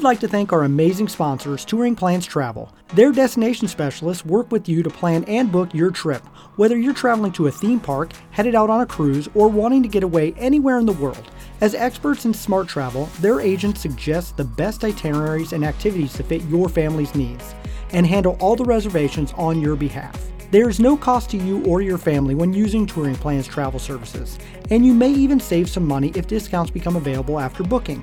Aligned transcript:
would 0.00 0.04
like 0.04 0.20
to 0.20 0.28
thank 0.28 0.50
our 0.50 0.64
amazing 0.64 1.08
sponsors, 1.08 1.62
Touring 1.62 1.94
Plans 1.94 2.24
Travel. 2.24 2.74
Their 2.94 3.12
destination 3.12 3.68
specialists 3.68 4.24
work 4.24 4.50
with 4.50 4.66
you 4.66 4.82
to 4.82 4.88
plan 4.88 5.24
and 5.24 5.52
book 5.52 5.74
your 5.74 5.90
trip, 5.90 6.26
whether 6.56 6.78
you're 6.78 6.94
traveling 6.94 7.32
to 7.32 7.48
a 7.48 7.50
theme 7.50 7.78
park, 7.78 8.12
headed 8.30 8.54
out 8.54 8.70
on 8.70 8.80
a 8.80 8.86
cruise, 8.86 9.28
or 9.34 9.48
wanting 9.48 9.82
to 9.82 9.90
get 9.90 10.02
away 10.02 10.32
anywhere 10.38 10.78
in 10.78 10.86
the 10.86 10.94
world. 10.94 11.30
As 11.60 11.74
experts 11.74 12.24
in 12.24 12.32
smart 12.32 12.66
travel, 12.66 13.10
their 13.20 13.42
agents 13.42 13.82
suggest 13.82 14.38
the 14.38 14.44
best 14.44 14.84
itineraries 14.84 15.52
and 15.52 15.66
activities 15.66 16.14
to 16.14 16.22
fit 16.22 16.44
your 16.44 16.70
family's 16.70 17.14
needs 17.14 17.54
and 17.92 18.06
handle 18.06 18.38
all 18.40 18.56
the 18.56 18.64
reservations 18.64 19.34
on 19.36 19.60
your 19.60 19.76
behalf. 19.76 20.30
There 20.50 20.70
is 20.70 20.80
no 20.80 20.96
cost 20.96 21.28
to 21.32 21.36
you 21.36 21.62
or 21.66 21.82
your 21.82 21.98
family 21.98 22.34
when 22.34 22.54
using 22.54 22.86
Touring 22.86 23.16
Plans 23.16 23.46
travel 23.46 23.78
services, 23.78 24.38
and 24.70 24.86
you 24.86 24.94
may 24.94 25.10
even 25.10 25.38
save 25.38 25.68
some 25.68 25.86
money 25.86 26.10
if 26.14 26.26
discounts 26.26 26.70
become 26.70 26.96
available 26.96 27.38
after 27.38 27.62
booking. 27.62 28.02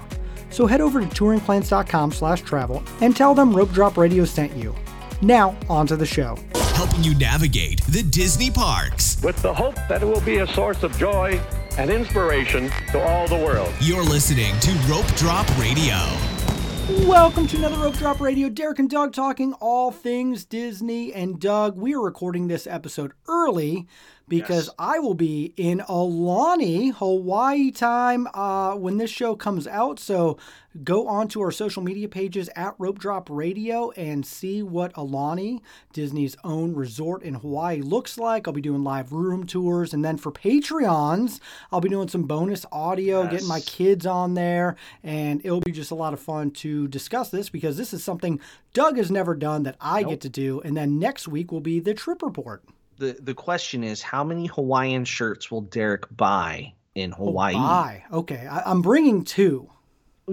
So 0.50 0.66
head 0.66 0.82
over 0.82 1.00
to 1.00 1.06
touringplans.com 1.06 2.12
slash 2.12 2.42
travel 2.42 2.84
and 3.02 3.16
tell 3.16 3.34
them 3.34 3.56
Rope 3.56 3.72
Drop 3.72 3.98
Radio 3.98 4.26
sent 4.26 4.56
you. 4.56 4.76
Now, 5.22 5.58
on 5.70 5.88
to 5.88 5.96
the 5.96 6.06
show. 6.06 6.38
Helping 6.76 7.04
you 7.04 7.16
navigate 7.16 7.82
the 7.88 8.04
Disney 8.04 8.52
parks. 8.52 9.22
With 9.24 9.42
the 9.42 9.54
hope 9.54 9.76
that 9.90 10.04
it 10.04 10.06
will 10.06 10.22
be 10.22 10.38
a 10.38 10.48
source 10.48 10.84
of 10.84 10.96
joy 10.98 11.42
and 11.78 11.90
inspiration 11.90 12.70
to 12.92 13.02
all 13.02 13.28
the 13.28 13.36
world. 13.36 13.74
You're 13.80 14.04
listening 14.04 14.60
to 14.60 14.72
Rope 14.90 15.08
Drop 15.16 15.48
Radio. 15.58 15.96
Welcome 17.08 17.48
to 17.48 17.58
another 17.58 17.78
Rope 17.78 17.96
Drop 17.96 18.22
Radio. 18.22 18.48
Derek 18.48 18.80
and 18.80 18.90
Doug 18.90 19.12
talking 19.12 19.54
all 19.54 19.92
things 19.92 20.46
Disney. 20.46 21.14
And 21.14 21.40
Doug, 21.40 21.78
we 21.78 21.94
are 21.94 22.02
recording 22.02 22.48
this 22.48 22.66
episode 22.66 23.12
early 23.28 23.88
because 24.28 24.68
Yes. 24.68 24.76
I 24.78 25.00
will 25.00 25.14
be 25.14 25.54
in 25.58 25.80
Aulani, 25.80 26.94
Hawaii 26.94 27.72
time 27.72 28.28
uh, 28.34 28.76
when 28.76 28.98
this 28.98 29.10
show 29.10 29.36
comes 29.36 29.68
out. 29.68 30.00
So 30.00 30.38
go 30.84 31.08
on 31.08 31.28
to 31.30 31.42
our 31.42 31.52
social 31.52 31.82
media 31.82 32.08
pages 32.08 32.50
at 32.56 32.76
Rope 32.78 33.00
Drop 33.00 33.30
Radio 33.30 33.92
and 33.92 34.26
see 34.26 34.62
what 34.62 34.94
Aulani, 34.94 35.62
Disney's 35.94 36.36
own 36.44 36.76
resort 36.76 37.24
in 37.24 37.36
Hawaii, 37.36 37.82
looks 37.82 38.18
like. 38.18 38.48
I'll 38.48 38.54
be 38.54 38.62
doing 38.62 38.84
live 38.84 39.12
room 39.12 39.46
tours. 39.46 39.94
And 39.94 40.04
then 40.04 40.18
for 40.18 40.32
Patreons, 40.32 41.40
I'll 41.72 41.82
be 41.82 41.90
doing 41.90 42.08
some 42.10 42.24
bonus 42.24 42.66
audio, 42.72 43.28
getting 43.28 43.48
my 43.48 43.62
kids 43.62 44.06
on 44.06 44.34
there. 44.34 44.76
And 45.04 45.44
it'll 45.46 45.62
be 45.62 45.72
just 45.72 45.92
a 45.92 45.96
lot 45.96 46.14
of 46.14 46.20
fun 46.20 46.52
to 46.52 46.88
discuss 46.88 47.30
this 47.30 47.50
because 47.50 47.78
this 47.78 47.94
is 47.94 48.04
something 48.04 48.40
Doug 48.74 48.98
has 48.98 49.10
never 49.10 49.34
done 49.36 49.64
that 49.64 49.78
I 49.82 50.04
get 50.04 50.22
to 50.22 50.30
do. 50.30 50.62
And 50.62 50.76
then 50.78 51.00
next 51.00 51.28
week 51.28 51.52
will 51.52 51.62
be 51.62 51.80
the 51.80 51.94
trip 51.94 52.22
report. 52.22 52.64
The 52.98 53.18
the 53.22 53.34
question 53.34 53.84
is, 53.84 54.02
how 54.02 54.24
many 54.24 54.48
Hawaiian 54.48 55.06
shirts 55.06 55.52
will 55.52 55.62
Derek 55.62 56.06
buy 56.16 56.74
in 56.96 57.12
Hawaii? 57.12 57.54
Bye. 57.54 58.04
Okay. 58.12 58.48
I, 58.48 58.70
I'm 58.70 58.82
bringing 58.82 59.24
two. 59.24 59.70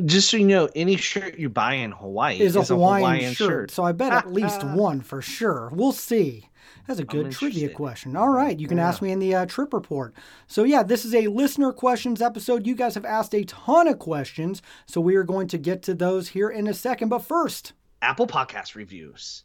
Just 0.04 0.28
so 0.28 0.36
you 0.38 0.46
know, 0.46 0.68
any 0.74 0.96
shirt 0.96 1.38
you 1.38 1.48
buy 1.48 1.74
in 1.74 1.92
Hawaii 1.92 2.40
Is 2.40 2.56
a 2.56 2.60
is 2.60 2.68
Hawaiian, 2.68 3.32
shirt, 3.32 3.70
so 3.70 3.84
I 3.84 3.92
bet 3.92 4.12
at 4.12 4.32
least 4.32 4.64
one 4.64 5.00
for 5.00 5.22
sure. 5.22 5.70
We'll 5.72 5.92
see. 5.92 6.48
That's 6.88 6.98
a 6.98 7.04
good 7.04 7.30
trivia 7.30 7.68
question. 7.68 8.16
All 8.16 8.28
right, 8.28 8.58
you 8.58 8.66
can 8.66 8.78
ask 8.78 9.00
me 9.00 9.12
in 9.12 9.18
the 9.18 9.34
uh, 9.34 9.46
trip 9.46 9.72
report. 9.72 10.12
So 10.48 10.64
yeah, 10.64 10.82
this 10.82 11.04
is 11.04 11.14
a 11.14 11.28
listener 11.28 11.72
questions 11.72 12.20
episode. 12.20 12.66
You 12.66 12.74
guys 12.74 12.94
have 12.94 13.04
asked 13.04 13.34
a 13.34 13.44
ton 13.44 13.86
of 13.86 13.98
questions, 13.98 14.60
so 14.86 15.00
we 15.00 15.14
are 15.14 15.22
going 15.22 15.48
to 15.48 15.58
get 15.58 15.82
to 15.82 15.94
those 15.94 16.28
here 16.28 16.50
in 16.50 16.66
a 16.66 16.74
second. 16.74 17.08
But 17.08 17.20
first, 17.20 17.72
Apple 18.02 18.26
Podcast 18.26 18.74
reviews. 18.74 19.44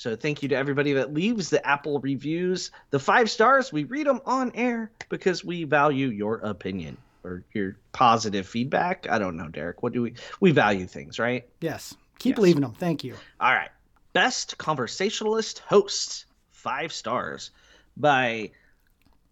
So 0.00 0.16
thank 0.16 0.42
you 0.42 0.48
to 0.48 0.56
everybody 0.56 0.94
that 0.94 1.12
leaves 1.12 1.50
the 1.50 1.64
Apple 1.68 2.00
reviews. 2.00 2.70
The 2.88 2.98
five 2.98 3.30
stars, 3.30 3.70
we 3.70 3.84
read 3.84 4.06
them 4.06 4.22
on 4.24 4.50
air 4.54 4.90
because 5.10 5.44
we 5.44 5.64
value 5.64 6.08
your 6.08 6.36
opinion 6.36 6.96
or 7.22 7.44
your 7.52 7.76
positive 7.92 8.46
feedback. 8.48 9.06
I 9.10 9.18
don't 9.18 9.36
know, 9.36 9.48
Derek. 9.48 9.82
What 9.82 9.92
do 9.92 10.00
we 10.00 10.14
we 10.40 10.52
value 10.52 10.86
things, 10.86 11.18
right? 11.18 11.46
yes, 11.60 11.94
keep 12.18 12.36
Yes. 12.36 12.42
leaving 12.42 12.62
them. 12.62 12.72
Thank 12.72 13.04
you. 13.04 13.14
All 13.38 13.52
right. 13.52 13.68
Best 14.14 14.56
conversationalist 14.56 15.58
host, 15.58 16.24
five 16.50 16.94
stars 16.94 17.50
by 17.94 18.52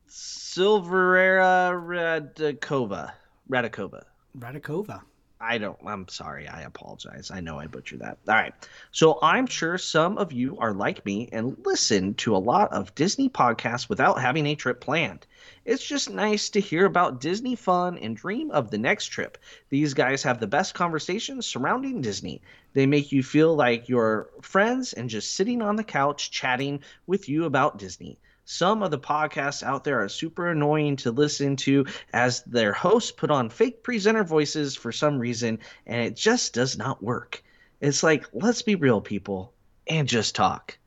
Silverera 0.07 1.73
Radikova. 1.73 3.13
Radikova. 3.51 4.03
Radikova. 4.39 5.01
I 5.41 5.59
don't, 5.59 5.79
I'm 5.87 6.09
sorry. 6.09 6.49
I 6.49 6.63
apologize. 6.63 7.31
I 7.31 7.41
know 7.41 7.61
I 7.61 7.69
butchered 7.69 8.01
that. 8.01 8.19
All 8.29 8.35
right. 8.35 8.53
So 8.91 9.21
I'm 9.23 9.47
sure 9.47 9.79
some 9.79 10.19
of 10.19 10.33
you 10.33 10.59
are 10.59 10.73
like 10.73 11.07
me 11.07 11.29
and 11.31 11.57
listen 11.65 12.15
to 12.15 12.35
a 12.35 12.39
lot 12.39 12.73
of 12.73 12.95
Disney 12.97 13.29
podcasts 13.29 13.89
without 13.89 14.21
having 14.21 14.47
a 14.47 14.57
trip 14.57 14.81
planned. 14.81 15.27
It's 15.65 15.87
just 15.87 16.11
nice 16.11 16.51
to 16.51 16.61
hear 16.61 16.87
about 16.87 17.21
Disney 17.21 17.55
fun 17.55 17.99
and 17.99 18.17
dream 18.17 18.51
of 18.51 18.71
the 18.71 18.79
next 18.79 19.07
trip. 19.07 19.39
These 19.69 19.95
guys 19.95 20.25
have 20.25 20.41
the 20.41 20.49
best 20.49 20.75
conversations 20.75 21.47
surrounding 21.47 22.01
Disney. 22.01 22.43
They 22.73 22.87
make 22.87 23.13
you 23.13 23.23
feel 23.23 23.55
like 23.55 23.89
you're 23.89 24.31
friends 24.43 24.93
and 24.93 25.09
just 25.09 25.37
sitting 25.37 25.63
on 25.63 25.77
the 25.77 25.85
couch 25.85 26.33
chatting 26.33 26.81
with 27.07 27.29
you 27.29 27.45
about 27.45 27.79
Disney. 27.79 28.19
Some 28.51 28.83
of 28.83 28.91
the 28.91 28.99
podcasts 28.99 29.63
out 29.63 29.85
there 29.85 30.03
are 30.03 30.09
super 30.09 30.49
annoying 30.49 30.97
to 30.97 31.11
listen 31.13 31.55
to 31.57 31.85
as 32.15 32.43
their 32.45 32.73
hosts 32.73 33.11
put 33.11 33.31
on 33.31 33.51
fake 33.51 33.83
presenter 33.83 34.25
voices 34.25 34.75
for 34.75 34.91
some 34.91 35.19
reason, 35.19 35.59
and 35.87 36.01
it 36.01 36.17
just 36.17 36.55
does 36.55 36.79
not 36.79 37.03
work. 37.03 37.43
It's 37.83 38.03
like, 38.03 38.25
let's 38.33 38.63
be 38.63 38.75
real, 38.75 39.03
people, 39.03 39.53
and 39.87 40.09
just 40.09 40.35
talk. 40.35 40.79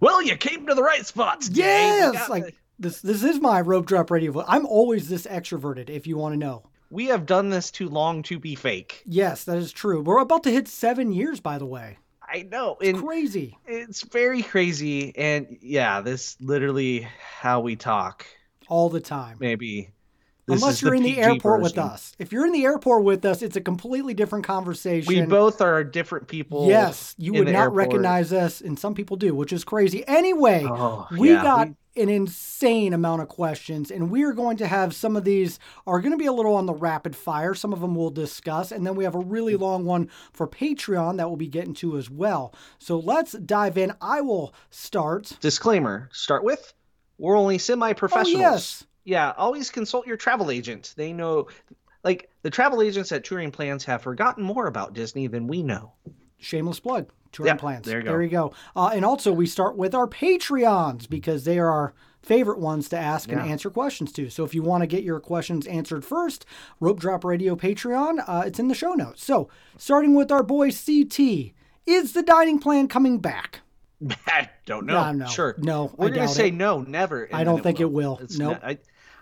Well, 0.00 0.20
you 0.20 0.36
came 0.36 0.66
to 0.66 0.74
the 0.74 0.82
right 0.82 1.06
spots. 1.06 1.48
Dave. 1.48 2.12
Yes, 2.14 2.28
like 2.28 2.46
the- 2.46 2.52
this. 2.80 3.00
This 3.02 3.22
is 3.22 3.38
my 3.40 3.60
rope 3.60 3.86
drop 3.86 4.10
radio. 4.10 4.32
vo- 4.32 4.44
I'm 4.48 4.66
always 4.66 5.08
this 5.08 5.28
extroverted. 5.28 5.88
If 5.88 6.08
you 6.08 6.16
want 6.16 6.32
to 6.32 6.38
know. 6.38 6.64
we 6.90 7.06
have 7.06 7.24
done 7.24 7.50
this 7.50 7.70
too 7.70 7.88
long 7.88 8.24
to 8.24 8.40
be 8.40 8.56
fake. 8.56 9.04
Yes, 9.06 9.44
that 9.44 9.58
is 9.58 9.70
true. 9.70 10.02
We're 10.02 10.18
about 10.18 10.42
to 10.42 10.50
hit 10.50 10.66
seven 10.66 11.12
years, 11.12 11.38
by 11.38 11.58
the 11.58 11.66
way. 11.66 11.98
I 12.36 12.42
know, 12.42 12.76
and 12.82 12.98
Crazy. 13.02 13.56
it's 13.66 14.02
very 14.02 14.42
crazy. 14.42 15.16
And 15.16 15.56
yeah, 15.62 16.02
this 16.02 16.36
literally 16.38 17.08
how 17.40 17.60
we 17.60 17.76
talk. 17.76 18.26
All 18.68 18.90
the 18.90 19.00
time. 19.00 19.38
Maybe 19.40 19.92
this 20.46 20.60
Unless 20.60 20.82
you're 20.82 20.94
in 20.94 21.02
the 21.02 21.14
PG 21.14 21.20
airport 21.22 21.62
with 21.62 21.78
us. 21.78 22.14
If 22.18 22.32
you're 22.32 22.44
in 22.44 22.52
the 22.52 22.64
airport 22.64 23.04
with 23.04 23.24
us, 23.24 23.40
it's 23.40 23.56
a 23.56 23.60
completely 23.60 24.12
different 24.12 24.44
conversation. 24.44 25.08
We 25.08 25.22
both 25.22 25.62
are 25.62 25.82
different 25.82 26.28
people. 26.28 26.68
Yes, 26.68 27.14
you 27.16 27.32
would 27.32 27.46
not 27.46 27.54
airport. 27.54 27.76
recognize 27.76 28.32
us, 28.34 28.60
and 28.60 28.78
some 28.78 28.94
people 28.94 29.16
do, 29.16 29.34
which 29.34 29.52
is 29.52 29.64
crazy. 29.64 30.06
Anyway, 30.06 30.66
Oh, 30.68 31.06
we 31.16 31.30
yeah, 31.30 31.42
got 31.42 31.68
we- 31.68 31.74
an 31.96 32.08
insane 32.08 32.92
amount 32.92 33.22
of 33.22 33.28
questions, 33.28 33.90
and 33.90 34.10
we 34.10 34.24
are 34.24 34.32
going 34.32 34.56
to 34.58 34.66
have 34.66 34.94
some 34.94 35.16
of 35.16 35.24
these 35.24 35.58
are 35.86 36.00
going 36.00 36.12
to 36.12 36.18
be 36.18 36.26
a 36.26 36.32
little 36.32 36.54
on 36.54 36.66
the 36.66 36.74
rapid 36.74 37.16
fire. 37.16 37.54
Some 37.54 37.72
of 37.72 37.80
them 37.80 37.94
we'll 37.94 38.10
discuss, 38.10 38.72
and 38.72 38.86
then 38.86 38.94
we 38.94 39.04
have 39.04 39.14
a 39.14 39.20
really 39.20 39.54
mm-hmm. 39.54 39.62
long 39.62 39.84
one 39.84 40.10
for 40.32 40.46
Patreon 40.46 41.16
that 41.16 41.28
we'll 41.28 41.36
be 41.36 41.48
getting 41.48 41.74
to 41.74 41.96
as 41.96 42.10
well. 42.10 42.54
So 42.78 42.98
let's 42.98 43.32
dive 43.32 43.78
in. 43.78 43.92
I 44.00 44.20
will 44.20 44.54
start. 44.70 45.36
Disclaimer: 45.40 46.08
Start 46.12 46.44
with, 46.44 46.72
we're 47.18 47.36
only 47.36 47.58
semi-professionals. 47.58 48.36
Oh, 48.36 48.38
yes. 48.38 48.86
Yeah, 49.04 49.32
always 49.36 49.70
consult 49.70 50.06
your 50.06 50.16
travel 50.16 50.50
agent. 50.50 50.92
They 50.96 51.12
know, 51.12 51.48
like 52.02 52.28
the 52.42 52.50
travel 52.50 52.82
agents 52.82 53.12
at 53.12 53.24
Touring 53.24 53.52
Plans 53.52 53.84
have 53.84 54.02
forgotten 54.02 54.42
more 54.42 54.66
about 54.66 54.94
Disney 54.94 55.28
than 55.28 55.46
we 55.46 55.62
know. 55.62 55.92
Shameless 56.38 56.80
plug. 56.80 57.10
Touring 57.36 57.50
Yep, 57.52 57.58
plans. 57.58 57.84
there 57.86 57.98
you 57.98 58.04
go. 58.04 58.10
There 58.12 58.22
you 58.22 58.28
go. 58.30 58.52
Uh, 58.74 58.90
and 58.94 59.04
also, 59.04 59.30
we 59.30 59.46
start 59.46 59.76
with 59.76 59.94
our 59.94 60.06
Patreons 60.06 61.06
because 61.08 61.44
they 61.44 61.58
are 61.58 61.70
our 61.70 61.94
favorite 62.22 62.58
ones 62.58 62.88
to 62.88 62.96
ask 62.98 63.30
and 63.30 63.40
answer 63.40 63.68
questions 63.70 64.10
to. 64.12 64.30
So 64.30 64.42
if 64.44 64.54
you 64.54 64.62
want 64.62 64.82
to 64.82 64.86
get 64.86 65.04
your 65.04 65.20
questions 65.20 65.66
answered 65.66 66.02
first, 66.04 66.46
Rope 66.80 66.98
Drop 66.98 67.24
Radio 67.24 67.54
Patreon, 67.54 68.24
uh, 68.26 68.42
it's 68.46 68.58
in 68.58 68.68
the 68.68 68.74
show 68.74 68.94
notes. 68.94 69.22
So 69.24 69.48
starting 69.76 70.14
with 70.14 70.32
our 70.32 70.42
boy 70.42 70.70
CT, 70.70 71.52
is 71.86 72.14
the 72.14 72.22
dining 72.22 72.58
plan 72.58 72.88
coming 72.88 73.18
back? 73.18 73.60
I 74.26 74.48
don't 74.66 74.86
know. 74.86 75.04
No, 75.04 75.12
no, 75.12 75.26
sure. 75.26 75.54
no, 75.58 75.92
We're 75.96 76.08
gonna 76.08 76.26
say 76.26 76.48
it. 76.48 76.54
no, 76.54 76.80
never. 76.80 77.28
I 77.32 77.44
don't 77.44 77.62
think 77.62 77.80
it 77.80 77.90
will. 77.92 78.20
No, 78.36 78.50
Nope. 78.50 78.60
I, 78.62 78.78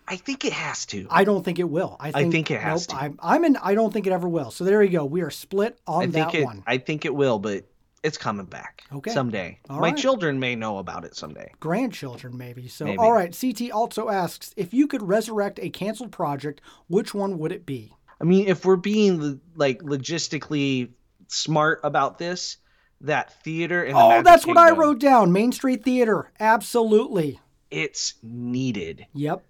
I 0.06 0.16
think 0.16 0.44
it 0.44 0.52
has 0.52 0.86
to. 0.86 1.06
I 1.10 1.24
don't 1.24 1.44
think 1.44 1.58
it 1.58 1.68
will. 1.68 1.96
I 2.00 2.10
think, 2.10 2.32
think 2.32 2.50
it 2.50 2.60
has 2.60 2.88
nope, 2.88 2.98
to. 2.98 3.04
I'm, 3.04 3.18
I'm 3.22 3.44
in. 3.44 3.56
I 3.56 3.74
don't 3.74 3.92
think 3.92 4.06
it 4.06 4.12
ever 4.12 4.28
will. 4.28 4.50
So 4.50 4.64
there 4.64 4.82
you 4.82 4.90
go. 4.90 5.04
We 5.04 5.22
are 5.22 5.30
split 5.30 5.78
on 5.86 6.02
I 6.04 6.06
that 6.06 6.34
it. 6.34 6.44
one. 6.44 6.62
I 6.66 6.78
think 6.78 7.04
it 7.04 7.14
will, 7.14 7.38
but 7.38 7.64
it's 8.04 8.16
coming 8.18 8.46
back. 8.46 8.84
Okay. 8.92 9.10
Someday. 9.10 9.58
All 9.68 9.80
My 9.80 9.88
right. 9.88 9.96
children 9.96 10.38
may 10.38 10.54
know 10.54 10.78
about 10.78 11.04
it 11.04 11.16
someday. 11.16 11.50
grandchildren 11.58 12.36
maybe 12.36 12.68
so 12.68 12.84
Maybe. 12.84 12.98
all 12.98 13.12
right 13.12 13.32
ct 13.32 13.70
also 13.72 14.08
asks 14.10 14.52
if 14.56 14.72
you 14.72 14.86
could 14.86 15.02
resurrect 15.02 15.58
a 15.62 15.70
canceled 15.70 16.12
project 16.12 16.60
which 16.88 17.14
one 17.14 17.38
would 17.38 17.50
it 17.50 17.64
be 17.66 17.92
I 18.20 18.24
mean, 18.24 18.46
if 18.46 18.64
we're 18.64 18.76
being 18.76 19.40
like 19.56 19.82
logistically 19.82 20.90
smart 21.26 21.80
about 21.82 22.16
this, 22.18 22.58
that 23.00 23.42
theater 23.42 23.82
in 23.84 23.94
the 23.94 24.00
oh 24.00 24.08
Magic 24.10 24.24
that's 24.24 24.46
what 24.46 24.56
i 24.56 24.70
wrote 24.70 25.00
down 25.00 25.32
main 25.32 25.50
street 25.52 25.82
theater 25.84 26.30
absolutely 26.38 27.40
It's 27.70 28.14
needed. 28.22 29.06
yep 29.14 29.42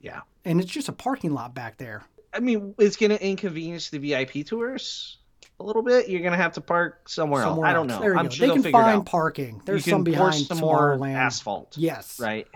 Yeah. 0.00 0.20
and 0.44 0.60
it's 0.60 0.70
just 0.70 0.88
a 0.88 0.92
parking 0.92 1.32
lot 1.34 1.54
back 1.54 1.78
there 1.78 2.04
I 2.34 2.40
mean, 2.40 2.74
it's 2.78 2.96
going 2.96 3.10
to 3.10 3.26
inconvenience 3.26 3.88
the 3.88 3.98
VIP 3.98 4.44
tours 4.46 5.16
a 5.58 5.64
little 5.64 5.82
bit. 5.82 6.08
You're 6.08 6.20
going 6.20 6.32
to 6.32 6.38
have 6.38 6.52
to 6.54 6.60
park 6.60 7.08
somewhere, 7.08 7.42
somewhere 7.42 7.66
else. 7.66 7.70
I 7.70 7.72
don't 7.72 7.86
know. 7.86 8.18
I'm 8.18 8.26
go 8.26 8.30
sure 8.30 8.48
they 8.48 8.62
can 8.62 8.72
find 8.72 9.06
parking 9.06 9.62
there's 9.64 9.84
some 9.84 10.04
behind 10.04 10.34
some 10.34 10.58
more 10.58 10.96
Tomorrowland. 10.96 11.14
asphalt. 11.14 11.76
yes 11.78 12.20
Right. 12.20 12.46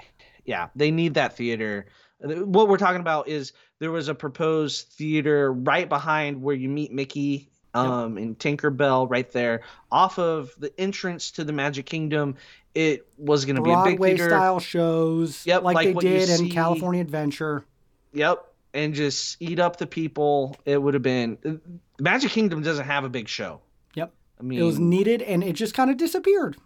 Yeah. 0.45 0.69
They 0.77 0.91
need 0.91 1.15
that 1.15 1.37
theater. 1.37 1.87
What 2.21 2.69
we're 2.69 2.77
talking 2.79 3.01
about 3.01 3.29
is 3.29 3.53
there 3.79 3.91
was 3.91 4.09
a 4.09 4.15
proposed 4.15 4.89
theater 4.89 5.53
right 5.53 5.89
behind 5.89 6.43
where 6.43 6.55
you 6.55 6.69
meet 6.69 6.93
Mickey 6.93 7.49
um, 7.73 8.19
in 8.19 8.35
Tinkerbell, 8.35 9.09
right 9.09 9.31
there, 9.33 9.63
off 9.91 10.19
of 10.19 10.53
the 10.59 10.73
entrance 10.79 11.31
to 11.33 11.45
the 11.45 11.53
Magic 11.53 11.87
Kingdom. 11.87 12.35
It 12.75 13.07
was 13.17 13.45
going 13.47 13.57
to 13.57 13.63
be 13.63 13.71
a 13.71 13.83
big 13.85 14.01
theater. 14.01 14.29
style 14.29 14.61
shows, 14.61 15.47
Yep, 15.47 15.63
like, 15.63 15.75
like 15.77 15.87
they 15.95 16.01
did 16.01 16.29
in 16.29 16.37
see- 16.37 16.51
California 16.51 17.01
Adventure. 17.01 17.65
Yep. 18.13 18.45
And 18.75 18.95
just 18.95 19.37
eat 19.41 19.59
up 19.59 19.77
the 19.79 19.87
people. 19.87 20.57
It 20.65 20.81
would 20.81 20.95
have 20.95 21.03
been. 21.03 21.61
Magic 22.01 22.31
Kingdom 22.33 22.63
doesn't 22.63 22.87
have 22.87 23.05
a 23.05 23.09
big 23.09 23.29
show. 23.29 23.61
Yep, 23.95 24.13
I 24.39 24.43
mean, 24.43 24.59
it 24.59 24.63
was 24.63 24.79
needed, 24.79 25.23
and 25.23 25.43
it 25.45 25.53
just 25.55 25.75
kind 25.75 25.91
of 25.91 25.97
disappeared. 25.97 26.57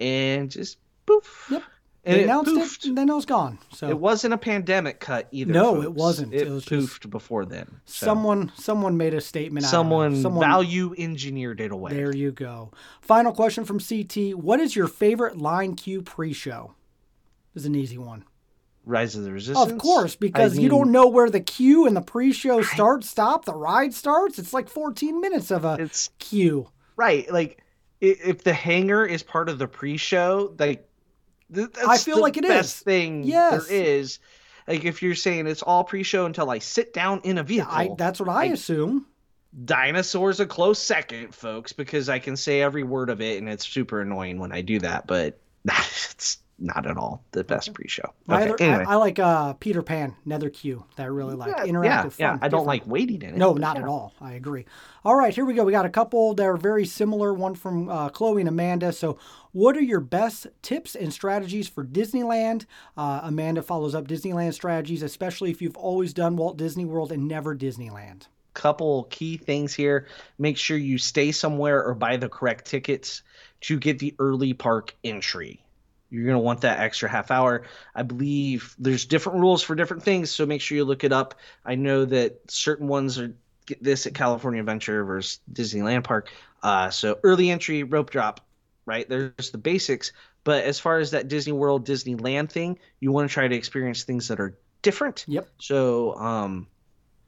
and 0.00 0.50
just 0.50 0.78
poof. 1.06 1.48
Yep. 1.50 1.62
And 2.02 2.16
They 2.16 2.20
it 2.20 2.24
announced 2.24 2.50
poofed. 2.52 2.84
it, 2.84 2.88
and 2.88 2.96
then 2.96 3.10
it 3.10 3.14
was 3.14 3.26
gone. 3.26 3.58
So 3.74 3.86
It 3.90 3.98
wasn't 3.98 4.32
a 4.32 4.38
pandemic 4.38 5.00
cut 5.00 5.28
either. 5.32 5.52
No, 5.52 5.74
folks. 5.74 5.84
it 5.84 5.92
wasn't. 5.92 6.32
It, 6.32 6.46
It 6.46 6.50
was 6.50 6.64
poofed 6.64 7.10
before 7.10 7.44
then. 7.44 7.80
So 7.84 8.06
someone 8.06 8.50
someone 8.56 8.96
made 8.96 9.12
a 9.12 9.20
statement. 9.20 9.66
Someone, 9.66 10.16
someone 10.22 10.40
value 10.48 10.94
engineered 10.96 11.60
it 11.60 11.72
away. 11.72 11.92
There 11.92 12.16
you 12.16 12.32
go. 12.32 12.70
Final 13.02 13.32
question 13.32 13.66
from 13.66 13.80
CT. 13.80 14.34
What 14.34 14.60
is 14.60 14.74
your 14.74 14.88
favorite 14.88 15.36
line 15.36 15.74
Q 15.74 16.00
pre-show? 16.00 16.72
This 17.52 17.64
is 17.64 17.66
an 17.66 17.74
easy 17.74 17.98
one. 17.98 18.24
Rise 18.84 19.14
of 19.16 19.24
the 19.24 19.32
Resistance. 19.32 19.70
Of 19.70 19.78
course, 19.78 20.16
because 20.16 20.58
I 20.58 20.62
you 20.62 20.68
don't 20.68 20.90
know 20.92 21.06
where 21.08 21.30
the 21.30 21.40
queue 21.40 21.86
and 21.86 21.94
the 21.96 22.00
pre-show 22.00 22.62
starts, 22.62 23.08
stop, 23.08 23.44
the 23.44 23.54
ride 23.54 23.92
starts. 23.94 24.38
It's 24.38 24.52
like 24.52 24.68
14 24.68 25.20
minutes 25.20 25.50
of 25.50 25.64
a 25.64 25.76
It's 25.78 26.10
queue. 26.18 26.68
right. 26.96 27.30
Like 27.32 27.62
if 28.00 28.42
the 28.42 28.54
hangar 28.54 29.04
is 29.04 29.22
part 29.22 29.48
of 29.48 29.58
the 29.58 29.68
pre-show, 29.68 30.54
like 30.58 30.88
that's 31.50 31.78
I 31.78 31.98
feel 31.98 32.16
the 32.16 32.22
like 32.22 32.36
it 32.36 32.42
best 32.44 32.76
is. 32.78 32.82
thing 32.82 33.24
Yes. 33.24 33.66
there 33.68 33.76
is. 33.76 34.18
Like 34.66 34.84
if 34.84 35.02
you're 35.02 35.14
saying 35.14 35.46
it's 35.46 35.62
all 35.62 35.84
pre-show 35.84 36.24
until 36.26 36.48
I 36.50 36.58
sit 36.60 36.92
down 36.94 37.20
in 37.24 37.38
a 37.38 37.42
vehicle. 37.42 37.72
I, 37.72 37.90
that's 37.98 38.18
what 38.20 38.28
I, 38.28 38.42
I- 38.42 38.44
assume. 38.46 39.06
Dinosaurs 39.64 40.38
a 40.38 40.46
close 40.46 40.78
second, 40.78 41.34
folks, 41.34 41.72
because 41.72 42.08
I 42.08 42.20
can 42.20 42.36
say 42.36 42.62
every 42.62 42.84
word 42.84 43.10
of 43.10 43.20
it, 43.20 43.38
and 43.38 43.48
it's 43.48 43.66
super 43.66 44.00
annoying 44.00 44.38
when 44.38 44.52
I 44.52 44.60
do 44.60 44.78
that. 44.78 45.08
But 45.08 45.40
it's 45.66 46.38
not 46.60 46.86
at 46.86 46.96
all 46.96 47.24
the 47.32 47.42
best 47.42 47.72
pre-show. 47.74 48.12
Okay, 48.28 48.44
other- 48.50 48.56
anyway. 48.60 48.84
I, 48.86 48.92
I 48.92 48.94
like 48.96 49.18
uh, 49.18 49.54
Peter 49.54 49.82
Pan, 49.82 50.14
another 50.24 50.50
queue 50.50 50.84
that 50.96 51.04
I 51.04 51.06
really 51.06 51.34
like. 51.34 51.50
yeah, 51.56 51.64
Interactive, 51.64 51.84
yeah, 51.84 52.00
fun. 52.02 52.12
yeah. 52.18 52.38
I 52.42 52.48
don't 52.48 52.66
like 52.66 52.86
waiting 52.86 53.22
in 53.22 53.30
it. 53.30 53.36
No, 53.36 53.54
not 53.54 53.76
yeah. 53.76 53.82
at 53.82 53.88
all. 53.88 54.12
I 54.20 54.34
agree. 54.34 54.66
All 55.04 55.16
right, 55.16 55.34
here 55.34 55.44
we 55.44 55.54
go. 55.54 55.64
We 55.64 55.72
got 55.72 55.86
a 55.86 55.90
couple 55.90 56.34
that 56.34 56.44
are 56.46 56.56
very 56.58 56.84
similar. 56.84 57.32
One 57.32 57.54
from 57.54 57.88
uh, 57.88 58.10
Chloe 58.10 58.42
and 58.42 58.48
Amanda. 58.48 58.92
So, 58.92 59.18
what 59.52 59.76
are 59.76 59.82
your 59.82 60.00
best 60.00 60.46
tips 60.62 60.94
and 60.94 61.12
strategies 61.12 61.68
for 61.68 61.84
Disneyland? 61.84 62.66
Uh, 62.96 63.20
Amanda 63.24 63.62
follows 63.62 63.94
up 63.94 64.06
Disneyland 64.06 64.52
strategies, 64.54 65.02
especially 65.02 65.50
if 65.50 65.62
you've 65.62 65.76
always 65.76 66.12
done 66.12 66.36
Walt 66.36 66.56
Disney 66.58 66.84
World 66.84 67.10
and 67.12 67.26
never 67.26 67.56
Disneyland. 67.56 68.26
couple 68.52 69.04
key 69.10 69.36
things 69.38 69.72
here. 69.72 70.06
Make 70.38 70.58
sure 70.58 70.76
you 70.76 70.98
stay 70.98 71.32
somewhere 71.32 71.82
or 71.82 71.94
buy 71.94 72.16
the 72.18 72.28
correct 72.28 72.66
tickets 72.66 73.22
to 73.62 73.78
get 73.78 73.98
the 74.00 74.14
early 74.18 74.52
park 74.54 74.94
entry. 75.04 75.62
You're 76.10 76.24
going 76.24 76.34
to 76.34 76.40
want 76.40 76.62
that 76.62 76.80
extra 76.80 77.08
half 77.08 77.30
hour. 77.30 77.62
I 77.94 78.02
believe 78.02 78.74
there's 78.78 79.06
different 79.06 79.40
rules 79.40 79.62
for 79.62 79.74
different 79.74 80.02
things, 80.02 80.30
so 80.30 80.44
make 80.44 80.60
sure 80.60 80.76
you 80.76 80.84
look 80.84 81.04
it 81.04 81.12
up. 81.12 81.36
I 81.64 81.76
know 81.76 82.04
that 82.04 82.50
certain 82.50 82.88
ones 82.88 83.18
are 83.18 83.34
get 83.66 83.82
this 83.82 84.06
at 84.06 84.14
California 84.14 84.60
Adventure 84.60 85.04
versus 85.04 85.40
Disneyland 85.50 86.04
Park. 86.04 86.30
Uh, 86.62 86.90
so 86.90 87.18
early 87.22 87.50
entry, 87.50 87.84
rope 87.84 88.10
drop, 88.10 88.40
right? 88.84 89.08
There's 89.08 89.50
the 89.50 89.58
basics. 89.58 90.12
But 90.42 90.64
as 90.64 90.80
far 90.80 90.98
as 90.98 91.12
that 91.12 91.28
Disney 91.28 91.52
World, 91.52 91.86
Disneyland 91.86 92.50
thing, 92.50 92.78
you 92.98 93.12
want 93.12 93.28
to 93.28 93.32
try 93.32 93.46
to 93.46 93.54
experience 93.54 94.04
things 94.04 94.28
that 94.28 94.40
are 94.40 94.56
different. 94.82 95.24
Yep. 95.28 95.48
So, 95.58 96.14
um, 96.16 96.66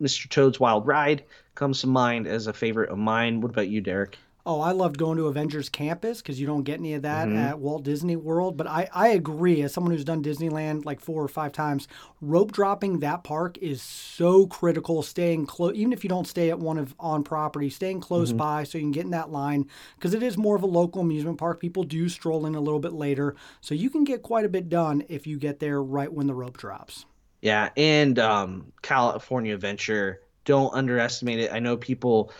Mr. 0.00 0.28
Toad's 0.28 0.58
Wild 0.58 0.86
Ride 0.86 1.24
comes 1.54 1.82
to 1.82 1.86
mind 1.86 2.26
as 2.26 2.46
a 2.46 2.52
favorite 2.52 2.90
of 2.90 2.98
mine. 2.98 3.40
What 3.40 3.50
about 3.50 3.68
you, 3.68 3.80
Derek? 3.80 4.18
Oh, 4.44 4.60
I 4.60 4.72
loved 4.72 4.98
going 4.98 5.18
to 5.18 5.28
Avengers 5.28 5.68
Campus 5.68 6.20
because 6.20 6.40
you 6.40 6.48
don't 6.48 6.64
get 6.64 6.80
any 6.80 6.94
of 6.94 7.02
that 7.02 7.28
Mhm. 7.28 7.36
at 7.36 7.60
Walt 7.60 7.84
Disney 7.84 8.16
World. 8.16 8.56
But 8.56 8.66
I, 8.66 8.88
I 8.92 9.08
agree, 9.10 9.62
as 9.62 9.72
someone 9.72 9.92
who's 9.92 10.04
done 10.04 10.20
Disneyland 10.20 10.84
like 10.84 10.98
four 10.98 11.22
or 11.22 11.28
five 11.28 11.52
times, 11.52 11.86
rope 12.20 12.50
dropping 12.50 12.98
that 12.98 13.22
park 13.22 13.56
is 13.58 13.80
so 13.80 14.48
critical. 14.48 15.02
Staying 15.04 15.46
close, 15.46 15.76
even 15.76 15.92
if 15.92 16.02
you 16.02 16.08
don't 16.10 16.26
stay 16.26 16.50
at 16.50 16.58
one 16.58 16.76
of 16.76 16.92
on 16.98 17.22
property, 17.22 17.70
staying 17.70 18.00
close 18.00 18.30
Mm-hmm. 18.30 18.38
by 18.38 18.64
so 18.64 18.78
you 18.78 18.84
can 18.84 18.90
get 18.90 19.04
in 19.04 19.10
that 19.12 19.30
line 19.30 19.66
because 19.94 20.12
it 20.12 20.24
is 20.24 20.36
more 20.36 20.56
of 20.56 20.64
a 20.64 20.66
local 20.66 21.02
amusement 21.02 21.38
park. 21.38 21.60
People 21.60 21.84
do 21.84 22.08
stroll 22.08 22.44
in 22.44 22.56
a 22.56 22.60
little 22.60 22.80
bit 22.80 22.94
later, 22.94 23.36
so 23.60 23.76
you 23.76 23.90
can 23.90 24.02
get 24.02 24.22
quite 24.22 24.44
a 24.44 24.48
bit 24.48 24.68
done 24.68 25.04
if 25.08 25.24
you 25.24 25.38
get 25.38 25.60
there 25.60 25.80
right 25.80 26.12
when 26.12 26.26
the 26.26 26.34
rope 26.34 26.58
drops. 26.58 27.06
Yeah, 27.42 27.70
and 27.76 28.18
um, 28.18 28.72
California 28.82 29.54
Adventure. 29.54 30.20
Don't 30.44 30.74
underestimate 30.74 31.38
it. 31.38 31.52
I 31.52 31.60
know 31.60 31.76
people 31.76 32.32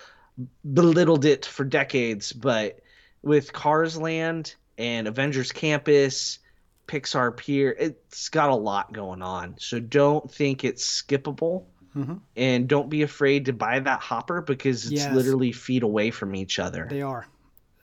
belittled 0.72 1.24
it 1.24 1.46
for 1.46 1.64
decades, 1.64 2.32
but 2.32 2.80
with 3.22 3.52
Cars 3.52 3.96
Land 3.96 4.54
and 4.78 5.06
Avengers 5.06 5.52
Campus, 5.52 6.38
Pixar 6.88 7.36
Pier, 7.36 7.74
it's 7.78 8.28
got 8.28 8.50
a 8.50 8.54
lot 8.54 8.92
going 8.92 9.22
on. 9.22 9.54
So 9.58 9.78
don't 9.78 10.30
think 10.30 10.64
it's 10.64 10.84
skippable. 11.02 11.64
Mhm. 11.94 12.20
And 12.36 12.68
don't 12.68 12.88
be 12.88 13.02
afraid 13.02 13.46
to 13.46 13.52
buy 13.52 13.78
that 13.78 14.00
hopper 14.00 14.40
because 14.40 14.84
it's 14.84 14.92
Yes. 14.92 15.14
literally 15.14 15.52
feet 15.52 15.82
away 15.82 16.10
from 16.10 16.34
each 16.34 16.58
other. 16.58 16.86
They 16.88 17.02
are. 17.02 17.26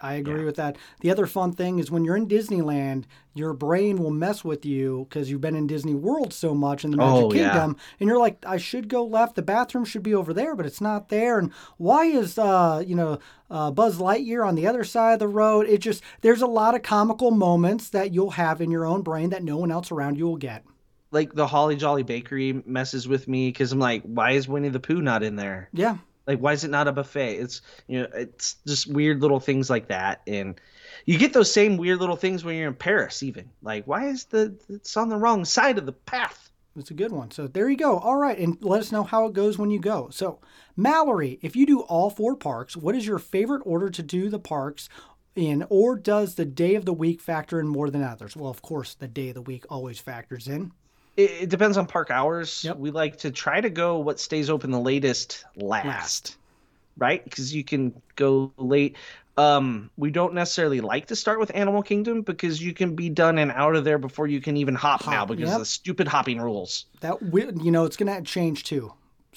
I 0.01 0.13
agree 0.13 0.39
Yeah. 0.39 0.45
with 0.45 0.55
that. 0.55 0.77
The 1.01 1.11
other 1.11 1.25
fun 1.25 1.51
thing 1.51 1.77
is 1.79 1.91
when 1.91 2.05
you're 2.05 2.15
in 2.15 2.27
Disneyland, 2.27 3.03
your 3.33 3.53
brain 3.53 3.97
will 3.97 4.11
mess 4.11 4.43
with 4.45 4.65
you 4.65 5.05
because 5.09 5.29
you've 5.29 5.41
been 5.41 5.55
in 5.55 5.67
Disney 5.67 5.93
World 5.93 6.33
so 6.33 6.53
much 6.55 6.85
in 6.85 6.91
the 6.91 6.97
Magic 6.97 7.23
Oh, 7.25 7.33
yeah. 7.33 7.49
Kingdom, 7.51 7.75
and 7.99 8.07
you're 8.07 8.17
like, 8.17 8.37
I 8.45 8.57
should 8.57 8.87
go 8.87 9.03
left. 9.05 9.35
The 9.35 9.41
bathroom 9.41 9.83
should 9.85 10.03
be 10.03 10.15
over 10.15 10.33
there, 10.33 10.55
but 10.55 10.65
it's 10.65 10.79
not 10.81 11.09
there. 11.09 11.37
And 11.39 11.51
why 11.77 12.05
is 12.05 12.37
uh 12.37 12.83
you 12.85 12.95
know 12.95 13.19
uh, 13.51 13.71
Buzz 13.71 13.97
Lightyear 13.97 14.47
on 14.47 14.55
the 14.55 14.67
other 14.67 14.83
side 14.83 15.13
of 15.13 15.19
the 15.19 15.27
road? 15.27 15.67
It 15.67 15.79
just 15.79 16.01
there's 16.21 16.41
a 16.41 16.47
lot 16.47 16.75
of 16.75 16.81
comical 16.83 17.31
moments 17.31 17.89
that 17.89 18.13
you'll 18.13 18.31
have 18.31 18.61
in 18.61 18.71
your 18.71 18.85
own 18.85 19.01
brain 19.01 19.29
that 19.31 19.43
no 19.43 19.57
one 19.57 19.71
else 19.71 19.91
around 19.91 20.17
you 20.17 20.25
will 20.27 20.37
get. 20.37 20.63
like 21.11 21.33
the 21.33 21.47
Holly 21.47 21.75
Jolly 21.75 22.03
Bakery 22.03 22.61
messes 22.65 23.07
with 23.07 23.27
me 23.27 23.49
because 23.49 23.71
I'm 23.71 23.79
like, 23.79 24.03
why 24.03 24.31
is 24.31 24.47
Winnie 24.47 24.69
the 24.69 24.79
Pooh 24.79 25.01
not 25.01 25.23
in 25.23 25.35
there? 25.35 25.67
Yeah, 25.73 25.97
Like, 26.29 26.39
why 26.39 26.53
is 26.53 26.63
it 26.63 26.69
not 26.69 26.87
a 26.87 26.91
buffet? 26.91 27.37
It's 27.37 27.61
you 27.87 28.01
know, 28.01 28.07
it's 28.13 28.57
just 28.67 28.85
weird 28.85 29.19
little 29.19 29.39
things 29.39 29.67
like 29.67 29.87
that, 29.87 30.21
and 30.27 30.61
you 31.07 31.17
get 31.17 31.33
those 31.33 31.51
same 31.51 31.75
weird 31.75 31.99
little 31.99 32.15
things 32.15 32.43
when 32.43 32.55
you're 32.55 32.67
in 32.67 32.75
Paris. 32.75 33.23
Even 33.23 33.49
like, 33.63 33.85
why 33.87 34.05
is 34.05 34.25
the 34.25 34.55
it's 34.69 34.95
on 34.95 35.09
the 35.09 35.17
wrong 35.17 35.43
side 35.43 35.79
of 35.79 35.87
the 35.87 35.91
path? 35.91 36.51
It's 36.77 36.91
a 36.91 36.93
good 36.93 37.11
one. 37.11 37.31
So 37.31 37.47
there 37.47 37.67
you 37.67 37.75
go. 37.75 37.97
All 37.97 38.15
right. 38.15 38.37
And 38.37 38.59
let 38.61 38.79
us 38.79 38.91
know 38.91 39.01
how 39.01 39.25
it 39.25 39.33
goes 39.33 39.57
when 39.57 39.71
you 39.71 39.79
go. 39.79 40.09
So, 40.11 40.39
Mallory, 40.77 41.39
if 41.41 41.55
you 41.55 41.65
do 41.65 41.81
all 41.81 42.11
four 42.11 42.35
parks, 42.35 42.77
what 42.77 42.93
is 42.93 43.07
your 43.07 43.17
favorite 43.17 43.63
order 43.65 43.89
to 43.89 44.03
do 44.03 44.29
the 44.29 44.37
parks 44.37 44.87
in, 45.35 45.65
or 45.69 45.95
does 45.95 46.35
the 46.35 46.45
day 46.45 46.75
of 46.75 46.85
the 46.85 46.93
week 46.93 47.21
factor 47.21 47.59
in 47.59 47.67
more 47.67 47.89
than 47.89 48.03
others? 48.03 48.35
Well, 48.35 48.51
of 48.51 48.61
course, 48.61 48.93
the 48.93 49.07
day 49.07 49.29
of 49.29 49.33
the 49.33 49.41
week 49.41 49.65
always 49.67 49.99
factors 49.99 50.47
in. 50.47 50.73
It, 51.17 51.31
it 51.41 51.49
depends 51.49 51.77
on 51.77 51.85
park 51.85 52.11
hours. 52.11 52.63
Yep. 52.63 52.77
We 52.77 52.91
like 52.91 53.17
to 53.19 53.31
try 53.31 53.61
to 53.61 53.69
go 53.69 53.99
what 53.99 54.19
stays 54.19 54.49
open 54.49 54.71
the 54.71 54.79
latest 54.79 55.45
last, 55.55 55.85
Last. 55.85 56.37
right? 56.97 57.23
Because 57.23 57.53
you 57.53 57.63
can 57.63 57.93
go 58.15 58.51
late. 58.57 58.95
Um, 59.37 59.89
we 59.95 60.11
don't 60.11 60.33
necessarily 60.33 60.81
like 60.81 61.07
to 61.07 61.15
start 61.15 61.39
with 61.39 61.55
Animal 61.55 61.81
Kingdom 61.81 62.23
because 62.23 62.61
you 62.61 62.73
can 62.73 62.95
be 62.95 63.09
done 63.09 63.37
and 63.37 63.51
out 63.51 63.75
of 63.75 63.85
there 63.85 63.97
before 63.97 64.27
you 64.27 64.41
can 64.41 64.57
even 64.57 64.75
hop, 64.75 65.07
now 65.07 65.25
because 65.25 65.45
yep. 65.45 65.53
of 65.53 65.59
the 65.59 65.65
stupid 65.65 66.09
hopping 66.09 66.41
rules. 66.41 66.85
That 66.99 67.21
we, 67.23 67.45
you 67.45 67.71
know, 67.71 67.85
it's 67.85 67.95
going 67.95 68.13
to 68.13 68.21
change 68.21 68.65
too. 68.65 68.91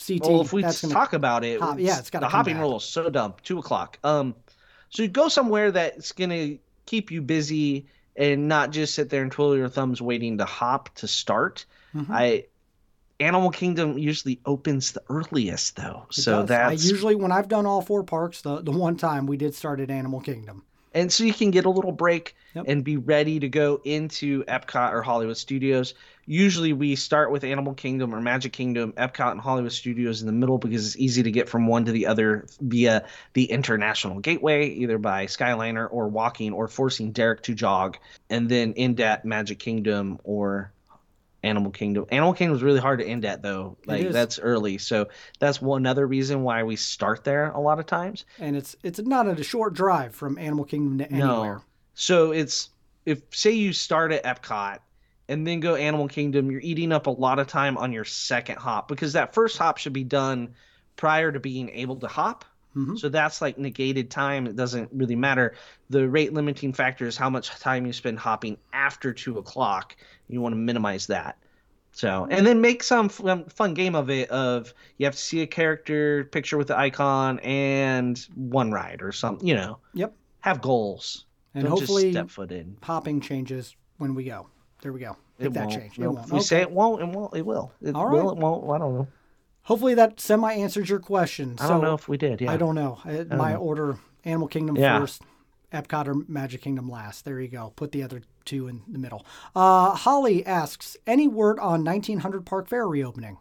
CT. 0.04 0.20
Well, 0.22 0.40
if 0.40 0.52
we 0.52 0.62
talk 0.62 1.12
about 1.12 1.44
it, 1.44 1.60
hop- 1.60 1.78
yeah, 1.78 1.98
it's 1.98 2.10
gotta 2.10 2.24
the 2.24 2.28
hopping 2.28 2.54
back. 2.54 2.62
rules 2.62 2.84
so 2.84 3.10
dumb. 3.10 3.34
Two 3.44 3.58
o'clock. 3.58 3.98
Um, 4.02 4.34
so 4.88 5.02
you 5.02 5.08
go 5.08 5.28
somewhere 5.28 5.70
that's 5.70 6.12
gonna 6.12 6.56
keep 6.86 7.10
you 7.10 7.22
busy 7.22 7.86
and 8.16 8.48
not 8.48 8.70
just 8.70 8.94
sit 8.94 9.08
there 9.10 9.22
and 9.22 9.32
twiddle 9.32 9.56
your 9.56 9.68
thumbs 9.68 10.02
waiting 10.02 10.38
to 10.38 10.44
hop 10.44 10.94
to 10.96 11.08
start. 11.08 11.64
Mhm. 11.94 12.06
I 12.10 12.44
Animal 13.20 13.50
Kingdom 13.50 13.98
usually 13.98 14.40
opens 14.46 14.92
the 14.92 15.02
earliest 15.08 15.76
though, 15.76 16.06
It 16.10 16.14
so 16.14 16.40
does. 16.40 16.48
that's 16.48 16.84
I 16.84 16.88
usually 16.88 17.14
when 17.14 17.30
I've 17.30 17.46
done 17.48 17.66
all 17.66 17.80
four 17.80 18.02
parks, 18.02 18.42
the 18.42 18.60
the 18.62 18.72
one 18.72 18.96
time 18.96 19.26
we 19.26 19.36
did 19.36 19.54
start 19.54 19.78
at 19.80 19.90
Animal 19.90 20.20
Kingdom. 20.20 20.64
And 20.94 21.12
so 21.12 21.24
you 21.24 21.32
can 21.32 21.50
get 21.50 21.64
a 21.64 21.70
little 21.70 21.92
break 21.92 22.34
Yep. 22.54 22.64
and 22.68 22.84
be 22.84 22.98
ready 22.98 23.40
to 23.40 23.48
go 23.48 23.80
into 23.82 24.44
Epcot 24.44 24.92
or 24.92 25.00
Hollywood 25.00 25.38
Studios. 25.38 25.94
Usually 26.26 26.74
we 26.74 26.96
start 26.96 27.32
with 27.32 27.44
Animal 27.44 27.72
Kingdom 27.72 28.14
or 28.14 28.20
Magic 28.20 28.52
Kingdom, 28.52 28.92
Epcot 28.92 29.32
and 29.32 29.40
Hollywood 29.40 29.72
Studios 29.72 30.20
in 30.20 30.26
the 30.26 30.34
middle 30.34 30.58
because 30.58 30.86
it's 30.86 30.96
easy 30.98 31.22
to 31.22 31.30
get 31.30 31.48
from 31.48 31.66
one 31.66 31.86
to 31.86 31.92
the 31.92 32.06
other 32.08 32.44
via 32.60 33.06
the 33.32 33.44
international 33.44 34.20
gateway, 34.20 34.68
either 34.68 34.98
by 34.98 35.26
Skyliner 35.26 35.88
or 35.90 36.08
walking 36.08 36.52
or 36.52 36.68
forcing 36.68 37.12
Derek 37.12 37.42
to 37.44 37.54
jog, 37.54 37.96
and 38.28 38.50
then 38.50 38.74
end 38.76 39.00
at 39.00 39.24
Magic 39.24 39.58
Kingdom 39.58 40.18
or 40.22 40.72
Animal 41.42 41.72
Kingdom. 41.72 42.06
Animal 42.10 42.34
Kingdom 42.34 42.56
is 42.56 42.62
really 42.62 42.80
hard 42.80 43.00
to 43.00 43.06
end 43.06 43.24
at 43.24 43.42
though. 43.42 43.76
Like 43.86 44.10
that's 44.10 44.38
early. 44.38 44.78
So 44.78 45.08
that's 45.38 45.60
one 45.60 45.86
other 45.86 46.06
reason 46.06 46.42
why 46.42 46.62
we 46.62 46.76
start 46.76 47.24
there 47.24 47.50
a 47.50 47.60
lot 47.60 47.78
of 47.78 47.86
times. 47.86 48.24
And 48.38 48.56
it's 48.56 48.76
it's 48.82 49.00
not 49.00 49.26
a 49.26 49.42
short 49.42 49.74
drive 49.74 50.14
from 50.14 50.38
Animal 50.38 50.64
Kingdom 50.64 50.98
to 50.98 51.10
anywhere. 51.10 51.56
No. 51.56 51.62
So 51.94 52.32
it's 52.32 52.70
if 53.04 53.22
say 53.32 53.52
you 53.52 53.72
start 53.72 54.12
at 54.12 54.24
Epcot 54.24 54.78
and 55.28 55.46
then 55.46 55.60
go 55.60 55.74
Animal 55.74 56.08
Kingdom, 56.08 56.50
you're 56.50 56.60
eating 56.60 56.92
up 56.92 57.06
a 57.06 57.10
lot 57.10 57.38
of 57.38 57.46
time 57.48 57.76
on 57.76 57.92
your 57.92 58.04
second 58.04 58.58
hop 58.58 58.88
because 58.88 59.14
that 59.14 59.34
first 59.34 59.58
hop 59.58 59.78
should 59.78 59.92
be 59.92 60.04
done 60.04 60.54
prior 60.96 61.32
to 61.32 61.40
being 61.40 61.70
able 61.70 61.96
to 61.96 62.06
hop. 62.06 62.44
Mhm. 62.76 62.98
So 62.98 63.08
that's 63.08 63.42
like 63.42 63.58
negated 63.58 64.10
time. 64.10 64.46
It 64.46 64.56
doesn't 64.56 64.90
really 64.92 65.16
matter. 65.16 65.54
The 65.90 66.08
rate 66.08 66.32
limiting 66.32 66.72
factor 66.72 67.06
is 67.06 67.16
how 67.16 67.28
much 67.28 67.50
time 67.60 67.86
you 67.86 67.92
spend 67.92 68.18
hopping 68.18 68.56
after 68.72 69.12
two 69.12 69.38
o'clock. 69.38 69.96
You 70.28 70.40
want 70.40 70.54
to 70.54 70.58
minimize 70.58 71.06
that. 71.08 71.36
So, 71.94 72.26
and 72.30 72.46
then 72.46 72.62
make 72.62 72.82
some 72.82 73.10
fun, 73.10 73.44
fun 73.50 73.74
game 73.74 73.94
of 73.94 74.08
it. 74.08 74.30
Of 74.30 74.72
you 74.96 75.04
have 75.04 75.14
to 75.14 75.20
see 75.20 75.42
a 75.42 75.46
character 75.46 76.24
picture 76.24 76.56
with 76.56 76.68
the 76.68 76.78
icon 76.78 77.38
and 77.40 78.18
one 78.34 78.72
ride 78.72 79.02
or 79.02 79.12
something. 79.12 79.46
You 79.46 79.54
know, 79.56 79.78
Yep. 79.92 80.14
have 80.40 80.62
goals. 80.62 81.26
And 81.54 81.64
Don't 81.64 81.72
hopefully 81.72 82.04
just 82.04 82.14
step 82.14 82.30
foot 82.30 82.50
in. 82.50 82.76
Popping 82.80 83.20
changes 83.20 83.76
when 83.98 84.14
we 84.14 84.24
go. 84.24 84.48
There 84.80 84.90
we 84.92 85.00
go. 85.00 85.16
Make 85.38 85.48
It 85.48 85.52
that 85.52 85.68
won't. 85.68 85.80
change. 85.80 85.98
It 85.98 86.08
won't. 86.08 86.30
We 86.30 86.38
Okay. 86.38 86.42
say 86.44 86.60
it 86.62 86.70
won't, 86.70 87.02
it 87.02 87.08
won't. 87.08 87.36
It 87.36 87.44
will. 87.44 87.72
It 87.82 87.94
All 87.94 88.08
will. 88.10 88.30
It 88.30 88.38
won't. 88.38 88.70
I 88.70 88.78
don't 88.78 88.94
know. 88.94 89.08
Hopefully 89.64 89.94
that 89.94 90.20
semi 90.20 90.52
answers 90.52 90.88
your 90.88 90.98
question. 90.98 91.56
I 91.58 91.62
so 91.62 91.68
don't 91.74 91.82
know 91.82 91.94
if 91.94 92.08
we 92.08 92.16
did. 92.16 92.40
Yeah. 92.40 92.52
I 92.52 92.56
don't 92.56 92.74
know. 92.74 92.98
Uh, 93.04 93.36
My 93.36 93.54
order: 93.54 93.98
Animal 94.24 94.48
Kingdom 94.48 94.76
Yeah. 94.76 94.98
first, 94.98 95.22
Epcot 95.72 96.08
or 96.08 96.14
Magic 96.28 96.62
Kingdom 96.62 96.88
last. 96.88 97.24
There 97.24 97.40
you 97.40 97.48
go. 97.48 97.72
Put 97.76 97.92
the 97.92 98.02
other 98.02 98.22
two 98.44 98.66
in 98.68 98.82
the 98.88 98.98
middle. 98.98 99.24
Uh, 99.54 99.92
Holly 99.92 100.44
asks: 100.44 100.96
Any 101.06 101.28
word 101.28 101.58
on 101.60 101.84
1900 101.84 102.44
Park 102.44 102.68
Fair 102.68 102.86
reopening? 102.88 103.38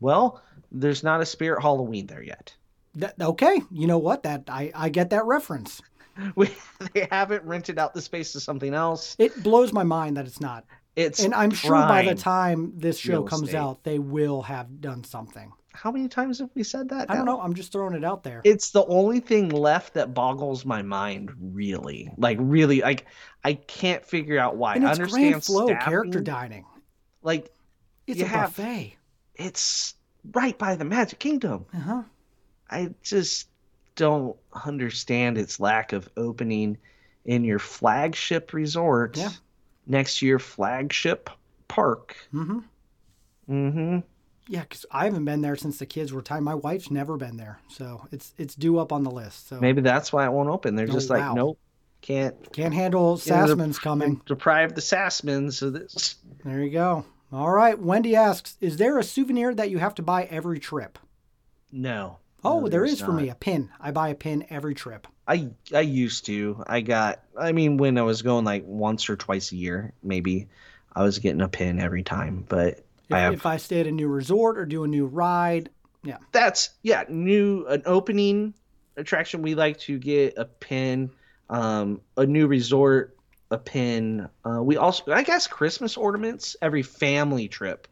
Well, 0.00 0.42
there's 0.70 1.02
not 1.02 1.22
a 1.22 1.26
Spirit 1.26 1.62
Halloween 1.62 2.06
there 2.06 2.22
yet. 2.22 2.54
That, 2.96 3.14
okay, 3.20 3.60
you 3.70 3.86
know 3.86 3.98
what? 3.98 4.22
That 4.24 4.44
I, 4.48 4.70
I 4.74 4.88
get 4.90 5.10
that 5.10 5.24
reference. 5.26 5.80
We, 6.34 6.48
they 6.94 7.06
haven't 7.10 7.44
rented 7.44 7.78
out 7.78 7.92
the 7.92 8.00
space 8.00 8.32
to 8.32 8.40
something 8.40 8.72
else. 8.72 9.16
It 9.18 9.42
blows 9.42 9.74
my 9.74 9.82
mind 9.82 10.16
that 10.16 10.26
it's 10.26 10.40
not. 10.40 10.64
It's 10.96 11.22
And 11.22 11.34
I'm 11.34 11.50
sure 11.50 11.72
by 11.72 12.02
the 12.06 12.14
time 12.14 12.72
this 12.76 12.98
show 12.98 13.22
comes 13.22 13.44
estate. 13.44 13.58
out, 13.58 13.84
they 13.84 13.98
will 13.98 14.42
have 14.42 14.80
done 14.80 15.04
something. 15.04 15.52
How 15.74 15.92
many 15.92 16.08
times 16.08 16.38
have 16.38 16.48
we 16.54 16.62
said 16.62 16.88
that? 16.88 17.10
I 17.10 17.16
don't 17.16 17.26
know. 17.26 17.38
I'm 17.38 17.52
just 17.52 17.70
throwing 17.70 17.94
it 17.94 18.02
out 18.02 18.22
there. 18.22 18.40
It's 18.44 18.70
the 18.70 18.84
only 18.86 19.20
thing 19.20 19.50
left 19.50 19.92
that 19.94 20.14
boggles 20.14 20.64
my 20.64 20.80
mind. 20.80 21.32
Really, 21.38 22.10
like 22.16 22.38
really, 22.40 22.80
like 22.80 23.04
I 23.44 23.54
can't 23.54 24.02
figure 24.02 24.38
out 24.38 24.56
why. 24.56 24.76
and 24.76 24.86
I 24.86 24.90
it's 24.92 24.98
understand 25.00 25.30
grand 25.32 25.44
flow 25.44 25.66
character 25.76 26.20
dining. 26.20 26.64
Like 27.22 27.52
It's 28.06 28.22
a 28.22 28.26
have- 28.26 28.56
buffet. 28.56 28.96
it's 29.34 29.94
right 30.32 30.56
by 30.56 30.76
the 30.76 30.86
Magic 30.86 31.18
Kingdom. 31.18 31.66
Uh 31.74 31.78
huh. 31.78 32.02
I 32.70 32.94
just 33.02 33.48
don't 33.96 34.34
understand 34.64 35.36
its 35.36 35.60
lack 35.60 35.92
of 35.92 36.08
opening 36.16 36.78
in 37.26 37.44
your 37.44 37.58
flagship 37.58 38.54
resort 38.54 39.18
Yeah. 39.18 39.30
Next 39.86 40.22
year 40.22 40.38
flagship 40.38 41.30
park. 41.68 42.16
Mm-hmm. 42.34 42.58
Mm-hmm. 43.50 43.98
Yeah, 44.48 44.60
because 44.60 44.86
I 44.90 45.04
haven't 45.04 45.24
been 45.24 45.42
there 45.42 45.56
since 45.56 45.78
the 45.78 45.86
kids 45.86 46.12
were 46.12 46.22
tiny. 46.22 46.42
My 46.42 46.54
wife's 46.54 46.90
never 46.90 47.16
been 47.16 47.36
there, 47.36 47.58
so 47.68 48.06
it's 48.12 48.32
it's 48.38 48.54
due 48.54 48.78
up 48.78 48.92
on 48.92 49.02
the 49.02 49.10
list. 49.10 49.48
So 49.48 49.58
Maybe 49.60 49.80
that's 49.80 50.12
why 50.12 50.24
it 50.24 50.32
won't 50.32 50.48
open. 50.48 50.76
They're 50.76 50.86
Oh, 50.88 50.92
just 50.92 51.10
like, 51.10 51.20
wow. 51.22 51.34
nope, 51.34 51.58
can't 52.00 52.52
can't 52.52 52.72
handle 52.74 53.16
Sassman's 53.16 53.78
coming. 53.78 54.20
deprive 54.26 54.74
the 54.74 54.80
Sassmans 54.80 55.62
of 55.62 55.72
this. 55.72 56.16
There 56.44 56.60
you 56.62 56.70
go. 56.70 57.04
All 57.32 57.50
right. 57.50 57.76
Wendy 57.76 58.14
asks, 58.14 58.56
"Is 58.60 58.76
there 58.76 58.98
a 58.98 59.02
souvenir 59.04 59.52
that 59.52 59.68
you 59.70 59.78
have 59.78 59.96
to 59.96 60.02
buy 60.02 60.24
every 60.24 60.60
trip?" 60.60 60.96
No. 61.72 62.18
Oh, 62.46 62.68
there's 62.68 62.92
is 62.92 63.00
for 63.00 63.12
me 63.12 63.28
a 63.28 63.34
pin. 63.34 63.70
I 63.80 63.90
buy 63.90 64.08
a 64.10 64.14
pin 64.14 64.46
every 64.50 64.74
trip. 64.74 65.06
I 65.26 65.50
I 65.74 65.80
used 65.80 66.26
to. 66.26 66.62
I 66.66 66.80
got. 66.80 67.20
I 67.36 67.52
mean, 67.52 67.76
when 67.76 67.98
I 67.98 68.02
was 68.02 68.22
going 68.22 68.44
like 68.44 68.64
once 68.66 69.08
or 69.10 69.16
twice 69.16 69.52
a 69.52 69.56
year, 69.56 69.92
maybe 70.02 70.48
I 70.94 71.02
was 71.02 71.18
getting 71.18 71.40
a 71.40 71.48
pin 71.48 71.80
every 71.80 72.02
time. 72.02 72.44
But 72.48 72.84
If 73.08 73.12
I 73.12 73.18
have. 73.20 73.34
if 73.34 73.46
I 73.46 73.56
stay 73.56 73.80
at 73.80 73.86
a 73.86 73.90
new 73.90 74.08
resort 74.08 74.58
or 74.58 74.64
do 74.66 74.84
a 74.84 74.88
new 74.88 75.06
ride, 75.06 75.70
yeah. 76.02 76.18
that's 76.32 76.70
yeah. 76.82 77.04
New 77.08 77.66
an 77.66 77.82
opening 77.86 78.54
attraction. 78.96 79.42
We 79.42 79.54
like 79.54 79.78
to 79.80 79.98
get 79.98 80.38
a 80.38 80.44
pin. 80.44 81.10
Um, 81.48 82.00
a 82.16 82.26
new 82.26 82.46
resort, 82.48 83.16
a 83.50 83.58
pin. 83.58 84.28
Uh, 84.44 84.62
we 84.62 84.76
also, 84.76 85.12
I 85.12 85.22
guess, 85.22 85.46
Christmas 85.46 85.96
ornaments. 85.96 86.56
Every 86.60 86.82
family 86.82 87.46
trip, 87.48 87.86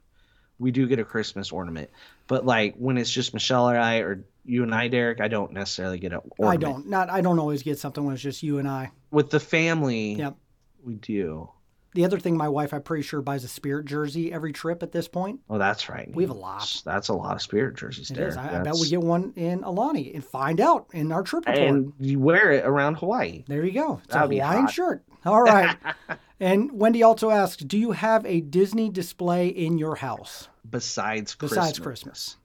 we 0.58 0.70
do 0.70 0.86
get 0.88 0.98
a 0.98 1.04
Christmas 1.04 1.52
ornament. 1.52 1.90
But 2.26 2.44
like 2.46 2.74
when 2.76 2.96
it's 2.98 3.10
just 3.10 3.34
Michelle 3.34 3.70
or 3.70 3.76
I, 3.78 3.98
or 3.98 4.24
you 4.44 4.62
and 4.62 4.74
I, 4.74 4.88
Derek, 4.88 5.20
I 5.20 5.28
don't 5.28 5.52
necessarily 5.52 5.98
get 5.98 6.12
ornament. 6.12 6.32
I 6.40 6.56
don't. 6.56 6.88
Not. 6.88 7.10
I 7.10 7.20
don't 7.20 7.38
always 7.38 7.62
get 7.62 7.78
something 7.78 8.04
when 8.04 8.14
it's 8.14 8.22
just 8.22 8.42
you 8.42 8.58
and 8.58 8.68
I. 8.68 8.90
With 9.10 9.30
the 9.30 9.40
family, 9.40 10.14
Yep. 10.14 10.36
we 10.84 10.94
do. 10.96 11.50
The 11.94 12.04
other 12.04 12.18
thing, 12.18 12.36
my 12.36 12.48
wife, 12.48 12.74
I'm 12.74 12.82
pretty 12.82 13.04
sure 13.04 13.22
buys 13.22 13.44
a 13.44 13.48
Spirit 13.48 13.86
jersey 13.86 14.32
every 14.32 14.52
trip 14.52 14.82
at 14.82 14.90
this 14.90 15.06
point. 15.06 15.38
Oh, 15.48 15.58
that's 15.58 15.88
right. 15.88 16.10
We 16.12 16.24
have 16.24 16.30
a 16.30 16.34
lot. 16.34 16.82
That's 16.84 17.06
a 17.08 17.14
lot 17.14 17.36
of 17.36 17.42
spirit 17.42 17.76
jerseys 17.76 18.10
It 18.10 18.14
there. 18.14 18.26
is. 18.26 18.36
I, 18.36 18.58
I 18.58 18.62
bet 18.64 18.74
we 18.74 18.88
get 18.90 19.00
one 19.00 19.32
in 19.36 19.60
Aulani 19.60 20.12
and 20.12 20.24
find 20.24 20.60
out 20.60 20.88
in 20.92 21.12
our 21.12 21.22
trip 21.22 21.46
report. 21.46 21.62
and 21.68 21.92
you 22.00 22.18
wear 22.18 22.50
it 22.50 22.64
around 22.66 22.96
Hawaii. 22.96 23.44
There 23.46 23.64
you 23.64 23.70
go. 23.70 24.00
It's 24.02 24.12
That'd 24.12 24.32
a 24.32 24.42
Hawaiian 24.44 24.66
shirt. 24.66 25.04
All 25.24 25.42
right. 25.44 25.76
and 26.40 26.72
Wendy 26.72 27.04
also 27.04 27.30
asks, 27.30 27.62
"Do 27.62 27.78
you 27.78 27.92
have 27.92 28.26
a 28.26 28.40
Disney 28.40 28.90
display 28.90 29.46
in 29.46 29.78
your 29.78 29.94
house 29.94 30.48
Besides 30.68 31.36
Christmas. 31.36 31.58
besides 31.60 31.78
Christmas?" 31.78 32.36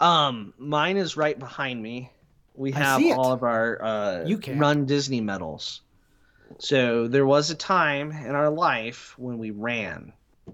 Um, 0.00 0.52
mine 0.58 0.96
is 0.96 1.16
right 1.16 1.38
behind 1.38 1.82
me. 1.82 2.10
We 2.54 2.72
have 2.72 3.02
all 3.18 3.32
of 3.32 3.42
our 3.42 3.82
uh. 3.82 4.36
Run 4.54 4.86
Disney 4.86 5.20
medals. 5.20 5.82
So 6.58 7.08
there 7.08 7.26
was 7.26 7.50
a 7.50 7.54
time 7.54 8.12
in 8.12 8.30
our 8.34 8.50
life 8.50 9.14
when 9.18 9.38
we 9.38 9.50
ran. 9.50 10.12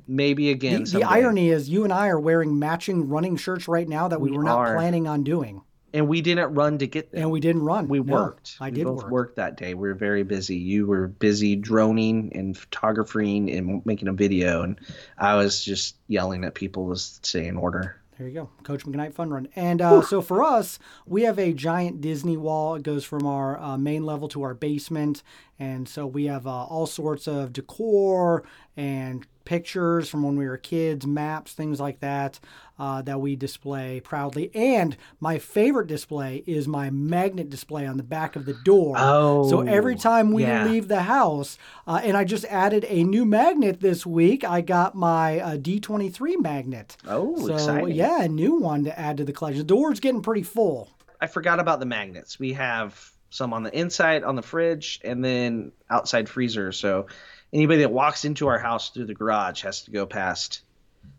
Maybe 0.09 0.51
again. 0.51 0.85
The, 0.85 1.01
the 1.01 1.05
irony 1.05 1.51
is, 1.51 1.69
you 1.69 1.85
and 1.85 1.93
I 1.93 2.09
are 2.09 2.19
wearing 2.19 2.59
matching 2.59 3.09
running 3.11 3.37
shirts 3.37 3.69
right 3.69 3.87
now 3.87 4.09
that 4.09 4.21
we, 4.21 4.31
We 4.31 4.39
were 4.39 4.43
not 4.45 4.59
are. 4.59 4.75
planning 4.75 5.07
on 5.07 5.23
doing, 5.23 5.61
and 5.93 6.09
we 6.09 6.23
didn't 6.23 6.55
run 6.55 6.79
to 6.79 6.87
get 6.87 7.13
them. 7.13 7.21
and 7.23 7.31
we 7.31 7.41
didn't 7.41 7.63
run. 7.63 7.89
we 7.89 8.01
No, 8.01 8.15
worked. 8.15 8.57
I 8.59 8.71
we 8.71 8.77
did 8.77 8.85
both 8.85 9.03
work. 9.03 9.11
worked 9.11 9.37
that 9.37 9.59
day. 9.59 9.75
We 9.75 9.89
were 9.89 9.95
very 9.95 10.23
busy. 10.23 10.57
You 10.57 10.87
were 10.87 11.09
busy 11.09 11.57
droning 11.57 12.33
and 12.35 12.57
photographing 12.57 13.51
and 13.51 13.85
making 13.85 14.09
a 14.09 14.15
video, 14.15 14.63
and 14.63 14.81
I 15.19 15.35
was 15.35 15.63
just 15.63 15.97
yelling 16.09 16.43
at 16.45 16.55
people 16.55 16.89
to 16.89 16.97
stay 16.99 17.47
in 17.47 17.59
order. 17.59 18.01
There 18.19 18.29
you 18.29 18.35
go, 18.35 18.51
Coach 18.63 18.85
McKnight 18.85 19.15
Fun 19.15 19.31
Run. 19.31 19.49
And 19.57 19.81
uh, 19.81 20.03
so 20.03 20.21
for 20.21 20.43
us, 20.43 20.79
we 21.07 21.23
have 21.23 21.39
a 21.39 21.55
giant 21.55 22.03
Disney 22.03 22.37
wall. 22.37 22.75
It 22.75 22.83
goes 22.83 23.05
from 23.05 23.27
our 23.27 23.59
uh, 23.59 23.79
main 23.79 24.05
level 24.05 24.29
to 24.29 24.43
our 24.43 24.53
basement, 24.53 25.23
and 25.59 25.89
so 25.89 26.07
we 26.07 26.27
have 26.27 26.47
uh, 26.47 26.65
all 26.65 26.87
sorts 26.87 27.27
of 27.27 27.55
decor 27.55 28.45
and 28.77 29.27
pictures 29.45 30.09
from 30.09 30.23
when 30.23 30.37
we 30.37 30.47
were 30.47 30.57
kids, 30.57 31.07
maps, 31.07 31.53
things 31.53 31.81
like 31.81 32.01
that, 32.01 32.41
uh, 32.79 33.03
that 33.03 33.21
we 33.21 33.37
display 33.37 34.01
proudly. 34.01 34.51
And 34.55 34.97
my 35.21 35.39
favorite 35.39 35.87
display 35.87 36.43
is 36.47 36.67
my 36.67 36.91
magnet 36.91 37.51
display 37.51 37.87
on 37.87 37.97
the 37.97 38.03
back 38.03 38.37
of 38.37 38.45
the 38.45 38.55
door. 38.65 38.97
Oh, 38.99 39.49
so 39.49 39.61
every 39.61 39.97
time 39.97 40.33
we 40.33 40.43
yeah. 40.43 40.65
leave 40.65 40.89
the 40.89 41.03
house, 41.03 41.59
uh, 41.87 42.01
and 42.03 42.17
I 42.17 42.25
just 42.25 42.45
added 42.47 42.85
a 42.89 43.05
new 43.05 43.25
magnet 43.25 43.81
this 43.81 44.05
week. 44.05 44.45
I 44.45 44.61
got 44.61 44.95
my 44.95 45.41
uh, 45.41 45.57
D23 45.57 46.41
magnet. 46.41 46.97
Oh, 47.07 47.37
So 47.47 47.55
exciting! 47.55 47.95
yeah, 47.95 48.23
a 48.23 48.29
new 48.29 48.57
one 48.57 48.85
to 48.85 48.99
add 48.99 49.17
to 49.19 49.25
the 49.25 49.33
collection. 49.33 49.59
The 49.59 49.65
door's 49.65 50.01
getting 50.01 50.23
pretty 50.23 50.43
full. 50.43 50.89
I 51.21 51.29
forgot 51.29 51.61
about 51.61 51.79
the 51.79 51.87
magnets. 51.87 52.39
We 52.39 52.55
have 52.55 53.13
some 53.31 53.55
on 53.55 53.63
the 53.63 53.77
inside 53.79 54.25
on 54.25 54.37
the 54.37 54.43
fridge 54.43 55.01
and 55.05 55.25
then 55.25 55.73
outside 55.89 56.29
freezer. 56.29 56.73
So 56.73 57.07
anybody 57.53 57.81
that 57.81 57.93
walks 57.93 58.25
into 58.25 58.49
our 58.49 58.59
house 58.59 58.91
through 58.91 59.07
the 59.07 59.15
garage 59.15 59.63
has 59.63 59.83
to 59.83 59.91
go 59.91 60.07
past, 60.07 60.63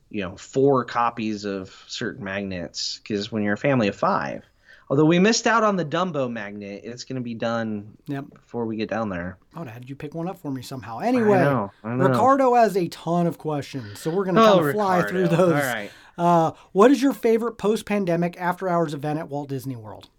you 0.10 0.22
know, 0.22 0.36
four 0.36 0.86
copies 0.86 1.46
of 1.46 1.74
certain 1.88 2.24
magnets 2.24 3.00
because 3.02 3.32
when 3.32 3.44
you're 3.44 3.54
a 3.54 3.58
family 3.58 3.88
of 3.88 3.96
five, 3.96 4.44
although 4.90 5.06
we 5.06 5.20
missed 5.20 5.48
out 5.48 5.64
on 5.64 5.76
the 5.76 5.86
Dumbo 5.86 6.32
magnet, 6.32 6.82
it's 6.84 7.04
going 7.04 7.16
to 7.16 7.22
be 7.22 7.34
done 7.34 7.98
Yep. 8.08 8.26
before 8.34 8.66
we 8.66 8.76
get 8.76 8.90
down 8.90 9.10
there. 9.10 9.38
Oh, 9.56 9.64
had 9.64 9.90
you 9.90 9.96
pick 9.96 10.14
one 10.14 10.28
up 10.28 10.38
for 10.40 10.52
me 10.52 10.62
somehow? 10.62 11.00
Anyway, 11.00 11.40
know, 11.40 11.72
I 11.84 11.96
know. 11.96 12.08
Ricardo 12.08 12.54
has 12.56 12.76
a 12.78 12.88
ton 12.90 13.28
of 13.28 13.38
questions, 13.38 14.00
so 14.00 14.10
we're 14.12 14.26
gonna 14.26 14.42
Oh, 14.42 14.56
kind 14.58 14.68
of 14.68 14.74
fly 14.74 14.98
Ricardo. 14.98 15.10
through 15.28 15.38
those. 15.38 15.54
All 15.54 15.74
right. 15.74 15.92
Uh, 16.16 16.52
what 16.74 16.92
is 16.92 17.02
your 17.02 17.14
favorite 17.14 17.54
post-pandemic 17.58 18.40
after-hours 18.40 18.94
event 18.94 19.18
at 19.20 19.30
Walt 19.30 19.50
Disney 19.50 19.76
World? 19.76 20.10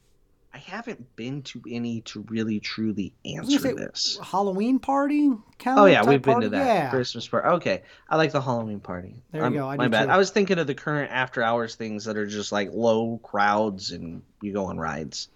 I 0.54 0.58
haven't 0.58 1.16
been 1.16 1.42
to 1.42 1.60
any 1.68 2.02
to 2.02 2.24
really 2.28 2.60
truly 2.60 3.12
answer 3.26 3.74
this. 3.74 4.20
Halloween 4.22 4.78
party? 4.78 5.32
Oh 5.66 5.86
yeah, 5.86 6.04
we've 6.04 6.22
been 6.22 6.34
party? 6.34 6.46
to 6.46 6.50
that 6.50 6.64
Yeah. 6.66 6.90
Christmas 6.90 7.26
party. 7.26 7.48
Okay, 7.48 7.82
I 8.08 8.16
like 8.16 8.30
the 8.30 8.40
Halloween 8.40 8.78
party. 8.78 9.16
There 9.32 9.40
you 9.40 9.44
I'm- 9.46 9.52
go, 9.52 9.68
I 9.68 9.76
my 9.76 9.88
bad. 9.88 10.04
too. 10.06 10.10
I 10.12 10.16
was 10.16 10.30
thinking 10.30 10.58
of 10.60 10.68
the 10.68 10.74
current 10.76 11.10
after 11.10 11.42
hours 11.42 11.74
things 11.74 12.04
that 12.04 12.16
are 12.16 12.26
just 12.26 12.52
like 12.52 12.70
low 12.72 13.18
crowds 13.18 13.90
and 13.90 14.22
you 14.42 14.52
go 14.52 14.66
on 14.66 14.78
rides. 14.78 15.28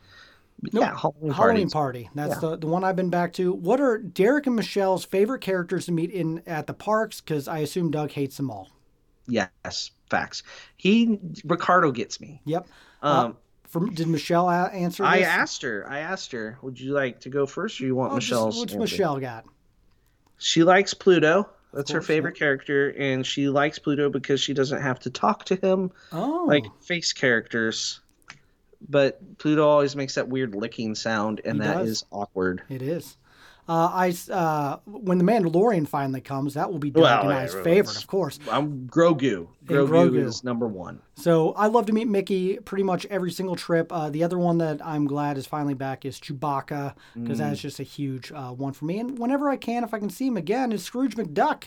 Nope. 0.72 0.82
Yeah, 0.84 0.96
Halloween, 0.96 1.32
Halloween 1.32 1.70
party. 1.70 2.10
That's 2.14 2.34
Yeah. 2.40 2.50
the, 2.50 2.56
the 2.58 2.66
one 2.68 2.84
I've 2.84 2.96
been 2.96 3.10
back 3.10 3.32
to. 3.34 3.52
What 3.52 3.80
are 3.80 3.98
Derek 3.98 4.46
and 4.46 4.54
Michelle's 4.54 5.04
favorite 5.04 5.40
characters 5.40 5.86
to 5.86 5.92
meet 5.92 6.12
in 6.12 6.42
at 6.46 6.68
the 6.68 6.74
parks? 6.74 7.20
Because 7.20 7.48
I 7.48 7.58
assume 7.58 7.90
Doug 7.90 8.12
hates 8.12 8.36
them 8.36 8.50
all. 8.52 8.68
Yes, 9.26 9.90
facts. 10.10 10.44
He 10.76 11.18
Ricardo 11.44 11.90
gets 11.90 12.20
me. 12.20 12.40
Yep. 12.44 12.66
Um, 13.02 13.36
From 13.68 13.94
did 13.94 14.08
Michelle 14.08 14.48
a- 14.48 14.68
answer? 14.70 15.04
I 15.04 15.20
asked 15.20 15.62
her. 15.62 15.84
I 15.88 16.00
asked 16.00 16.32
her, 16.32 16.58
"Would 16.62 16.80
you 16.80 16.92
like 16.92 17.20
to 17.20 17.28
go 17.28 17.46
first, 17.46 17.80
or 17.80 17.84
you 17.84 17.94
want 17.94 18.12
Oh, 18.12 18.18
just- 18.18 18.30
Michelle's?" 18.30 18.58
What's 18.58 18.72
answer?" 18.72 18.80
Michelle 18.80 19.20
got? 19.20 19.44
She 20.38 20.62
likes 20.64 20.94
Pluto. 20.94 21.48
That's 21.74 21.90
her 21.90 22.00
favorite 22.00 22.36
character, 22.36 22.94
and 22.96 23.26
she 23.26 23.48
likes 23.50 23.78
Pluto 23.78 24.08
because 24.08 24.40
she 24.40 24.54
doesn't 24.54 24.80
have 24.80 25.00
to 25.00 25.10
talk 25.10 25.44
to 25.46 25.56
him 25.56 25.90
Oh, 26.12 26.44
like 26.48 26.64
face 26.80 27.12
characters. 27.12 28.00
but 28.88 29.38
Pluto 29.38 29.68
always 29.68 29.94
makes 29.96 30.14
that 30.14 30.28
weird 30.28 30.54
licking 30.54 30.94
sound, 30.94 31.40
and 31.44 31.60
He 31.60 31.66
that 31.68 31.78
does. 31.78 31.88
is 31.88 32.04
awkward. 32.10 32.62
It 32.70 32.80
is. 32.80 33.16
Uh, 33.68 33.90
I 33.92 34.14
uh, 34.32 34.78
when 34.86 35.18
the 35.18 35.24
Mandalorian 35.24 35.86
finally 35.86 36.22
comes, 36.22 36.54
that 36.54 36.70
will 36.72 36.78
be 36.78 36.90
Doug 36.90 37.02
Well, 37.02 37.22
and 37.24 37.32
I's 37.34 37.52
favorite, 37.54 37.96
of 37.98 38.06
course. 38.06 38.38
I'm 38.50 38.86
Grogu. 38.88 39.46
Grogu, 39.66 39.88
Grogu. 39.88 40.24
is 40.24 40.42
number 40.42 40.66
one. 40.66 41.00
So 41.16 41.52
I 41.52 41.66
love 41.66 41.84
to 41.86 41.92
meet 41.92 42.08
Mickey 42.08 42.56
pretty 42.58 42.84
much 42.84 43.04
every 43.06 43.30
single 43.30 43.56
trip. 43.56 43.92
Uh, 43.92 44.08
the 44.08 44.24
other 44.24 44.38
one 44.38 44.56
that 44.58 44.84
I'm 44.84 45.06
glad 45.06 45.36
is 45.36 45.46
finally 45.46 45.74
back 45.74 46.06
is 46.06 46.18
Chewbacca 46.18 46.94
because 47.14 47.36
Mm. 47.36 47.40
that's 47.40 47.60
just 47.60 47.78
a 47.78 47.82
huge 47.82 48.32
uh, 48.32 48.52
one 48.52 48.72
for 48.72 48.86
me. 48.86 48.98
And 49.00 49.18
whenever 49.18 49.50
I 49.50 49.56
can, 49.56 49.84
if 49.84 49.92
I 49.92 49.98
can 49.98 50.08
see 50.08 50.26
him 50.28 50.38
again, 50.38 50.72
is 50.72 50.82
Scrooge 50.82 51.16
McDuck. 51.16 51.64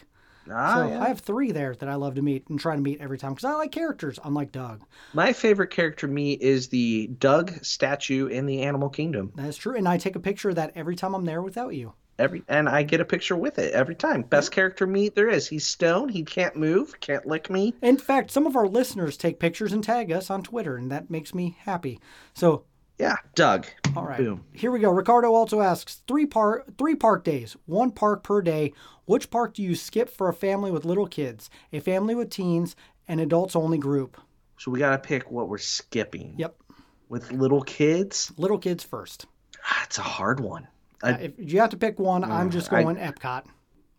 Ah, 0.50 0.76
so 0.76 0.88
yeah. 0.88 1.04
I 1.04 1.08
have 1.08 1.20
three 1.20 1.52
there 1.52 1.76
that 1.76 1.90
I 1.90 1.96
love 1.96 2.16
to 2.16 2.22
meet 2.22 2.48
and 2.50 2.60
try 2.60 2.76
to 2.76 2.82
meet 2.82 3.02
every 3.02 3.18
time 3.18 3.34
because 3.34 3.46
I 3.46 3.54
like 3.54 3.72
characters, 3.72 4.20
unlike 4.24 4.52
Doug. 4.52 4.84
My 5.14 5.34
favorite 5.34 5.70
character 5.70 6.08
meet 6.08 6.42
is 6.42 6.70
the 6.70 7.08
Doug 7.08 7.64
statue 7.64 8.28
in 8.28 8.46
the 8.46 8.62
Animal 8.64 8.90
Kingdom. 8.90 9.32
That's 9.36 9.58
true, 9.58 9.76
and 9.76 9.88
I 9.88 9.98
take 9.98 10.16
a 10.16 10.20
picture 10.20 10.50
of 10.50 10.56
that 10.56 10.72
every 10.76 10.96
time 10.96 11.14
I'm 11.14 11.26
there 11.26 11.42
without 11.42 11.74
you. 11.74 11.94
Every 12.20 12.44
and 12.48 12.70
I 12.70 12.84
get 12.84 13.02
a 13.02 13.06
picture 13.06 13.36
with 13.36 13.58
it 13.58 13.74
every 13.74 13.96
time. 13.96 14.22
Best 14.22 14.52
character 14.52 14.86
meet 14.86 15.16
there 15.16 15.30
is. 15.30 15.48
He's 15.48 15.68
stone. 15.68 16.10
He 16.10 16.24
can't 16.24 16.56
move. 16.56 17.00
Can't 17.00 17.26
lick 17.26 17.50
me. 17.50 17.74
In 17.82 17.98
fact, 17.98 18.30
some 18.30 18.46
of 18.46 18.56
our 18.56 18.68
listeners 18.68 19.18
take 19.18 19.40
pictures 19.40 19.74
and 19.74 19.84
tag 19.84 20.12
us 20.12 20.30
on 20.30 20.44
Twitter, 20.44 20.76
and 20.76 20.92
that 20.92 21.10
makes 21.10 21.34
me 21.34 21.58
happy. 21.62 22.00
So 22.36 22.66
Yeah, 23.02 23.16
Doug. 23.36 23.66
All 23.96 24.06
right. 24.06 24.18
Boom. 24.20 24.44
Here 24.54 24.70
we 24.72 24.80
go. 24.80 24.92
Ricardo 24.92 25.34
also 25.34 25.60
asks 25.62 26.02
three 26.08 26.26
park 26.28 26.78
three 26.78 26.94
park 26.96 27.24
days, 27.24 27.58
one 27.66 27.92
park 27.92 28.24
per 28.24 28.42
day. 28.44 28.74
Which 29.06 29.32
park 29.32 29.56
do 29.56 29.64
you 29.64 29.74
skip 29.76 30.08
for 30.10 30.30
a 30.30 30.34
family 30.34 30.70
with 30.72 30.86
little 30.86 31.08
kids, 31.08 31.50
a 31.74 31.80
family 31.80 32.14
with 32.14 32.30
teens, 32.30 32.76
an 33.08 33.20
adults 33.20 33.56
only 33.56 33.78
group? 33.80 34.18
So 34.58 34.70
we 34.70 34.78
gotta 34.78 35.00
pick 35.00 35.32
what 35.32 35.50
we're 35.50 35.58
skipping. 35.58 36.36
Yep. 36.38 36.56
With 37.10 37.32
little 37.32 37.62
kids, 37.64 38.32
Little 38.38 38.60
kids 38.60 38.84
first. 38.84 39.26
ah, 39.66 39.82
it's 39.84 39.98
a 39.98 40.02
hard 40.04 40.40
one. 40.40 40.68
Uh, 41.04 41.18
if 41.20 41.34
you 41.40 41.60
have 41.60 41.72
to 41.72 41.78
pick 41.78 42.00
one, 42.00 42.24
I'm 42.24 42.52
just 42.52 42.72
I- 42.72 42.84
going 42.84 42.98
Epcot. 42.98 43.46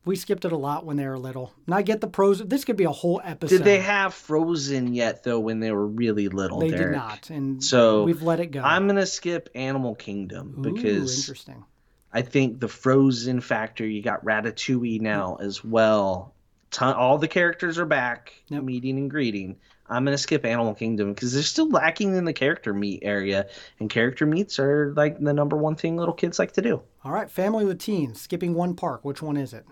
We 0.05 0.17
skipped 0.17 0.45
it 0.45 0.51
a 0.51 0.57
lot 0.57 0.85
when 0.85 0.97
they 0.97 1.07
were 1.07 1.19
little. 1.19 1.53
And 1.67 1.75
I 1.75 1.83
get 1.83 2.01
the 2.01 2.09
pros. 2.09 2.41
This 2.41 2.65
could 2.65 2.77
be 2.77 2.85
a 2.85 2.91
whole 2.91 3.21
episode. 3.23 3.59
Did 3.59 3.65
they 3.65 3.79
have 3.79 4.15
Frozen 4.15 4.95
yet 4.95 5.23
though 5.23 5.39
when 5.39 5.61
they 5.61 5.71
were 5.71 5.87
really 5.87 6.29
little? 6.29 6.59
They 6.59 6.71
did 6.71 6.91
not, 6.91 7.31
and 7.31 7.63
So 7.63 8.03
we've 8.03 8.23
let 8.23 8.41
it 8.41 8.47
go. 8.47 8.63
I'm 8.63 8.89
gonna 8.89 9.07
skip 9.07 9.49
Animal 9.55 9.95
Kingdom 9.95 10.57
Ooh, 10.59 10.63
because 10.63 11.19
interesting. 11.19 11.65
I 12.13 12.23
think 12.23 12.59
the 12.59 12.69
Frozen 12.69 13.41
factor. 13.43 13.87
You 13.87 14.03
got 14.03 14.25
Ratatouille 14.25 15.01
now 15.01 15.37
as 15.41 15.65
well. 15.65 16.35
Ton, 16.73 16.95
all 16.95 17.19
the 17.19 17.29
characters 17.29 17.79
are 17.79 17.87
back, 17.87 18.33
Yep. 18.49 18.63
meeting 18.65 18.99
and 18.99 19.11
greeting. 19.11 19.57
I'm 19.89 20.05
gonna 20.05 20.19
skip 20.19 20.45
Animal 20.45 20.75
Kingdom 20.75 21.13
because 21.13 21.33
they're 21.33 21.43
still 21.43 21.69
lacking 21.69 22.17
in 22.17 22.25
the 22.25 22.33
character 22.33 22.75
meet 22.75 23.01
area, 23.03 23.47
and 23.79 23.89
character 23.89 24.27
meets 24.27 24.59
are 24.59 24.93
like 24.97 25.21
the 25.21 25.33
number 25.33 25.57
one 25.57 25.77
thing 25.77 25.97
little 25.97 26.15
kids 26.15 26.41
like 26.41 26.53
to 26.53 26.63
do. 26.63 26.83
All 27.05 27.13
right, 27.13 27.31
family 27.31 27.65
with 27.65 27.79
teens, 27.79 28.21
skipping 28.21 28.55
one 28.55 28.75
park. 28.75 29.05
Which 29.05 29.23
one 29.23 29.37
is 29.37 29.53
it? 29.53 29.65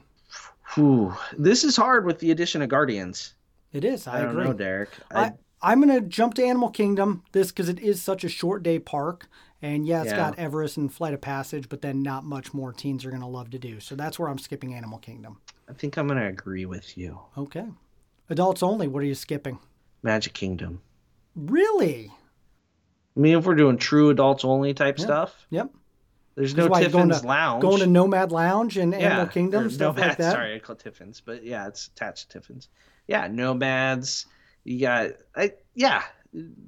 Whew. 0.74 1.14
This 1.38 1.64
is 1.64 1.76
hard 1.76 2.04
with 2.04 2.18
the 2.18 2.30
addition 2.30 2.62
of 2.62 2.68
Guardians. 2.68 3.34
It 3.72 3.84
is. 3.84 4.06
I, 4.06 4.18
I, 4.18 4.20
don't 4.22 4.30
agree. 4.30 4.44
know, 4.44 4.52
Derek. 4.52 4.90
I, 5.10 5.20
I, 5.24 5.32
I'm 5.62 5.80
gonna 5.80 6.00
jump 6.00 6.34
to 6.34 6.44
Animal 6.44 6.70
Kingdom 6.70 7.22
this 7.32 7.48
because 7.48 7.68
it 7.68 7.78
is 7.80 8.02
such 8.02 8.24
a 8.24 8.28
short 8.28 8.62
day 8.62 8.78
park, 8.78 9.28
and 9.62 9.86
yeah, 9.86 10.02
it's 10.02 10.10
Yeah. 10.10 10.16
got 10.16 10.38
Everest 10.38 10.76
and 10.76 10.92
Flight 10.92 11.14
of 11.14 11.20
Passage, 11.20 11.68
but 11.68 11.82
then 11.82 12.02
not 12.02 12.24
much 12.24 12.52
more 12.54 12.72
teens 12.72 13.04
are 13.04 13.10
gonna 13.10 13.28
love 13.28 13.50
to 13.50 13.58
do. 13.58 13.78
So 13.80 13.94
that's 13.94 14.18
where 14.18 14.28
I'm 14.28 14.38
skipping 14.38 14.74
Animal 14.74 14.98
Kingdom. 14.98 15.38
I 15.68 15.72
think 15.72 15.96
I'm 15.96 16.08
gonna 16.08 16.26
agree 16.28 16.66
with 16.66 16.96
you. 16.98 17.18
Okay, 17.38 17.66
adults 18.28 18.62
only. 18.62 18.88
What 18.88 19.02
are 19.02 19.06
you 19.06 19.14
skipping? 19.14 19.58
Magic 20.02 20.32
Kingdom. 20.32 20.80
Really? 21.36 22.10
I 23.16 23.20
mean, 23.20 23.36
if 23.38 23.44
we're 23.44 23.54
doing 23.54 23.76
true 23.76 24.10
adults 24.10 24.44
only 24.44 24.72
type 24.74 24.98
Yeah. 24.98 25.04
stuff, 25.04 25.46
Yep. 25.50 25.70
There's 26.40 26.56
no 26.56 26.66
why, 26.68 26.80
going 26.88 27.08
Tiffin's 27.08 27.20
to- 27.20 27.26
Lounge. 27.26 27.62
Going 27.62 27.78
to 27.80 27.86
Nomad 27.86 28.32
Lounge 28.32 28.76
and 28.76 28.92
yeah, 28.92 28.98
Animal 28.98 29.26
Kingdom 29.26 29.70
stuff 29.70 29.96
like 29.96 30.02
Nomads, 30.04 30.16
that. 30.18 30.32
Sorry, 30.32 30.54
I 30.54 30.58
called 30.58 30.78
Tiffin's, 30.80 31.20
but 31.20 31.44
yeah, 31.44 31.68
it's 31.68 31.86
attached 31.88 32.30
to 32.30 32.38
Tiffin's. 32.40 32.68
Yeah, 33.06 33.28
Nomads. 33.28 34.26
You 34.64 34.80
got, 34.80 35.10
I, 35.34 35.52
yeah, 35.74 36.02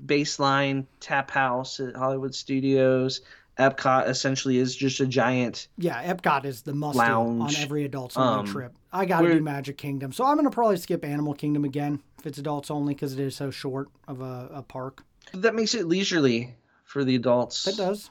Baseline, 0.06 0.86
Tap 1.00 1.30
House 1.30 1.80
at 1.80 1.96
Hollywood 1.96 2.34
Studios. 2.34 3.20
Epcot 3.58 4.08
essentially 4.08 4.56
is 4.56 4.74
just 4.74 5.00
a 5.00 5.06
giant. 5.06 5.68
Yeah, 5.76 6.02
Epcot 6.12 6.46
is 6.46 6.62
the 6.62 6.74
must 6.74 6.98
on 6.98 7.54
every 7.56 7.84
adults 7.84 8.16
only 8.16 8.40
Um, 8.40 8.46
trip. 8.46 8.72
I 8.92 9.04
got 9.04 9.20
to 9.20 9.32
do 9.32 9.40
Magic 9.42 9.76
Kingdom, 9.76 10.12
so 10.12 10.24
I'm 10.24 10.36
gonna 10.36 10.50
probably 10.50 10.78
skip 10.78 11.04
Animal 11.04 11.34
Kingdom 11.34 11.64
again 11.64 12.02
if 12.18 12.26
it's 12.26 12.38
adults 12.38 12.70
only 12.70 12.94
because 12.94 13.12
it 13.12 13.20
is 13.20 13.36
so 13.36 13.50
short 13.50 13.88
of 14.08 14.22
a, 14.22 14.48
a 14.54 14.62
park. 14.62 15.04
That 15.34 15.54
makes 15.54 15.74
it 15.74 15.86
leisurely 15.86 16.54
for 16.84 17.04
the 17.04 17.14
adults. 17.14 17.66
It 17.66 17.76
does. 17.76 18.10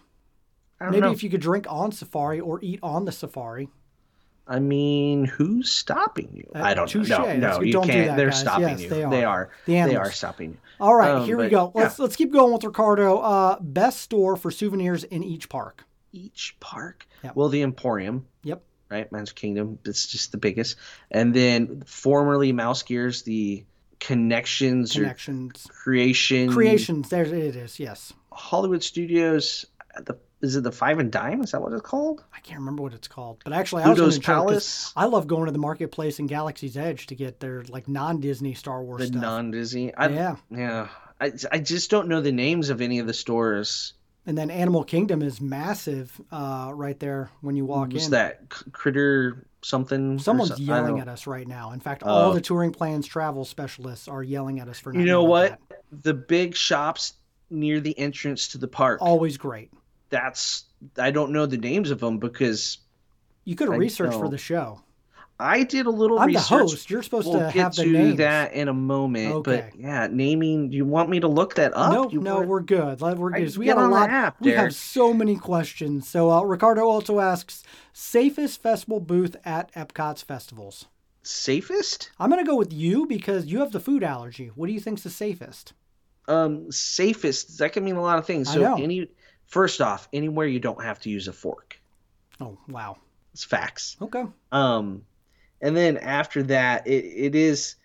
I 0.82 0.86
don't 0.86 0.92
Maybe 0.94 1.02
know. 1.02 1.12
if 1.12 1.24
you 1.24 1.30
could 1.30 1.42
drink 1.42 1.68
on 1.70 1.92
safari 1.92 2.40
or 2.40 2.60
eat 2.64 2.80
on 2.82 3.06
the 3.06 3.12
safari. 3.12 3.70
I 4.48 4.60
mean, 4.60 5.26
who's 5.26 5.72
stopping 5.72 6.30
you? 6.34 6.52
Uh, 6.56 6.64
I 6.64 6.74
don't 6.74 6.88
touche. 6.90 7.08
know. 7.08 7.20
No, 7.20 7.40
That's 7.40 7.58
no, 7.60 7.64
you 7.64 7.72
Don't 7.72 7.86
can't. 7.88 8.08
that, 8.08 8.18
They're 8.18 8.32
guys. 8.32 8.40
stopping 8.40 8.68
Yes, 8.68 8.82
you. 8.82 8.90
they 8.90 9.04
are. 9.04 9.10
They 9.12 9.24
are. 9.24 9.52
The 9.68 9.72
They 9.74 9.78
animals. 9.80 10.08
are 10.08 10.12
stopping 10.12 10.50
you. 10.52 10.58
All 10.80 10.96
right, 10.96 11.12
Um, 11.12 11.26
here 11.26 11.38
we 11.38 11.48
go. 11.50 11.72
Let's 11.76 12.00
let's 12.00 12.16
keep 12.16 12.34
going 12.34 12.52
with 12.52 12.64
Ricardo. 12.64 13.20
Uh, 13.20 13.60
best 13.62 14.02
store 14.02 14.36
for 14.36 14.50
souvenirs 14.52 15.04
in 15.04 15.24
each 15.24 15.48
park. 15.48 15.86
Each 16.12 16.58
park. 16.60 17.08
Yep. 17.24 17.36
Well, 17.36 17.48
the 17.50 17.62
Emporium, 17.62 18.26
Yep. 18.44 18.64
right? 18.90 19.10
Magic 19.12 19.36
Kingdom. 19.36 19.78
It's 19.86 20.08
just 20.08 20.32
the 20.32 20.38
biggest. 20.40 20.76
And 21.12 21.34
then 21.34 21.84
formerly 21.86 22.52
Mouse 22.52 22.82
Gears, 22.84 23.22
the 23.22 23.64
connections, 24.00 24.98
or 24.98 25.02
Connections, 25.02 25.68
creation. 25.72 26.52
creations. 26.52 27.10
There 27.10 27.24
it 27.24 27.56
is. 27.56 27.80
Yes, 27.80 28.12
Hollywood 28.34 28.84
Studios. 28.84 29.66
The 30.04 30.18
is 30.42 30.56
it 30.56 30.64
the 30.64 30.72
Five 30.72 31.00
and 31.00 31.12
Dime? 31.12 31.42
Is 31.44 31.52
that 31.52 31.62
what 31.62 31.74
it's 31.74 31.82
called? 31.82 32.24
I 32.36 32.40
can't 32.40 32.60
remember 32.60 32.84
what 32.84 32.94
it's 32.94 33.08
called, 33.08 33.42
but 33.44 33.54
actually, 33.54 33.84
I 33.84 33.90
was 33.90 34.00
going 34.00 34.12
to 34.12 34.18
joke 34.20 34.26
'cause 34.26 34.36
Palace. 34.36 34.94
I 34.96 35.06
love 35.06 35.28
going 35.28 35.46
to 35.46 35.52
the 35.52 35.60
marketplace 35.60 36.20
in 36.20 36.28
Galaxy's 36.28 36.78
Edge 36.78 37.08
to 37.08 37.16
get 37.16 37.40
their 37.40 37.64
like 37.70 37.88
non-Disney 37.88 38.54
Star 38.54 38.82
Wars 38.84 39.02
The 39.02 39.08
stuff. 39.08 39.22
non 39.22 39.52
Disney. 39.52 39.94
I, 39.94 40.08
Yeah. 40.10 40.36
Yeah. 40.50 40.88
I, 41.20 41.32
I 41.52 41.60
just 41.60 41.92
don't 41.92 42.08
know 42.08 42.20
the 42.22 42.32
names 42.32 42.70
of 42.72 42.82
any 42.82 42.98
of 43.00 43.06
the 43.08 43.14
stores. 43.14 43.94
and 44.26 44.36
then 44.38 44.50
Animal 44.52 44.84
Kingdom 44.84 45.22
is 45.22 45.40
massive 45.42 46.20
uh, 46.32 46.72
right 46.74 47.00
there 47.00 47.30
when 47.42 47.56
you 47.56 47.66
walk 47.66 47.92
Was 47.94 48.06
in. 48.06 48.12
that 48.12 48.50
critter 48.72 49.46
something? 49.62 50.18
Someone's 50.20 50.56
some- 50.56 50.62
I 50.70 50.78
yelling 50.78 51.00
at 51.00 51.08
us 51.08 51.28
right 51.28 51.48
now. 51.48 51.72
In 51.74 51.80
fact, 51.80 52.02
all 52.04 52.32
Oh. 52.32 52.34
the 52.34 52.42
touring 52.42 52.72
plans 52.72 53.06
travel 53.08 53.46
specialists 53.46 54.08
are 54.08 54.24
yelling 54.24 54.60
at 54.60 54.68
us 54.68 54.80
for 54.80 54.92
not 54.94 55.00
You 55.00 55.06
know 55.06 55.24
what? 55.24 55.60
that. 55.70 55.82
The 56.04 56.14
big 56.16 56.56
shops 56.56 57.14
near 57.52 57.80
the 57.80 57.98
entrance 58.00 58.50
to 58.50 58.58
the 58.58 58.68
park. 58.68 59.00
Always 59.02 59.38
great. 59.38 59.72
That's 60.12 60.66
I 60.98 61.10
don't 61.10 61.32
know 61.32 61.48
the 61.48 61.58
names 61.58 61.90
of 61.90 62.00
them 62.00 62.20
because 62.20 62.78
You 63.46 63.56
could 63.56 63.70
research 63.70 64.14
for 64.14 64.30
the 64.30 64.38
show. 64.38 64.82
I 65.40 65.64
did 65.64 65.88
a 65.88 65.90
little 65.90 66.20
I'm 66.20 66.32
the 66.32 66.40
host. 66.40 66.92
You're 66.92 67.02
supposed 67.02 67.28
We'll 67.28 67.40
to 67.40 67.46
get 67.46 67.54
have 67.56 67.76
the 67.76 67.86
to 67.86 67.90
names. 67.92 68.18
that 68.18 68.54
in 68.54 68.68
a 68.68 68.74
moment. 68.76 69.34
Okay. 69.38 69.72
But 69.72 69.80
yeah, 69.80 70.08
naming. 70.12 70.72
You 70.72 70.86
want 70.86 71.10
me 71.10 71.20
to 71.22 71.28
look 71.28 71.56
that 71.56 71.76
up? 71.76 71.92
no, 71.94 72.10
You 72.12 72.20
no, 72.22 72.36
want- 72.36 72.48
we're 72.48 72.60
good. 72.60 73.00
We're 73.02 73.32
good. 73.32 73.58
We 73.58 73.66
get 73.66 73.78
got 73.78 73.86
a 73.86 73.88
lot. 73.88 74.12
app, 74.12 74.40
we 74.40 74.52
have 74.52 74.76
so 74.76 75.16
many 75.16 75.36
questions. 75.38 76.08
So 76.08 76.30
uh, 76.30 76.44
Ricardo 76.44 76.86
also 76.88 77.20
asks, 77.20 77.64
safest 77.92 78.62
festival 78.62 79.00
booth 79.00 79.36
at 79.44 79.74
Epcot's 79.74 80.22
festivals. 80.22 80.86
safest. 81.24 82.12
I'm 82.20 82.30
gonna 82.30 82.44
go 82.46 82.56
with 82.56 82.72
you 82.74 83.08
because 83.08 83.46
you 83.48 83.62
have 83.62 83.72
the 83.72 83.80
food 83.80 84.04
allergy. 84.04 84.52
What 84.54 84.68
do 84.68 84.74
you 84.74 84.80
think's 84.80 85.02
the 85.04 85.10
safest? 85.10 85.74
Um, 86.28 86.72
safest. 86.72 87.58
That 87.58 87.74
can 87.74 87.84
mean 87.84 87.96
a 87.96 88.02
lot 88.02 88.20
of 88.20 88.28
things. 88.28 88.52
So 88.54 88.76
any. 88.76 89.08
First 89.52 89.82
off, 89.82 90.08
anywhere 90.14 90.48
you 90.48 90.62
don't 90.62 90.82
have 90.82 91.00
to 91.02 91.10
use 91.10 91.28
a 91.28 91.34
fork. 91.34 91.78
Oh 92.40 92.58
wow. 92.70 92.98
It's 93.34 93.44
facts. 93.44 93.98
Okay. 94.02 94.24
Um, 94.54 95.04
and 95.62 95.76
then 95.76 95.98
after 95.98 96.42
that, 96.44 96.88
it, 96.88 97.04
it 97.04 97.36
is 97.36 97.76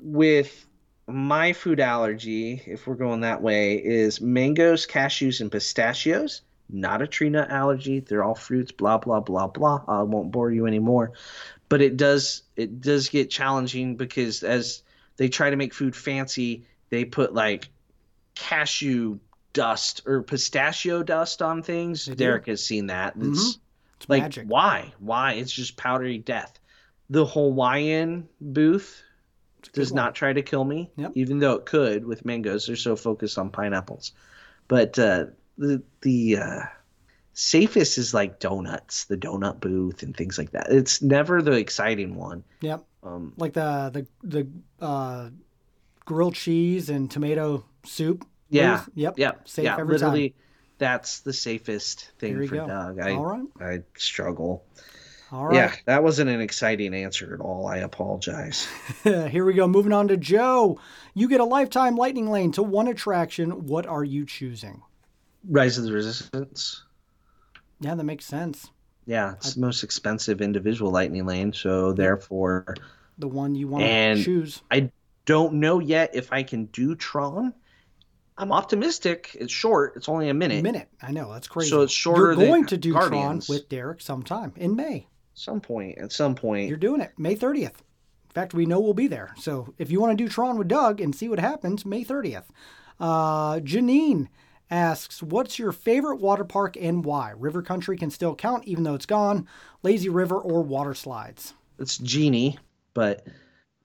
with 0.00 0.66
my 1.06 1.52
food 1.52 1.80
allergy, 1.80 2.62
if 2.66 2.86
we're 2.86 2.94
going 2.94 3.20
that 3.20 3.42
way, 3.42 3.74
is 3.74 4.22
mangoes, 4.22 4.86
cashews, 4.86 5.42
and 5.42 5.52
pistachios. 5.52 6.40
Not 6.70 7.02
a 7.02 7.06
tree 7.06 7.28
nut 7.28 7.50
allergy. 7.50 8.00
They're 8.00 8.24
all 8.24 8.34
fruits, 8.34 8.72
blah, 8.72 8.96
blah, 8.96 9.20
blah, 9.20 9.48
blah. 9.48 9.84
I 9.86 10.02
won't 10.02 10.32
bore 10.32 10.50
you 10.50 10.66
anymore. 10.66 11.12
But 11.68 11.82
it 11.82 11.98
does 11.98 12.42
it 12.56 12.80
does 12.80 13.10
get 13.10 13.28
challenging 13.28 13.96
because 13.96 14.42
as 14.42 14.82
they 15.18 15.28
try 15.28 15.50
to 15.50 15.56
make 15.56 15.74
food 15.74 15.94
fancy, 15.94 16.64
they 16.88 17.04
put 17.04 17.34
like 17.34 17.68
cashew 18.34 19.18
dust 19.56 20.02
or 20.06 20.22
pistachio 20.22 21.02
dust 21.02 21.40
on 21.42 21.62
things. 21.62 22.04
Derek 22.06 22.46
has 22.46 22.64
seen 22.64 22.86
that. 22.88 23.14
It's 23.20 23.58
It's 23.96 24.08
like 24.08 24.22
magic. 24.22 24.46
why? 24.48 24.92
Why? 25.00 25.32
It's 25.32 25.50
just 25.52 25.76
powdery 25.76 26.18
death. 26.18 26.58
The 27.10 27.24
Hawaiian 27.24 28.28
booth 28.40 29.02
does 29.72 29.90
one. 29.90 29.96
not 29.96 30.14
try 30.14 30.32
to 30.32 30.42
kill 30.42 30.64
me, 30.64 30.90
Yep. 30.96 31.12
even 31.14 31.38
though 31.40 31.54
it 31.54 31.64
could 31.66 32.04
with 32.04 32.24
mangoes. 32.24 32.66
They're 32.66 32.76
so 32.76 32.94
focused 32.96 33.38
on 33.38 33.50
pineapples. 33.50 34.12
But 34.68 34.98
uh, 34.98 35.26
the 35.58 35.82
the 36.02 36.36
uh, 36.38 36.60
safest 37.32 37.98
is 37.98 38.12
like 38.14 38.38
donuts, 38.40 39.04
the 39.04 39.16
donut 39.16 39.60
booth, 39.60 40.02
and 40.02 40.16
things 40.16 40.38
like 40.38 40.50
that. 40.52 40.66
It's 40.70 41.00
never 41.02 41.40
the 41.42 41.52
exciting 41.52 42.14
one. 42.16 42.44
Yep. 42.60 42.84
Um, 43.02 43.32
Like 43.36 43.54
the 43.54 43.90
the 43.92 44.06
the 44.22 44.84
uh, 44.84 45.30
grilled 46.04 46.34
cheese 46.34 46.90
and 46.90 47.10
tomato 47.10 47.64
soup 47.84 48.26
Yeah. 48.48 48.84
Yep. 48.94 49.18
Yep. 49.18 49.48
Safe 49.48 49.64
yeah. 49.64 49.76
every 49.78 49.94
literally, 49.94 50.34
that's 50.78 51.20
the 51.20 51.32
safest 51.32 52.10
thing 52.18 52.46
for 52.46 52.56
go. 52.56 52.66
Doug. 52.66 53.00
I, 53.00 53.14
All 53.14 53.24
right. 53.24 53.46
I 53.60 53.82
struggle. 53.96 54.64
All 55.32 55.46
right. 55.46 55.56
Yeah, 55.56 55.74
that 55.86 56.04
wasn't 56.04 56.30
an 56.30 56.40
exciting 56.40 56.94
answer 56.94 57.34
at 57.34 57.40
all. 57.40 57.66
I 57.66 57.78
apologize. 57.78 58.68
Here 59.02 59.44
we 59.44 59.54
go. 59.54 59.66
Moving 59.66 59.92
on 59.92 60.08
to 60.08 60.16
Joe. 60.16 60.78
You 61.14 61.28
get 61.28 61.40
a 61.40 61.44
lifetime 61.44 61.96
lightning 61.96 62.30
lane 62.30 62.52
to 62.52 62.62
one 62.62 62.86
attraction. 62.86 63.66
What 63.66 63.86
are 63.86 64.04
you 64.04 64.24
choosing? 64.24 64.82
Rise 65.48 65.78
of 65.78 65.84
the 65.84 65.92
Resistance. 65.92 66.84
Yeah, 67.80 67.96
that 67.96 68.04
makes 68.04 68.24
sense. 68.24 68.70
Yeah, 69.04 69.32
it's 69.32 69.54
the 69.54 69.60
most 69.60 69.82
expensive 69.82 70.40
individual 70.40 70.90
lightning 70.90 71.26
lane, 71.26 71.52
so 71.52 71.92
therefore 71.92 72.74
The 73.18 73.28
one 73.28 73.54
you 73.54 73.68
want 73.68 73.84
to 73.84 74.22
choose. 74.22 74.62
I 74.70 74.90
don't 75.24 75.54
know 75.54 75.78
yet 75.78 76.10
if 76.14 76.32
I 76.32 76.42
can 76.42 76.66
do 76.66 76.94
Tron. 76.94 77.54
I'm 78.38 78.52
optimistic. 78.52 79.36
It's 79.38 79.52
short. 79.52 79.94
It's 79.96 80.08
only 80.08 80.28
a 80.28 80.34
minute. 80.34 80.60
A 80.60 80.62
minute. 80.62 80.88
I 81.02 81.12
know 81.12 81.32
that's 81.32 81.48
crazy. 81.48 81.70
So 81.70 81.82
it's 81.82 81.92
shorter 81.92 82.22
You're 82.22 82.34
than 82.36 82.46
going 82.48 82.66
to 82.66 82.76
do 82.76 82.92
Guardians. 82.92 83.46
Tron 83.46 83.56
with 83.56 83.68
Derek 83.68 84.00
sometime 84.00 84.52
in 84.56 84.76
May. 84.76 85.06
Some 85.34 85.60
point. 85.60 85.98
At 85.98 86.12
some 86.12 86.34
point. 86.34 86.68
You're 86.68 86.78
doing 86.78 87.00
it 87.00 87.12
May 87.18 87.36
30th. 87.36 87.64
In 87.64 88.32
fact, 88.34 88.52
we 88.52 88.66
know 88.66 88.80
we'll 88.80 88.94
be 88.94 89.06
there. 89.06 89.34
So 89.38 89.74
if 89.78 89.90
you 89.90 90.00
want 90.00 90.16
to 90.16 90.22
do 90.22 90.28
Tron 90.28 90.58
with 90.58 90.68
Doug 90.68 91.00
and 91.00 91.14
see 91.14 91.28
what 91.28 91.38
happens, 91.38 91.86
May 91.86 92.04
30th. 92.04 92.44
Uh, 93.00 93.60
Janine 93.60 94.28
asks, 94.70 95.22
"What's 95.22 95.58
your 95.58 95.72
favorite 95.72 96.20
water 96.20 96.44
park 96.44 96.76
and 96.78 97.04
why? 97.04 97.32
River 97.36 97.62
Country 97.62 97.96
can 97.96 98.10
still 98.10 98.34
count 98.34 98.64
even 98.64 98.84
though 98.84 98.94
it's 98.94 99.06
gone. 99.06 99.46
Lazy 99.82 100.08
River 100.08 100.36
or 100.36 100.62
water 100.62 100.94
slides." 100.94 101.54
It's 101.78 101.98
Genie, 101.98 102.58
but 102.94 103.26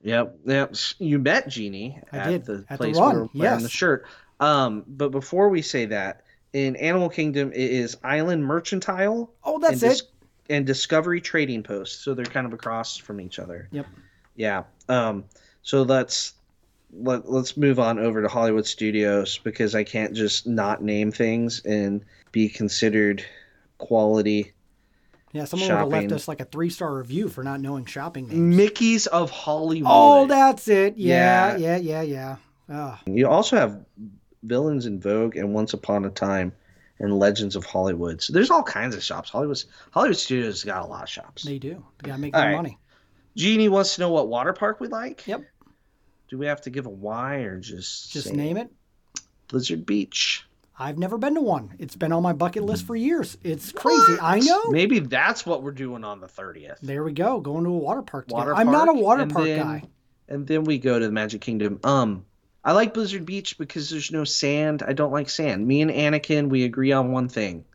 yep, 0.02 0.38
yep. 0.46 0.76
You 0.98 1.20
met 1.20 1.48
Genie 1.48 2.00
I 2.12 2.18
at 2.18 2.30
did, 2.30 2.46
the 2.46 2.66
at 2.70 2.78
the 2.78 2.78
place 2.78 2.98
run, 2.98 3.16
where 3.16 3.24
we're 3.34 3.42
wearing 3.42 3.64
the 3.64 3.70
shirt. 3.70 4.06
Um, 4.41 4.84
but 4.88 5.10
before 5.10 5.49
we 5.49 5.62
say 5.62 5.86
that, 5.86 6.23
in 6.51 6.75
Animal 6.75 7.10
Kingdom, 7.10 7.51
it 7.54 7.71
is 7.71 7.95
Island 8.04 8.43
Mercantile. 8.43 9.32
Oh, 9.43 9.60
that's 9.60 9.84
and 9.84 9.93
it. 9.93 10.01
and 10.49 10.65
Discovery 10.65 11.21
Trading 11.21 11.63
Post. 11.63 12.04
So 12.04 12.13
they're 12.13 12.25
kind 12.25 12.45
of 12.45 12.51
across 12.51 12.97
from 12.97 13.21
each 13.21 13.39
other. 13.39 13.69
Yep. 13.71 13.86
Yeah. 14.36 14.63
Um. 14.89 15.23
So 15.62 15.84
let's 15.84 16.34
let 16.91 17.30
let's 17.30 17.56
move 17.56 17.80
on 17.80 17.99
over 17.99 18.21
to 18.21 18.27
Hollywood 18.27 18.65
Studios 18.65 19.38
because 19.38 19.75
I 19.75 19.84
can't 19.84 20.13
just 20.13 20.47
not 20.47 20.84
name 20.84 21.12
things 21.12 21.63
and 21.63 22.04
be 22.32 22.49
considered 22.49 23.23
quality. 23.77 24.51
Yeah, 25.34 25.45
someone 25.45 25.69
would 25.69 25.77
have 25.77 25.88
left 25.88 26.12
us 26.12 26.27
like 26.27 26.41
a 26.41 26.45
three 26.45 26.69
star 26.69 26.93
review 26.93 27.30
for 27.30 27.43
not 27.43 27.62
knowing 27.62 27.86
shopping 27.86 28.27
names. 28.27 28.58
Mickey's 28.58 29.08
of 29.08 29.30
Hollywood. 29.30 29.89
Oh, 29.89 30.27
that's 30.27 30.67
it. 30.67 30.97
Yeah, 30.97 31.56
Yeah. 31.56 31.77
yeah, 31.77 32.01
yeah, 32.01 32.01
yeah. 32.01 32.36
Oh, 32.69 32.99
You 33.06 33.27
also 33.30 33.56
have 33.58 33.86
Villains 34.43 34.86
in 34.86 34.99
Vogue 34.99 35.36
and 35.36 35.54
Once 35.54 35.73
Upon 35.73 36.06
a 36.06 36.10
Time 36.10 36.51
and 36.99 37.17
Legends 37.19 37.56
of 37.56 37.65
Hollywood. 37.65 38.21
So 38.21 38.34
there's 38.34 38.51
all 38.51 38.63
kinds 38.63 38.95
of 38.95 39.04
shops. 39.04 39.30
Hollywood's 39.30 39.65
Hollywood 39.91 40.17
Studios 40.17 40.63
got 40.63 40.84
a 40.84 40.88
lot 40.88 41.04
of 41.04 41.10
shops. 41.10 41.43
they 41.43 41.58
do. 41.60 41.84
They 42.01 42.08
gotta 42.10 42.21
make 42.21 42.36
All 42.36 42.41
their 42.41 42.51
right. 42.51 42.56
money. 42.58 42.77
Jeannie 43.36 43.69
wants 43.69 43.95
to 43.95 44.01
know 44.01 44.10
what 44.12 44.27
water 44.27 44.54
park 44.54 44.80
we 44.80 44.88
like. 44.88 45.25
Yep. 45.27 45.43
Do 46.27 46.38
we 46.38 46.45
have 46.47 46.62
to 46.62 46.69
give 46.69 46.86
a 46.86 46.89
why 46.89 47.38
or 47.38 47.60
just 47.60 48.12
Just 48.12 48.34
name 48.34 48.58
it. 48.58 48.71
Blizzard 49.47 49.86
Beach? 49.86 50.45
I've 50.80 50.97
never 50.97 51.17
been 51.17 51.36
to 51.36 51.41
one. 51.41 51.75
It's 51.77 51.95
been 51.95 52.12
on 52.12 52.23
my 52.23 52.34
bucket 52.34 52.63
list 52.63 52.86
for 52.88 52.95
years. 52.95 53.38
It's 53.43 53.71
crazy. 53.71 54.17
I 54.21 54.39
know. 54.39 54.69
Maybe 54.69 54.99
that's 54.99 55.45
what 55.45 55.62
we're 55.62 55.71
doing 55.71 56.04
on 56.04 56.19
the 56.21 56.27
30th. 56.27 56.80
There 56.82 57.04
we 57.04 57.12
go. 57.13 57.39
Going 57.39 57.65
to 57.65 57.69
a 57.69 57.77
water 57.77 58.01
park. 58.01 58.25
Water 58.30 58.56
I'm 58.56 58.71
not 58.71 58.89
a 58.89 58.93
water 58.93 59.25
park 59.27 59.45
then- 59.45 59.60
guy. 59.60 59.84
And 60.27 60.47
then 60.47 60.63
we 60.63 60.77
go 60.80 60.97
to 60.97 61.06
the 61.06 61.12
Magic 61.12 61.41
Kingdom. 61.41 61.80
Um, 61.84 62.25
I 62.63 62.74
like 62.74 62.93
Blizzard 62.93 63.26
Beach 63.26 63.58
because 63.58 63.89
there's 63.89 64.12
no 64.12 64.24
sand. 64.24 64.84
I 64.84 64.93
don't 64.93 65.12
like 65.12 65.30
sand. 65.30 65.65
Me 65.67 65.82
and 65.82 65.89
Anakin, 65.91 66.50
we 66.50 66.63
agree 66.63 66.91
on 66.91 67.12
one 67.12 67.28
thing: 67.28 67.65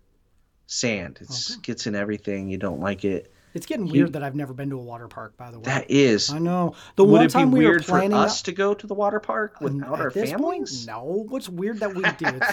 sand. 0.66 1.18
It 1.20 1.28
Okay. 1.30 1.60
gets 1.62 1.86
in 1.86 1.94
everything. 1.94 2.48
You 2.48 2.58
don't 2.58 2.80
like 2.80 3.04
it. 3.04 3.32
It's 3.54 3.64
getting 3.66 3.86
You- 3.86 3.92
weird 3.94 4.12
that 4.12 4.22
I've 4.22 4.34
never 4.34 4.52
been 4.52 4.68
to 4.70 4.78
a 4.78 4.82
water 4.82 5.08
park. 5.08 5.36
By 5.38 5.50
the 5.50 5.58
way, 5.58 5.64
That 5.64 5.90
is. 5.90 6.30
I 6.30 6.38
know. 6.38 6.74
The 6.96 7.04
Would 7.04 7.10
one 7.12 7.22
it 7.22 7.26
be 7.28 7.32
time 7.32 7.50
we 7.52 7.60
were 7.64 7.70
weird 7.70 7.84
for 7.86 7.92
planning 7.92 8.12
us 8.12 8.42
to 8.42 8.52
go 8.52 8.74
to 8.74 8.86
the 8.86 8.92
water 8.94 9.18
park 9.18 9.60
without 9.62 9.94
at 9.94 10.00
our 10.00 10.10
this 10.10 10.30
families? 10.30 10.84
Point, 10.84 10.86
no. 10.86 11.24
What's 11.28 11.48
weird 11.48 11.80
that 11.80 11.94
we 11.94 12.02
do? 12.02 12.26
It's, 12.36 12.52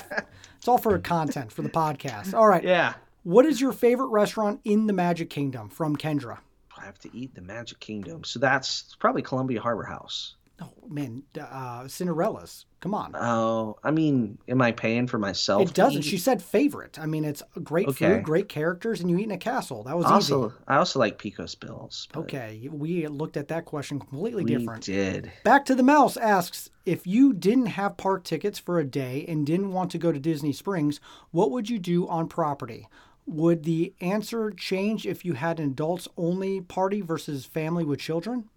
it's 0.60 0.68
all 0.68 0.78
for 0.78 0.98
content 1.00 1.52
for 1.52 1.62
the 1.62 1.70
podcast. 1.70 2.34
All 2.34 2.48
right. 2.48 2.64
Yeah. 2.64 2.94
What 3.24 3.46
is 3.46 3.60
your 3.60 3.74
favorite 3.74 4.08
restaurant 4.08 4.62
in 4.64 4.88
the 4.88 4.94
Magic 4.94 5.30
Kingdom 5.30 5.70
from 5.70 5.98
Kendra? 5.98 6.38
I 6.78 6.86
have 6.86 7.00
to 7.00 7.10
eat 7.16 7.36
the 7.36 7.42
Magic 7.42 7.80
Kingdom, 7.82 8.24
so 8.24 8.40
that's 8.40 8.96
probably 9.00 9.22
Columbia 9.24 9.60
Harbor 9.62 9.84
House. 9.84 10.36
Oh 10.62 10.72
man, 10.88 11.24
uh, 11.40 11.88
Cinderella's. 11.88 12.66
Come 12.80 12.94
on. 12.94 13.16
Oh, 13.16 13.78
I 13.84 13.90
mean, 13.90 14.38
am 14.48 14.62
I 14.62 14.72
paying 14.72 15.08
for 15.08 15.18
myself? 15.18 15.68
It 15.70 15.74
doesn't. 15.74 16.04
She 16.04 16.18
said 16.18 16.44
favorite. 16.44 17.00
I 17.00 17.08
mean, 17.08 17.26
it's 17.26 17.42
great 17.64 17.88
Okay. 17.88 18.16
food, 18.18 18.24
great 18.24 18.50
characters, 18.50 19.02
and 19.02 19.10
you 19.10 19.18
eat 19.18 19.24
in 19.24 19.32
a 19.32 19.38
castle. 19.38 19.84
That 19.84 19.98
was 19.98 20.06
also, 20.06 20.48
easy. 20.48 20.56
I 20.68 20.76
also 20.78 21.00
like 21.00 21.18
Pecos 21.18 21.56
Bill's. 21.56 22.08
but 22.14 22.20
Okay, 22.22 22.70
we 22.72 23.08
looked 23.08 23.36
at 23.36 23.48
that 23.48 23.66
question 23.66 24.00
completely 24.00 24.44
we 24.44 24.56
different. 24.56 24.84
did. 24.84 25.32
Back 25.44 25.66
to 25.66 25.76
the 25.76 25.82
Mouse 25.84 26.18
asks 26.18 26.70
if 26.86 27.08
you 27.08 27.34
didn't 27.34 27.68
have 27.68 27.98
park 27.98 28.24
tickets 28.24 28.60
for 28.60 28.80
a 28.80 28.86
day 28.86 29.26
and 29.28 29.48
didn't 29.48 29.72
want 29.74 29.90
to 29.92 29.98
go 29.98 30.12
to 30.12 30.20
Disney 30.20 30.54
Springs, 30.54 31.00
what 31.32 31.50
would 31.50 31.70
you 31.70 31.80
do 31.80 32.08
on 32.08 32.28
property? 32.28 32.88
Would 33.26 33.64
the 33.64 33.94
answer 34.02 34.52
change 34.52 35.08
if 35.08 35.24
you 35.26 35.34
had 35.34 35.60
an 35.60 35.72
adults 35.72 36.08
only 36.18 36.60
party 36.62 37.00
versus 37.02 37.46
family 37.46 37.86
with 37.86 38.00
children? 38.00 38.50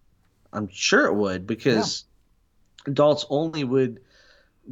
I'm 0.56 0.68
sure 0.72 1.06
it 1.06 1.14
would 1.14 1.46
because 1.46 2.04
adults 2.86 3.26
only 3.28 3.62
would 3.62 4.00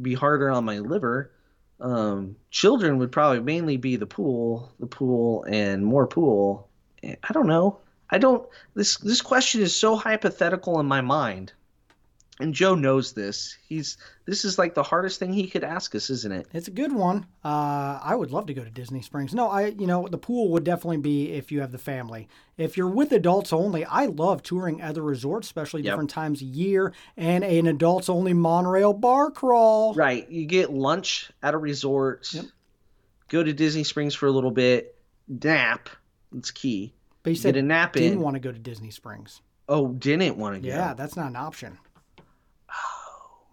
be 0.01 0.15
harder 0.15 0.49
on 0.49 0.65
my 0.65 0.79
liver. 0.79 1.31
Um, 1.79 2.35
children 2.49 2.97
would 2.97 3.11
probably 3.11 3.41
mainly 3.41 3.77
be 3.77 3.95
the 3.95 4.07
pool, 4.07 4.73
the 4.79 4.87
pool, 4.87 5.43
and 5.43 5.85
more 5.85 6.07
pool. 6.07 6.67
I 7.03 7.33
don't 7.33 7.47
know. 7.47 7.79
I 8.09 8.17
don't. 8.17 8.47
This 8.73 8.97
this 8.97 9.21
question 9.21 9.61
is 9.61 9.75
so 9.75 9.95
hypothetical 9.95 10.79
in 10.79 10.85
my 10.87 11.01
mind, 11.01 11.53
and 12.39 12.53
Joe 12.53 12.75
knows 12.75 13.13
this. 13.13 13.57
He's 13.67 13.97
this 14.25 14.43
is 14.43 14.57
like 14.57 14.73
the 14.73 14.83
hardest 14.83 15.19
thing 15.19 15.31
he 15.33 15.47
could 15.47 15.63
ask 15.63 15.95
us, 15.95 16.09
isn't 16.09 16.31
it? 16.31 16.47
It's 16.53 16.67
a 16.67 16.71
good 16.71 16.91
one. 16.91 17.25
Uh, 17.43 17.99
I 18.03 18.15
would 18.15 18.31
love 18.31 18.47
to 18.47 18.53
go 18.53 18.63
to 18.63 18.69
Disney 18.69 19.01
Springs. 19.01 19.33
No, 19.33 19.47
I, 19.49 19.67
you 19.67 19.87
know, 19.87 20.07
the 20.07 20.17
pool 20.17 20.49
would 20.51 20.63
definitely 20.63 20.97
be 20.97 21.31
if 21.31 21.51
you 21.51 21.61
have 21.61 21.71
the 21.71 21.77
family. 21.77 22.27
If 22.57 22.75
you're 22.77 22.89
with 22.89 23.11
adults 23.11 23.53
only, 23.53 23.85
I 23.85 24.05
love 24.07 24.43
touring 24.43 24.81
other 24.81 25.01
resorts, 25.01 25.47
especially 25.47 25.83
Yep. 25.83 25.91
different 25.93 26.09
times 26.09 26.41
a 26.41 26.45
year, 26.45 26.93
and 27.17 27.43
an 27.43 27.67
adults 27.67 28.09
only 28.09 28.33
monorail 28.33 28.93
bar 28.93 29.31
crawl. 29.31 29.93
Right. 29.93 30.29
You 30.29 30.45
get 30.45 30.71
lunch 30.73 31.31
at 31.43 31.53
a 31.53 31.57
resort. 31.57 32.27
Yep. 32.33 32.45
Go 33.29 33.43
to 33.43 33.53
Disney 33.53 33.83
Springs 33.83 34.13
for 34.13 34.27
a 34.27 34.31
little 34.31 34.51
bit. 34.51 34.95
Nap. 35.27 35.89
It's 36.37 36.51
key. 36.51 36.93
But 37.23 37.31
you 37.31 37.35
Get 37.37 37.41
said 37.41 37.57
a 37.57 37.61
nap 37.63 37.93
didn't 37.93 38.13
in. 38.13 38.19
want 38.19 38.35
to 38.35 38.39
go 38.39 38.51
to 38.51 38.59
Disney 38.59 38.91
Springs. 38.91 39.41
Oh, 39.67 39.87
didn't 39.93 40.37
want 40.37 40.55
to 40.55 40.61
go. 40.61 40.67
Yeah, 40.67 40.93
that's 40.93 41.15
not 41.15 41.27
an 41.29 41.35
option. 41.35 41.77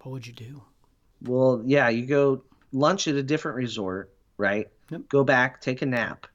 What 0.02 0.12
would 0.12 0.26
you 0.26 0.32
do? 0.32 0.62
Well, 1.22 1.62
yeah, 1.64 1.88
you 1.88 2.06
go 2.06 2.42
lunch 2.72 3.06
at 3.08 3.14
a 3.14 3.22
different 3.22 3.56
resort, 3.56 4.12
right? 4.36 4.68
Yep. 4.90 5.08
Go 5.08 5.24
back, 5.24 5.60
take 5.60 5.82
a 5.82 5.86
nap, 5.86 6.26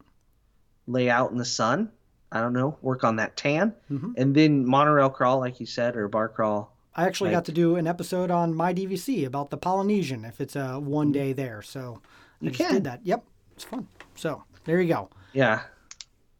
lay 0.87 1.09
out 1.09 1.31
in 1.31 1.37
the 1.37 1.45
sun. 1.45 1.91
I 2.31 2.41
don't 2.41 2.53
know, 2.53 2.77
work 2.81 3.03
on 3.05 3.15
that 3.17 3.37
tan, 3.37 3.73
Mhm. 3.89 4.13
and 4.17 4.35
then 4.35 4.65
monorail 4.65 5.09
crawl, 5.09 5.39
like 5.39 5.59
you 5.61 5.65
said, 5.65 5.95
or 5.95 6.07
bar 6.09 6.27
crawl. 6.27 6.75
I 6.93 7.05
actually 7.05 7.29
Like- 7.29 7.37
got 7.37 7.45
to 7.45 7.51
do 7.53 7.75
an 7.77 7.87
episode 7.87 8.31
on 8.31 8.53
my 8.53 8.73
DVC 8.73 9.23
about 9.23 9.49
the 9.49 9.55
Polynesian 9.57 10.25
if 10.25 10.41
it's 10.41 10.55
a 10.55 10.77
one 10.79 11.11
day 11.13 11.31
there. 11.31 11.61
So 11.61 12.01
I 12.41 12.45
You 12.45 12.51
just 12.51 12.61
can. 12.61 12.73
did 12.73 12.83
that. 12.83 13.05
Yep, 13.05 13.23
it's 13.53 13.63
fun. 13.63 13.87
So 14.15 14.43
there 14.65 14.81
you 14.81 14.89
go. 14.93 15.09
Yeah. 15.31 15.61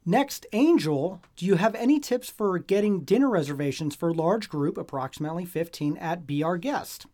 Next, 0.06 0.46
Angel, 0.54 1.22
do 1.36 1.46
you 1.46 1.56
have 1.56 1.76
any 1.76 2.00
tips 2.00 2.30
for 2.30 2.58
getting 2.60 3.02
dinner 3.02 3.30
reservations 3.30 3.96
for 3.96 4.14
large 4.14 4.50
group, 4.50 4.78
approximately 4.78 5.46
15, 5.46 5.96
at 5.98 6.26
Be 6.28 6.44
Our 6.44 6.58
Guest? 6.58 7.06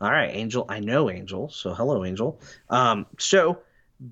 All 0.00 0.10
right, 0.10 0.30
Angel. 0.34 0.66
I 0.68 0.80
know 0.80 1.10
Angel, 1.10 1.48
so 1.48 1.72
hello, 1.72 2.04
Angel. 2.04 2.38
Um, 2.68 3.06
so 3.18 3.60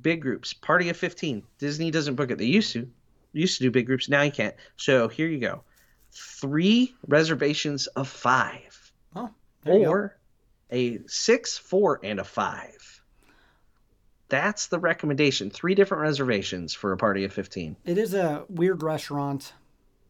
big 0.00 0.22
groups, 0.22 0.52
party 0.52 0.88
of 0.88 0.96
fifteen. 0.96 1.42
Disney 1.58 1.90
doesn't 1.90 2.14
book 2.14 2.30
it. 2.30 2.38
They 2.38 2.46
used 2.46 2.72
to, 2.72 2.88
used 3.32 3.58
to 3.58 3.64
do 3.64 3.70
big 3.70 3.86
groups. 3.86 4.08
Now 4.08 4.22
you 4.22 4.32
can't. 4.32 4.54
So 4.76 5.08
here 5.08 5.28
you 5.28 5.38
go, 5.38 5.62
three 6.12 6.94
reservations 7.06 7.86
of 7.88 8.08
five. 8.08 8.92
go. 9.14 9.30
or 9.64 10.16
a 10.70 11.00
six, 11.06 11.58
four, 11.58 12.00
and 12.02 12.18
a 12.18 12.24
five. 12.24 13.02
That's 14.30 14.68
the 14.68 14.78
recommendation. 14.78 15.50
Three 15.50 15.74
different 15.74 16.02
reservations 16.02 16.72
for 16.72 16.92
a 16.92 16.96
party 16.96 17.24
of 17.24 17.32
fifteen. 17.32 17.76
It 17.84 17.98
is 17.98 18.14
a 18.14 18.44
weird 18.48 18.82
restaurant. 18.82 19.52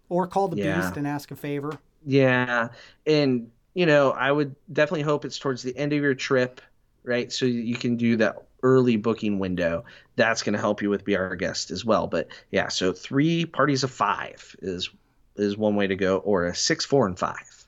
Or 0.08 0.26
call 0.26 0.48
the 0.48 0.58
Yeah. 0.58 0.80
Beast 0.80 0.96
and 0.96 1.06
ask 1.06 1.30
a 1.30 1.36
favor. 1.36 1.78
Yeah, 2.06 2.68
and 3.06 3.50
you 3.74 3.86
know, 3.86 4.12
I 4.12 4.30
would 4.32 4.54
definitely 4.72 5.02
hope 5.02 5.24
it's 5.24 5.38
towards 5.38 5.62
the 5.62 5.76
end 5.76 5.92
of 5.92 6.00
your 6.00 6.14
trip, 6.14 6.60
right? 7.02 7.32
So 7.32 7.44
you 7.46 7.76
can 7.76 7.96
do 7.96 8.16
that 8.16 8.36
early 8.62 8.96
booking 8.96 9.38
window. 9.38 9.84
That's 10.16 10.42
going 10.42 10.54
to 10.54 10.60
help 10.60 10.80
you 10.80 10.90
with 10.90 11.04
Be 11.04 11.16
Our 11.16 11.36
Guest 11.36 11.70
as 11.70 11.84
well. 11.84 12.06
But 12.06 12.28
yeah, 12.50 12.68
so 12.68 12.92
three 12.92 13.44
parties 13.44 13.84
of 13.84 13.90
five 13.90 14.56
is 14.62 14.90
is 15.36 15.56
one 15.56 15.74
way 15.74 15.88
to 15.88 15.96
go, 15.96 16.18
or 16.18 16.46
a 16.46 16.54
six, 16.54 16.84
four, 16.84 17.06
and 17.06 17.18
five, 17.18 17.66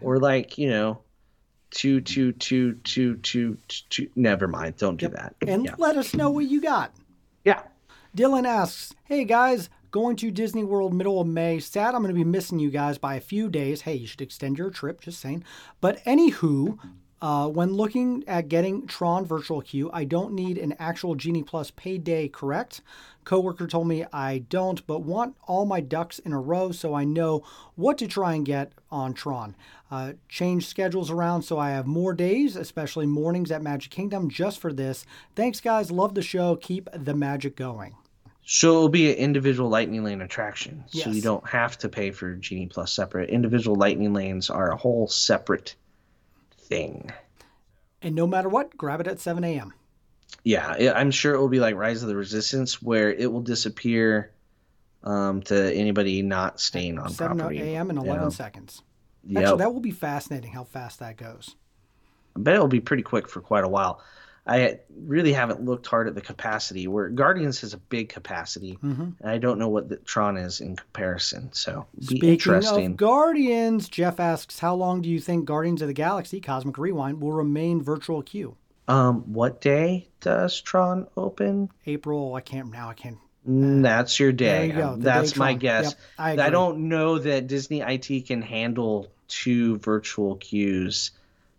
or 0.00 0.18
like 0.18 0.56
you 0.56 0.70
know, 0.70 0.98
two 1.70 2.00
two 2.00 2.32
two 2.32 2.74
two 2.76 3.16
two 3.16 3.58
two. 3.90 4.08
Never 4.16 4.48
mind. 4.48 4.76
Don't 4.78 4.96
do 4.96 5.08
that. 5.08 5.34
And 5.46 5.66
yeah. 5.66 5.74
let 5.78 5.96
us 5.96 6.14
know 6.14 6.30
what 6.30 6.46
you 6.46 6.60
got. 6.60 6.92
yeah. 7.44 7.62
Dylan 8.16 8.46
asks, 8.46 8.92
Hey 9.04 9.24
guys, 9.24 9.70
going 9.92 10.16
to 10.16 10.30
Disney 10.30 10.64
World 10.64 10.94
middle 10.94 11.20
of 11.20 11.26
May. 11.26 11.60
Sad 11.60 11.94
I'm 11.94 12.02
going 12.02 12.12
to 12.12 12.18
be 12.18 12.24
missing 12.24 12.58
you 12.58 12.70
guys 12.70 12.96
by 12.96 13.14
a 13.14 13.20
few 13.20 13.50
days. 13.50 13.82
Hey, 13.82 13.94
you 13.94 14.06
should 14.06 14.22
extend 14.22 14.56
your 14.56 14.70
trip, 14.70 15.02
just 15.02 15.20
saying. 15.20 15.44
But 15.82 16.02
anywho, 16.04 16.78
uh, 17.20 17.46
when 17.46 17.74
looking 17.74 18.24
at 18.26 18.48
getting 18.48 18.86
Tron 18.86 19.26
Virtual 19.26 19.60
Queue, 19.60 19.90
I 19.92 20.04
don't 20.04 20.32
need 20.32 20.56
an 20.56 20.74
actual 20.78 21.14
Genie 21.14 21.42
Plus 21.42 21.70
paid 21.70 22.04
day, 22.04 22.26
correct? 22.28 22.80
Coworker 23.24 23.66
told 23.66 23.86
me 23.86 24.06
I 24.14 24.38
don't, 24.38 24.84
but 24.86 25.02
want 25.02 25.36
all 25.46 25.66
my 25.66 25.80
ducks 25.80 26.18
in 26.18 26.32
a 26.32 26.40
row 26.40 26.72
so 26.72 26.94
I 26.94 27.04
know 27.04 27.44
what 27.74 27.98
to 27.98 28.08
try 28.08 28.32
and 28.34 28.46
get 28.46 28.72
on 28.90 29.12
Tron. 29.12 29.54
Uh, 29.90 30.14
change 30.26 30.66
schedules 30.66 31.10
around 31.10 31.42
so 31.42 31.58
I 31.58 31.70
have 31.70 31.86
more 31.86 32.14
days, 32.14 32.56
especially 32.56 33.06
mornings 33.06 33.50
at 33.50 33.62
Magic 33.62 33.90
Kingdom, 33.90 34.30
just 34.30 34.58
for 34.58 34.72
this. 34.72 35.04
Thanks, 35.36 35.60
guys. 35.60 35.90
Love 35.90 36.14
the 36.14 36.22
show. 36.22 36.56
Keep 36.56 36.88
the 36.94 37.14
magic 37.14 37.56
going. 37.56 37.94
So 38.44 38.68
it'll 38.70 38.88
be 38.88 39.10
an 39.10 39.16
individual 39.18 39.68
lightning 39.70 40.02
lane 40.02 40.20
attraction. 40.20 40.84
So 40.88 41.10
you 41.10 41.22
don't 41.22 41.46
have 41.48 41.78
to 41.78 41.88
pay 41.88 42.10
for 42.10 42.34
Genie 42.34 42.66
Plus 42.66 42.92
separate. 42.92 43.30
Individual 43.30 43.76
lightning 43.76 44.12
lanes 44.12 44.50
are 44.50 44.72
a 44.72 44.76
whole 44.76 45.06
separate 45.06 45.76
thing. 46.58 47.10
And 48.02 48.16
no 48.16 48.26
matter 48.26 48.48
what, 48.48 48.76
grab 48.76 49.00
it 49.00 49.06
at 49.06 49.20
7 49.20 49.44
a.m. 49.44 49.72
Yeah, 50.42 50.92
I'm 50.96 51.12
sure 51.12 51.34
it 51.34 51.38
will 51.40 51.48
be 51.48 51.60
like 51.60 51.76
Rise 51.76 52.02
of 52.02 52.08
the 52.08 52.16
Resistance, 52.16 52.82
where 52.82 53.12
it 53.12 53.30
will 53.30 53.42
disappear 53.42 54.32
um, 55.04 55.42
to 55.42 55.72
anybody 55.72 56.22
not 56.22 56.58
staying 56.58 56.98
on 56.98 57.10
7 57.10 57.38
property. 57.38 57.60
a.m. 57.60 57.90
in 57.90 57.98
11 57.98 58.22
Yeah. 58.24 58.28
seconds. 58.30 58.82
Yep. 59.24 59.58
That 59.58 59.72
will 59.72 59.80
be 59.80 59.92
fascinating 59.92 60.50
how 60.50 60.64
fast 60.64 60.98
that 60.98 61.16
goes. 61.16 61.54
I 62.34 62.40
bet 62.40 62.54
it'll 62.54 62.66
be 62.66 62.80
pretty 62.80 63.04
quick 63.04 63.28
for 63.28 63.40
quite 63.40 63.62
a 63.62 63.68
while. 63.68 64.02
I 64.44 64.80
really 65.06 65.32
haven't 65.32 65.64
looked 65.64 65.86
hard 65.86 66.08
at 66.08 66.16
the 66.16 66.20
capacity. 66.20 66.88
Where 66.88 67.08
Guardians 67.08 67.60
has 67.60 67.74
a 67.74 67.78
big 67.78 68.08
capacity, 68.08 68.76
and 68.82 69.14
I 69.24 69.38
don't 69.38 69.58
know 69.58 69.68
what 69.68 69.88
the 69.88 69.96
Tron 69.98 70.36
is 70.36 70.60
in 70.60 70.74
comparison. 70.74 71.52
So 71.52 71.86
Speaking 72.00 72.30
interesting. 72.30 72.86
of 72.92 72.96
Guardians, 72.96 73.88
Jeff 73.88 74.18
asks, 74.18 74.58
how 74.58 74.74
long 74.74 75.00
do 75.00 75.08
you 75.08 75.20
think 75.20 75.44
Guardians 75.44 75.80
of 75.82 75.88
the 75.88 75.94
Galaxy 75.94 76.40
Cosmic 76.40 76.76
Rewind 76.76 77.20
will 77.20 77.32
remain 77.32 77.80
virtual 77.82 78.22
queue? 78.22 78.56
um, 78.88 79.32
what 79.32 79.60
day 79.60 80.08
does 80.20 80.60
Tron 80.60 81.06
open? 81.16 81.70
April, 81.86 82.34
I 82.34 82.40
can't 82.40 82.70
now. 82.72 82.88
I 82.90 82.94
can't. 82.94 83.18
Mm, 83.48 83.82
That's 83.82 84.18
your 84.18 84.32
There 84.32 84.58
day. 84.58 84.66
you 84.66 84.72
go, 84.72 84.88
Um, 84.90 85.00
That's 85.00 85.32
day 85.32 85.38
my 85.38 85.52
Tron. 85.52 85.58
guess. 85.60 85.84
Yep, 85.84 85.98
I 86.18 86.32
I 86.46 86.50
don't 86.50 86.88
know 86.88 87.18
that 87.18 87.46
Disney 87.46 87.80
IT 87.80 88.26
can 88.26 88.42
handle 88.42 89.06
two 89.28 89.78
virtual 89.78 90.34
queues 90.36 91.12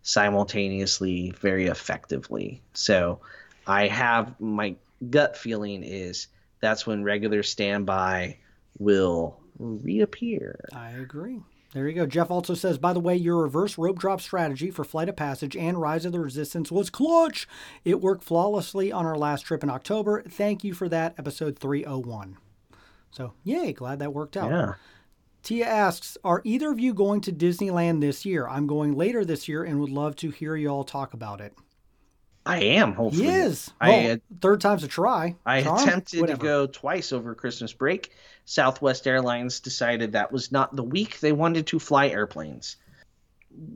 simultaneously 0.04 1.32
very 1.40 1.66
effectively. 1.66 2.62
So 2.74 3.20
I 3.66 3.88
have 3.88 4.40
my 4.40 4.76
gut 5.10 5.36
feeling 5.36 5.84
is 5.84 6.28
that's 6.60 6.86
when 6.86 7.04
regular 7.04 7.44
standby 7.44 8.38
will 8.80 9.40
reappear. 9.58 10.60
I 10.74 10.92
agree. 10.92 11.40
There 11.74 11.88
you 11.88 11.96
go. 11.96 12.06
Jeff 12.06 12.30
also 12.30 12.54
says, 12.54 12.78
by 12.78 12.94
the 12.94 13.00
way, 13.00 13.16
your 13.16 13.38
reverse 13.38 13.80
rope 13.80 13.98
drop 13.98 14.22
strategy 14.22 14.70
for 14.70 14.84
Flight 14.84 15.10
of 15.10 15.16
Passage 15.16 15.58
and 15.58 15.82
Rise 15.82 16.06
of 16.06 16.12
the 16.12 16.20
Resistance 16.20 16.72
was 16.72 16.92
clutch. 16.92 17.48
It 17.84 18.00
worked 18.00 18.24
flawlessly 18.24 18.92
on 18.92 19.08
our 19.08 19.18
last 19.18 19.42
trip 19.42 19.64
in 19.64 19.72
October. 19.72 20.22
Thank 20.22 20.64
you 20.64 20.76
for 20.76 20.88
that, 20.90 21.16
episode 21.18 21.58
301. 21.58 22.38
So, 23.10 23.34
yay, 23.44 23.74
glad 23.74 24.00
that 24.00 24.14
worked 24.14 24.38
out. 24.38 24.52
Yeah. 24.52 24.74
Tia 25.44 25.66
asks, 25.66 26.18
Are 26.24 26.42
either 26.46 26.72
of 26.72 26.80
you 26.80 26.94
going 26.94 27.22
to 27.22 27.32
Disneyland 27.32 28.00
this 28.02 28.26
year? 28.26 28.48
I'm 28.48 28.66
going 28.66 28.96
later 28.96 29.26
this 29.26 29.48
year 29.48 29.64
and 29.64 29.80
would 29.80 29.90
love 29.90 30.16
to 30.18 30.30
hear 30.30 30.56
you 30.56 30.70
all 30.70 30.84
talk 30.86 31.14
about 31.14 31.42
it. 31.42 31.54
I 32.46 32.62
am 32.62 32.94
hopefully. 32.94 33.26
He 33.26 33.32
is. 33.32 33.72
I 33.80 33.90
Well, 33.90 34.18
third 34.42 34.62
time's 34.62 34.84
a 34.84 34.88
try. 34.88 35.36
I 35.46 35.64
Charm? 35.64 35.80
attempted 35.80 36.22
Whatever. 36.22 36.38
to 36.40 36.44
go 36.44 36.68
twice 36.68 37.14
over 37.14 37.36
Christmas 37.36 37.72
break. 37.72 38.12
Southwest 38.46 39.08
Airlines 39.08 39.60
decided 39.62 40.12
that 40.12 40.32
was 40.32 40.52
not 40.52 40.76
the 40.76 40.84
week 40.84 41.20
they 41.20 41.32
wanted 41.32 41.68
to 41.68 41.80
fly 41.80 42.08
airplanes. 42.10 42.76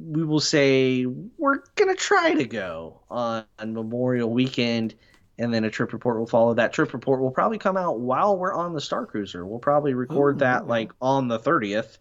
We 0.10 0.23
will 0.23 0.39
say 0.41 1.06
we're 1.06 1.60
going 1.75 1.95
to 1.95 1.95
try 1.95 2.34
to 2.34 2.45
go 2.45 3.01
on 3.10 3.45
Memorial 3.63 4.30
weekend, 4.30 4.95
and 5.38 5.54
then 5.54 5.63
a 5.63 5.69
trip 5.69 5.93
report 5.93 6.19
will 6.19 6.28
follow. 6.28 6.54
That 6.54 6.73
trip 6.73 6.93
report 6.93 7.21
will 7.21 7.32
probably 7.32 7.58
come 7.58 7.78
out 7.78 8.00
while 8.00 8.38
we're 8.38 8.54
on 8.54 8.73
the 8.73 8.82
Star 8.82 9.06
Cruiser. 9.06 9.45
We'll 9.45 9.60
probably 9.60 9.93
record 9.93 10.38
Ooh, 10.38 10.39
that 10.39 10.67
like 10.67 10.91
on 11.02 11.28
the 11.28 11.39
30th 11.39 11.97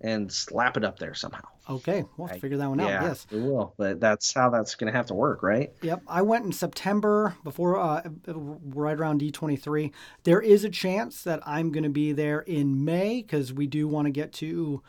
and 0.00 0.32
slap 0.32 0.76
it 0.76 0.84
up 0.84 0.98
there 0.98 1.14
somehow. 1.14 1.44
Okay, 1.68 2.04
we'll 2.16 2.26
have 2.26 2.36
to 2.36 2.40
figure 2.40 2.56
that 2.58 2.68
one 2.68 2.80
out. 2.80 2.88
Yes. 2.88 3.26
we 3.30 3.40
will. 3.40 3.74
But 3.76 4.00
that's 4.00 4.32
how 4.32 4.50
that's 4.50 4.74
going 4.74 4.90
to 4.90 4.96
have 4.96 5.06
to 5.06 5.14
work, 5.14 5.42
right? 5.42 5.72
Yep, 5.82 6.02
I 6.08 6.22
went 6.22 6.44
in 6.44 6.52
September 6.52 7.36
before, 7.44 7.78
uh, 7.78 8.02
right 8.26 8.98
around 8.98 9.20
D23. 9.20 9.92
There 10.24 10.40
is 10.40 10.64
a 10.64 10.70
chance 10.70 11.22
that 11.22 11.40
I'm 11.46 11.70
going 11.70 11.84
to 11.84 11.90
be 11.90 12.12
there 12.12 12.40
in 12.40 12.84
May 12.84 13.22
because 13.22 13.52
we 13.52 13.66
do 13.66 13.86
want 13.86 14.06
to 14.06 14.10
get 14.10 14.32
to. 14.34 14.82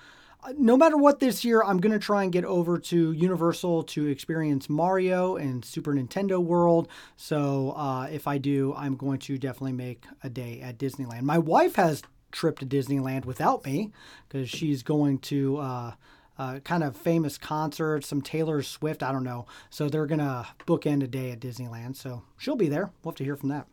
No 0.58 0.76
matter 0.76 0.98
what 0.98 1.20
this 1.20 1.46
year, 1.46 1.62
I'm 1.62 1.80
going 1.80 1.92
to 1.92 2.00
try 2.00 2.24
and 2.24 2.32
get 2.32 2.46
over 2.46 2.80
to 2.80 3.12
Universal 3.12 3.84
to 3.84 4.08
experience 4.08 4.70
Mario 4.70 5.36
and 5.36 5.64
Super 5.64 5.94
Nintendo 5.94 6.44
World. 6.44 6.88
So 7.16 7.72
uh, 7.78 8.08
if 8.12 8.28
I 8.28 8.40
do, 8.40 8.74
I'm 8.76 8.96
going 8.96 9.20
to 9.20 9.38
definitely 9.38 9.74
make 9.74 10.06
a 10.24 10.30
day 10.30 10.60
at 10.62 10.80
Disneyland. 10.80 11.22
My 11.22 11.38
wife 11.38 11.76
has 11.76 12.02
trip 12.32 12.58
to 12.60 12.66
Disneyland 12.66 13.26
without 13.26 13.66
me 13.66 13.92
because 14.28 14.50
she's 14.50 14.84
going 14.84 15.20
to. 15.20 15.58
Uh, 15.58 15.92
uh, 16.40 16.60
kind 16.62 16.84
of 16.84 16.96
famous 16.96 17.38
concert, 17.38 18.04
some 18.04 18.20
Taylor 18.20 18.64
Swift, 18.64 19.04
I 19.04 19.12
don't 19.12 19.24
know. 19.24 19.46
So 19.70 19.90
they're 19.90 20.08
going 20.08 20.20
to 20.20 20.48
bookend 20.66 21.04
a 21.04 21.08
day 21.08 21.30
at 21.30 21.40
Disneyland. 21.40 21.98
So 21.98 22.24
she'll 22.40 22.56
be 22.56 22.70
there. 22.70 22.90
We'll 23.04 23.12
have 23.12 23.18
to 23.18 23.24
hear 23.24 23.36
from 23.36 23.50
that. 23.50 23.68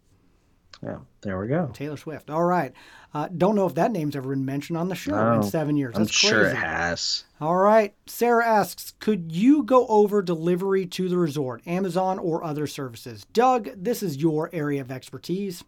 Yeah, 0.82 0.98
there 1.22 1.38
we 1.40 1.48
go. 1.48 1.70
Taylor 1.74 1.96
Swift. 1.96 2.30
All 2.30 2.44
right. 2.44 2.72
Uh, 3.12 3.28
don't 3.36 3.56
know 3.56 3.66
if 3.66 3.74
that 3.74 3.90
name's 3.90 4.14
ever 4.14 4.28
been 4.30 4.44
mentioned 4.44 4.76
on 4.78 4.88
the 4.88 4.94
show 4.94 5.14
in 5.32 5.40
No, 5.40 5.42
seven 5.42 5.76
years. 5.76 5.94
I'm 5.96 6.04
That's 6.04 6.14
sure 6.14 6.42
it 6.42 6.50
crazy. 6.50 6.56
has. 6.56 7.24
All 7.40 7.56
right. 7.56 7.94
Sarah 8.06 8.46
asks, 8.46 8.92
could 9.00 9.32
you 9.32 9.62
go 9.64 9.86
over 9.88 10.22
delivery 10.22 10.86
to 10.86 11.08
the 11.08 11.16
resort, 11.18 11.66
Amazon 11.66 12.18
or 12.18 12.44
other 12.44 12.66
services? 12.66 13.26
Doug, 13.32 13.70
this 13.76 14.02
is 14.02 14.18
your 14.18 14.50
area 14.52 14.80
of 14.80 14.90
expertise. 14.92 15.64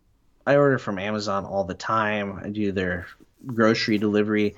I 0.46 0.56
order 0.56 0.78
from 0.78 0.98
Amazon 0.98 1.44
all 1.44 1.64
the 1.64 1.74
time. 1.74 2.38
I 2.44 2.48
do 2.50 2.72
their 2.72 3.06
grocery 3.46 3.98
delivery. 3.98 4.54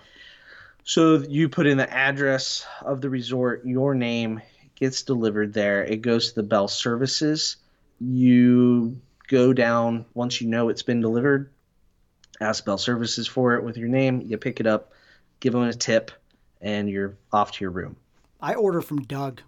So 0.85 1.19
you 1.19 1.49
put 1.49 1.67
in 1.67 1.79
the 1.79 1.91
address 1.93 2.67
of 2.83 3.01
the 3.01 3.09
resort, 3.09 3.65
your 3.65 3.95
name 3.95 4.43
gets 4.75 5.03
delivered 5.03 5.53
there. 5.53 5.85
It 5.85 6.03
goes 6.03 6.31
to 6.31 6.35
the 6.35 6.43
Bell 6.43 6.67
Services. 6.67 7.57
You 8.01 9.01
go 9.33 9.53
down 9.55 10.05
once 10.13 10.41
you 10.43 10.47
know 10.47 10.69
it's 10.69 10.83
been 10.83 11.01
delivered. 11.01 11.51
Ask 12.39 12.67
Bell 12.67 12.77
Services 12.77 13.27
for 13.27 13.55
it 13.55 13.65
with 13.65 13.79
your 13.79 13.89
name. 13.89 14.21
You 14.27 14.37
pick 14.37 14.61
it 14.61 14.67
up, 14.67 14.93
give 15.41 15.55
them 15.55 15.63
a 15.63 15.73
tip, 15.73 16.13
and 16.61 16.89
you're 16.89 17.17
off 17.33 17.53
to 17.53 17.65
your 17.65 17.71
room. 17.71 17.97
I 18.41 18.55
order 18.55 18.83
from 18.83 19.03
Doug. 19.03 19.41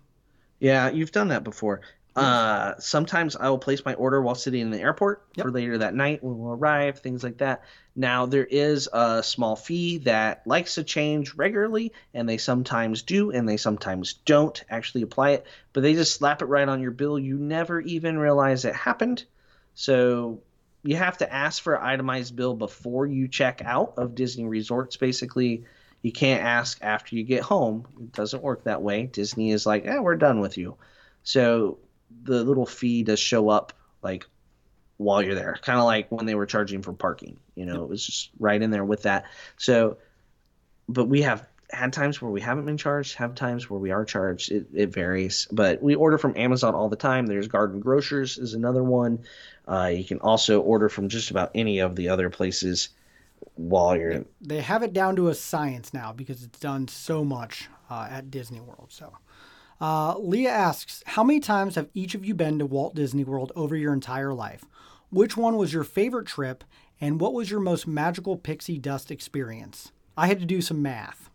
Yeah, 0.58 0.88
you've 0.88 1.12
done 1.12 1.28
that 1.28 1.44
before. 1.44 1.82
Uh, 2.16 2.74
sometimes 2.78 3.34
I 3.34 3.48
will 3.50 3.58
place 3.58 3.84
my 3.84 3.94
order 3.94 4.22
while 4.22 4.36
sitting 4.36 4.60
in 4.60 4.70
the 4.70 4.80
airport 4.80 5.24
Yep. 5.34 5.44
for 5.46 5.50
later 5.50 5.78
that 5.78 5.94
night 5.94 6.22
when 6.22 6.38
we'll 6.38 6.52
arrive, 6.54 7.00
things 7.00 7.24
like 7.24 7.38
that. 7.38 7.64
Now, 7.96 8.24
there 8.26 8.46
is 8.46 8.88
a 8.92 9.20
small 9.22 9.56
fee 9.56 9.98
that 9.98 10.46
likes 10.46 10.76
to 10.76 10.84
change 10.84 11.34
regularly, 11.34 11.92
and 12.14 12.28
they 12.28 12.38
sometimes 12.38 13.02
do, 13.02 13.32
and 13.32 13.48
they 13.48 13.56
sometimes 13.56 14.14
don't 14.24 14.62
actually 14.70 15.02
apply 15.02 15.30
it, 15.30 15.46
but 15.72 15.82
they 15.82 15.94
just 15.94 16.14
slap 16.14 16.40
it 16.40 16.46
right 16.46 16.68
on 16.68 16.80
your 16.80 16.92
bill. 16.92 17.18
You 17.18 17.36
never 17.36 17.80
even 17.80 18.16
realize 18.16 18.64
it 18.64 18.76
happened. 18.76 19.24
So 19.74 20.40
you 20.82 20.96
have 20.96 21.18
to 21.18 21.32
ask 21.32 21.62
for 21.62 21.74
an 21.74 21.82
itemized 21.82 22.36
bill 22.36 22.54
before 22.54 23.06
you 23.06 23.28
check 23.28 23.62
out 23.64 23.94
of 23.96 24.14
Disney 24.14 24.44
resorts, 24.44 24.96
basically. 24.96 25.64
You 26.02 26.12
can't 26.12 26.42
ask 26.42 26.78
after 26.82 27.16
you 27.16 27.24
get 27.24 27.42
home. 27.42 27.86
It 27.98 28.12
doesn't 28.12 28.42
work 28.42 28.64
that 28.64 28.82
way. 28.82 29.06
Disney 29.06 29.50
is 29.50 29.64
like, 29.64 29.86
eh, 29.86 29.98
we're 29.98 30.16
done 30.16 30.40
with 30.40 30.58
you. 30.58 30.76
So 31.22 31.78
the 32.22 32.44
little 32.44 32.66
fee 32.66 33.02
does 33.02 33.18
show 33.18 33.48
up 33.48 33.72
like 34.02 34.26
while 34.98 35.22
you're 35.22 35.34
there, 35.34 35.56
kind 35.62 35.78
of 35.78 35.86
like 35.86 36.12
when 36.12 36.26
they 36.26 36.34
were 36.34 36.46
charging 36.46 36.82
for 36.82 36.92
parking. 36.92 37.38
You 37.54 37.66
know, 37.66 37.82
it 37.82 37.88
was 37.88 38.04
just 38.04 38.30
right 38.38 38.60
in 38.60 38.70
there 38.70 38.84
with 38.84 39.02
that. 39.02 39.24
So, 39.56 39.96
but 40.88 41.06
we 41.06 41.22
have 41.22 41.46
had 41.70 41.92
times 41.92 42.20
where 42.20 42.30
we 42.30 42.40
haven't 42.40 42.66
been 42.66 42.76
charged, 42.76 43.16
have 43.16 43.34
times 43.34 43.68
where 43.68 43.80
we 43.80 43.90
are 43.90 44.04
charged. 44.04 44.52
It, 44.52 44.66
it 44.74 44.92
varies, 44.92 45.48
but 45.50 45.82
we 45.82 45.94
order 45.94 46.18
from 46.18 46.36
Amazon 46.36 46.74
all 46.74 46.88
the 46.88 46.96
time. 46.96 47.26
There's 47.26 47.48
Garden 47.48 47.80
Grocers 47.80 48.38
is 48.38 48.54
another 48.54 48.84
one. 48.84 49.24
Uh, 49.66 49.90
you 49.94 50.04
can 50.04 50.20
also 50.20 50.60
order 50.60 50.88
from 50.88 51.08
just 51.08 51.30
about 51.30 51.50
any 51.54 51.78
of 51.78 51.96
the 51.96 52.08
other 52.08 52.28
places 52.30 52.90
while 53.54 53.96
you're 53.96 54.24
They 54.40 54.60
have 54.60 54.82
it 54.82 54.92
down 54.92 55.16
to 55.16 55.28
a 55.28 55.34
science 55.34 55.94
now 55.94 56.12
because 56.12 56.42
it's 56.42 56.58
done 56.58 56.88
so 56.88 57.24
much 57.24 57.68
uh, 57.90 58.08
at 58.10 58.30
Disney 58.30 58.60
World. 58.60 58.88
So, 58.90 59.12
uh, 59.80 60.18
Leah 60.18 60.50
asks, 60.50 61.02
how 61.06 61.24
many 61.24 61.40
times 61.40 61.74
have 61.74 61.88
each 61.94 62.14
of 62.14 62.24
you 62.24 62.34
been 62.34 62.58
to 62.58 62.66
Walt 62.66 62.94
Disney 62.94 63.24
World 63.24 63.52
over 63.56 63.76
your 63.76 63.92
entire 63.92 64.34
life? 64.34 64.64
Which 65.10 65.36
one 65.36 65.56
was 65.56 65.72
your 65.72 65.84
favorite 65.84 66.26
trip, 66.26 66.64
and 67.00 67.20
what 67.20 67.32
was 67.32 67.50
your 67.50 67.60
most 67.60 67.86
magical 67.86 68.36
pixie 68.36 68.78
dust 68.78 69.10
experience? 69.10 69.92
I 70.16 70.26
had 70.26 70.40
to 70.40 70.46
do 70.46 70.60
some 70.60 70.82
math. 70.82 71.30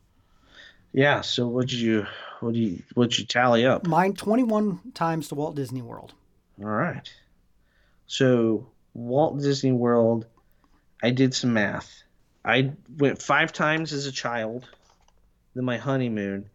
Yeah. 0.91 1.21
So 1.21 1.47
what 1.47 1.67
did 1.67 1.79
you 1.79 2.05
what 2.39 2.53
do 2.53 2.59
you 2.59 2.83
what 2.95 3.11
did 3.11 3.19
you 3.19 3.25
tally 3.25 3.65
up? 3.65 3.85
Mine 3.85 4.13
21 4.13 4.93
times 4.93 5.27
to 5.29 5.35
Walt 5.35 5.55
Disney 5.55 5.81
World. 5.81 6.13
All 6.59 6.69
right. 6.69 7.11
So 8.09 8.71
Walt 8.95 9.39
Disney 9.39 9.71
World, 9.71 10.25
I 11.01 11.11
did 11.11 11.35
some 11.35 11.53
math. 11.53 12.01
I 12.43 12.73
went 12.97 13.21
five 13.21 13.53
times 13.53 13.93
as 13.93 14.07
a 14.07 14.11
child, 14.11 14.67
then 15.53 15.63
my 15.63 15.77
honeymoon, 15.77 16.49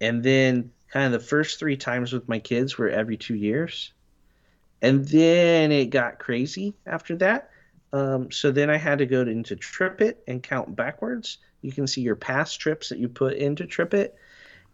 and 0.00 0.22
then 0.22 0.72
kind 0.90 1.04
of 1.04 1.12
the 1.20 1.26
first 1.26 1.58
three 1.58 1.76
times 1.76 2.14
with 2.14 2.30
my 2.30 2.38
kids 2.38 2.78
were 2.78 2.88
every 2.88 3.18
two 3.18 3.34
years. 3.34 3.92
And 4.80 5.06
then 5.06 5.70
it 5.70 5.90
got 5.90 6.18
crazy 6.18 6.72
after 6.86 7.16
that. 7.16 7.50
Um, 7.92 8.32
so 8.32 8.50
then 8.50 8.70
I 8.70 8.78
had 8.78 9.00
to 9.00 9.06
go 9.06 9.22
to, 9.22 9.30
into 9.30 9.56
TripIt 9.56 10.16
and 10.26 10.42
count 10.42 10.74
backwards. 10.74 11.36
You 11.60 11.72
can 11.72 11.88
see 11.88 12.00
your 12.00 12.16
past 12.16 12.58
trips 12.58 12.88
that 12.88 12.98
you 12.98 13.10
put 13.10 13.34
into 13.34 13.64
TripIt. 13.64 14.12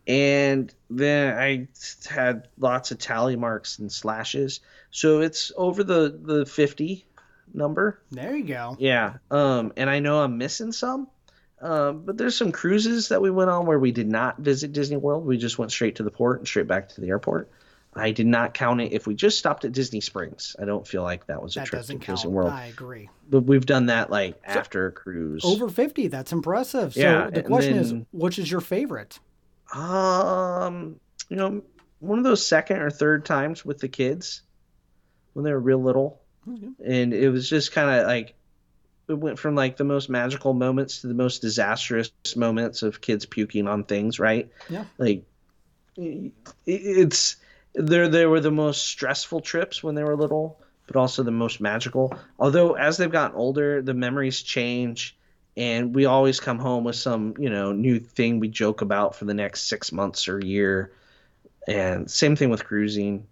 And 0.06 0.72
then 0.88 1.36
I 1.36 1.68
had 2.08 2.48
lots 2.58 2.90
of 2.92 2.98
tally 2.98 3.36
marks 3.36 3.78
and 3.78 3.90
slashes. 3.90 4.60
So 4.90 5.20
it's 5.20 5.50
over 5.56 5.82
the, 5.82 6.18
the 6.22 6.46
50 6.46 7.04
number. 7.52 8.00
There 8.10 8.36
you 8.36 8.44
go. 8.44 8.76
Yeah. 8.78 9.14
Um, 9.30 9.72
and 9.76 9.90
I 9.90 9.98
know 9.98 10.20
I'm 10.22 10.38
missing 10.38 10.72
some. 10.72 11.08
Um, 11.60 12.02
but 12.04 12.18
there's 12.18 12.36
some 12.36 12.52
cruises 12.52 13.08
that 13.08 13.22
we 13.22 13.30
went 13.30 13.50
on 13.50 13.66
where 13.66 13.78
we 13.78 13.90
did 13.90 14.08
not 14.08 14.38
visit 14.38 14.72
Disney 14.72 14.98
World. 14.98 15.24
We 15.24 15.38
just 15.38 15.58
went 15.58 15.72
straight 15.72 15.96
to 15.96 16.02
the 16.02 16.10
port 16.10 16.38
and 16.38 16.46
straight 16.46 16.66
back 16.66 16.90
to 16.90 17.00
the 17.00 17.08
airport. 17.08 17.50
I 17.94 18.10
did 18.10 18.26
not 18.26 18.52
count 18.52 18.82
it 18.82 18.92
if 18.92 19.06
we 19.06 19.14
just 19.14 19.38
stopped 19.38 19.64
at 19.64 19.72
Disney 19.72 20.02
Springs. 20.02 20.54
I 20.60 20.66
don't 20.66 20.86
feel 20.86 21.02
like 21.02 21.26
that 21.28 21.42
was 21.42 21.56
a 21.56 21.60
That 21.60 21.68
trip 21.68 21.80
doesn't 21.80 22.00
to 22.00 22.04
count. 22.04 22.18
Disney 22.18 22.30
World. 22.30 22.50
I 22.50 22.66
agree. 22.66 23.08
But 23.30 23.40
we've 23.44 23.64
done 23.64 23.86
that 23.86 24.10
like 24.10 24.38
after 24.44 24.86
a 24.86 24.92
cruise. 24.92 25.42
Over 25.46 25.70
50. 25.70 26.08
That's 26.08 26.30
impressive. 26.30 26.92
So 26.92 27.00
Yeah, 27.00 27.30
the 27.30 27.42
question 27.42 27.78
is, 27.78 27.94
which 28.12 28.38
is 28.38 28.50
your 28.50 28.60
favorite? 28.60 29.18
Um, 29.74 31.00
you 31.28 31.36
know, 31.36 31.62
one 32.00 32.18
of 32.18 32.24
those 32.24 32.46
second 32.46 32.78
or 32.78 32.90
third 32.90 33.24
times 33.24 33.64
with 33.64 33.78
the 33.78 33.88
kids 33.88 34.42
when 35.32 35.44
they 35.44 35.52
were 35.52 35.60
real 35.60 35.82
little, 35.82 36.20
and 36.84 37.12
it 37.12 37.30
was 37.30 37.48
just 37.48 37.72
kind 37.72 38.00
of 38.00 38.06
like 38.06 38.34
it 39.08 39.14
went 39.14 39.38
from 39.38 39.54
like 39.54 39.76
the 39.76 39.84
most 39.84 40.08
magical 40.08 40.52
moments 40.52 41.00
to 41.00 41.06
the 41.06 41.14
most 41.14 41.42
disastrous 41.42 42.10
moments 42.36 42.82
of 42.82 43.00
kids 43.00 43.26
puking 43.26 43.68
on 43.68 43.84
things. 43.84 44.18
Right? 44.18 44.50
Yeah. 44.68 44.84
Like 44.98 45.24
it's 46.66 47.36
there. 47.74 48.08
They 48.08 48.26
were 48.26 48.40
the 48.40 48.50
most 48.50 48.84
stressful 48.84 49.40
trips 49.40 49.82
when 49.82 49.94
they 49.94 50.04
were 50.04 50.16
little, 50.16 50.60
but 50.86 50.96
also 50.96 51.22
the 51.22 51.30
most 51.30 51.60
magical. 51.60 52.16
Although 52.38 52.74
as 52.74 52.96
they've 52.96 53.10
gotten 53.10 53.36
older, 53.36 53.82
the 53.82 53.94
memories 53.94 54.42
change 54.42 55.16
and 55.56 55.94
we 55.94 56.04
always 56.04 56.38
come 56.40 56.58
home 56.58 56.84
with 56.84 56.96
some 56.96 57.34
you 57.38 57.48
know 57.50 57.72
new 57.72 57.98
thing 57.98 58.38
we 58.40 58.48
joke 58.48 58.80
about 58.82 59.14
for 59.14 59.24
the 59.24 59.34
next 59.34 59.62
six 59.68 59.90
months 59.92 60.28
or 60.28 60.38
year 60.44 60.92
and 61.68 62.10
same 62.10 62.36
thing 62.36 62.50
with 62.50 62.64
cruising 62.64 63.26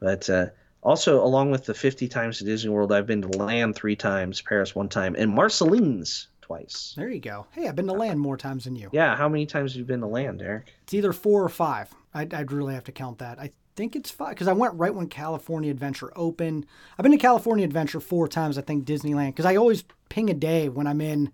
but 0.00 0.28
uh, 0.30 0.46
also 0.82 1.22
along 1.24 1.50
with 1.50 1.64
the 1.64 1.74
50 1.74 2.08
times 2.08 2.38
to 2.38 2.44
disney 2.44 2.70
world 2.70 2.92
i've 2.92 3.06
been 3.06 3.22
to 3.22 3.28
land 3.38 3.74
three 3.74 3.96
times 3.96 4.40
paris 4.42 4.74
one 4.74 4.88
time 4.88 5.14
and 5.18 5.30
marceline's 5.32 6.28
twice 6.40 6.94
There 6.96 7.10
you 7.10 7.20
go. 7.20 7.44
Hey, 7.52 7.68
I've 7.68 7.76
been 7.76 7.88
to 7.88 7.92
land 7.92 8.18
more 8.18 8.38
times 8.38 8.64
than 8.64 8.74
you. 8.74 8.88
yeah 8.92 9.14
how 9.16 9.28
many 9.28 9.44
times 9.46 9.72
have 9.72 9.78
you 9.80 9.84
been 9.84 10.00
to 10.00 10.06
land 10.06 10.40
eric 10.42 10.72
It's 10.84 10.94
either 10.94 11.12
four 11.12 11.42
or 11.44 11.48
five. 11.50 11.92
I'd, 12.14 12.32
I'd 12.32 12.52
really 12.52 12.72
have 12.74 12.84
to 12.84 12.92
count 12.92 13.18
that. 13.18 13.38
I 13.38 13.50
think 13.76 13.94
it's 13.94 14.10
five 14.10 14.30
because 14.30 14.48
I 14.48 14.54
went 14.54 14.72
right 14.74 14.94
when 14.94 15.08
California 15.08 15.70
Adventure 15.70 16.10
opened. 16.16 16.64
I've 16.98 17.02
been 17.02 17.12
to 17.12 17.18
California 17.18 17.66
Adventure 17.66 18.00
four 18.00 18.26
times. 18.26 18.56
I 18.56 18.62
think 18.62 18.86
Disneyland 18.86 19.28
because 19.28 19.44
I 19.44 19.56
always 19.56 19.84
ping 20.08 20.30
a 20.30 20.34
day 20.34 20.70
when 20.70 20.86
I'm 20.86 21.02
in 21.02 21.30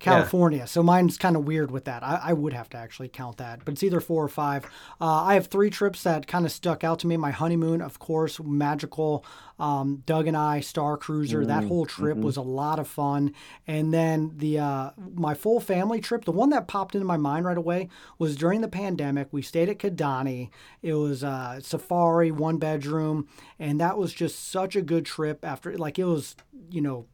California. 0.00 0.66
So 0.66 0.82
mine's 0.82 1.16
kind 1.18 1.36
of 1.36 1.44
weird 1.44 1.70
with 1.70 1.84
that. 1.84 2.02
I, 2.02 2.20
I 2.24 2.32
would 2.32 2.52
have 2.52 2.68
to 2.70 2.78
actually 2.78 3.08
count 3.08 3.36
that, 3.36 3.64
but 3.64 3.72
it's 3.72 3.82
either 3.82 4.00
four 4.00 4.24
or 4.24 4.28
five. 4.28 4.64
Uh, 5.00 5.24
I 5.24 5.34
have 5.34 5.46
three 5.46 5.70
trips 5.70 6.02
that 6.02 6.26
kind 6.26 6.44
of 6.46 6.52
stuck 6.52 6.82
out 6.82 6.98
to 7.00 7.06
me. 7.06 7.16
My 7.16 7.30
honeymoon, 7.30 7.80
of 7.82 7.98
course, 7.98 8.40
magical. 8.40 9.24
Um, 9.58 10.02
Doug 10.06 10.26
and 10.26 10.36
I, 10.36 10.60
Star 10.60 10.96
Cruiser. 10.96 11.44
that 11.44 11.64
whole 11.64 11.84
trip 11.84 12.16
was 12.16 12.38
a 12.38 12.42
lot 12.42 12.78
of 12.78 12.88
fun. 12.88 13.34
And 13.66 13.92
then 13.92 14.32
the 14.36 14.58
uh, 14.58 14.90
my 15.14 15.34
full 15.34 15.60
family 15.60 16.00
trip, 16.00 16.24
the 16.24 16.32
one 16.32 16.48
that 16.50 16.66
popped 16.66 16.94
into 16.94 17.06
my 17.06 17.18
mind 17.18 17.44
right 17.44 17.58
away 17.58 17.90
was 18.18 18.36
during 18.36 18.62
the 18.62 18.68
pandemic. 18.68 19.28
We 19.32 19.42
stayed 19.42 19.68
at 19.68 19.78
Kidani. 19.78 20.48
It 20.80 20.94
was 20.94 21.22
uh, 21.22 21.60
safari, 21.60 22.30
one 22.30 22.56
bedroom, 22.56 23.28
and 23.58 23.78
that 23.80 23.98
was 23.98 24.14
just 24.14 24.50
such 24.50 24.76
a 24.76 24.82
good 24.82 25.04
trip. 25.04 25.44
After 25.44 25.76
like 25.76 25.98
it 25.98 26.04
was, 26.04 26.36
you 26.70 26.80
know, 26.80 27.04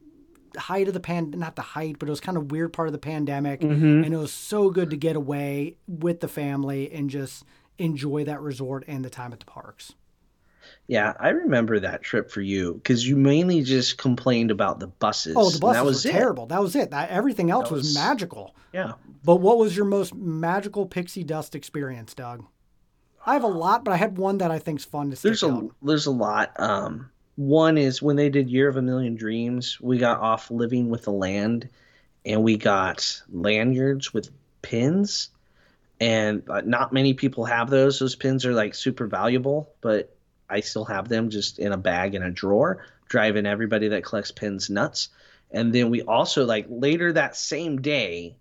height 0.57 0.87
of 0.87 0.93
the 0.93 0.99
pan 0.99 1.31
not 1.35 1.55
the 1.55 1.61
height 1.61 1.97
but 1.99 2.07
it 2.07 2.11
was 2.11 2.19
kind 2.19 2.37
of 2.37 2.51
weird 2.51 2.73
part 2.73 2.87
of 2.87 2.91
the 2.91 2.97
pandemic. 2.99 3.61
And 3.63 4.05
it 4.05 4.17
was 4.17 4.33
so 4.33 4.69
good 4.69 4.89
to 4.91 4.97
get 4.97 5.15
away 5.15 5.77
with 5.87 6.19
the 6.19 6.27
family 6.27 6.91
and 6.91 7.09
just 7.09 7.43
enjoy 7.77 8.23
that 8.25 8.41
resort 8.41 8.83
and 8.87 9.05
the 9.05 9.09
time 9.09 9.33
at 9.33 9.39
the 9.39 9.45
parks. 9.45 9.93
Yeah 10.87 11.13
i 11.19 11.29
remember 11.29 11.79
that 11.79 12.01
trip 12.01 12.29
for 12.31 12.41
you 12.41 12.73
because 12.75 13.07
you 13.07 13.15
mainly 13.15 13.61
just 13.63 13.97
complained 13.97 14.51
about 14.51 14.79
the 14.79 14.87
buses 14.87 15.33
oh 15.37 15.49
the 15.49 15.59
buses 15.59 15.75
that 15.75 15.85
was 15.85 16.05
were 16.05 16.11
terrible. 16.11 16.45
That 16.47 16.61
was 16.61 16.75
it. 16.75 16.91
That, 16.91 17.09
everything 17.09 17.51
else 17.51 17.69
That 17.69 17.75
was, 17.75 17.83
was- 17.83 17.95
magical. 17.95 18.55
Yeah. 18.73 18.93
But 19.23 19.37
what 19.37 19.57
was 19.57 19.75
your 19.75 19.85
most 19.85 20.13
magical 20.13 20.85
pixie 20.85 21.23
dust 21.23 21.55
experience 21.55 22.13
doug? 22.13 22.45
I 23.25 23.33
have 23.33 23.43
a 23.43 23.47
lot 23.47 23.83
but 23.83 23.91
i 23.93 23.97
had 23.97 24.17
one 24.17 24.37
that 24.37 24.51
i 24.51 24.59
think's 24.59 24.85
fun 24.85 25.11
to 25.11 25.21
there's 25.21 25.43
a 25.43 25.49
out. 25.51 25.71
there's 25.81 26.05
a 26.05 26.11
lot 26.11 26.57
um 26.59 27.09
one 27.37 27.77
is 27.77 28.01
when 28.01 28.17
they 28.17 28.29
did 28.29 28.49
year 28.49 28.67
of 28.67 28.75
a 28.75 28.81
million 28.81 29.15
dreams 29.15 29.79
we 29.79 29.97
got 29.97 30.19
off 30.19 30.51
living 30.51 30.89
with 30.89 31.03
the 31.03 31.11
land 31.11 31.69
and 32.25 32.43
we 32.43 32.57
got 32.57 33.21
lanyards 33.29 34.13
with 34.13 34.29
pins. 34.61 35.29
And 35.99 36.43
uh, 36.49 36.61
not 36.65 36.91
many 36.91 37.13
people 37.13 37.45
have 37.45 37.69
those. 37.69 37.99
Those 37.99 38.15
pins 38.15 38.45
are 38.45 38.53
like 38.53 38.75
super 38.75 39.07
valuable 39.07 39.71
but 39.81 40.13
i 40.49 40.59
still 40.61 40.85
have 40.85 41.07
them 41.07 41.29
just 41.29 41.59
in 41.59 41.71
a 41.71 41.77
bag 41.77 42.15
in 42.15 42.23
a 42.23 42.31
drawer 42.31 42.85
driving 43.07 43.45
everybody 43.45 43.89
that 43.89 44.03
collects 44.03 44.31
pins 44.31 44.69
nuts. 44.69 45.09
And 45.51 45.73
then 45.73 45.89
we 45.89 46.01
also 46.01 46.45
like 46.45 46.65
later 46.69 47.13
that 47.13 47.35
same 47.35 47.81
day 47.81 48.35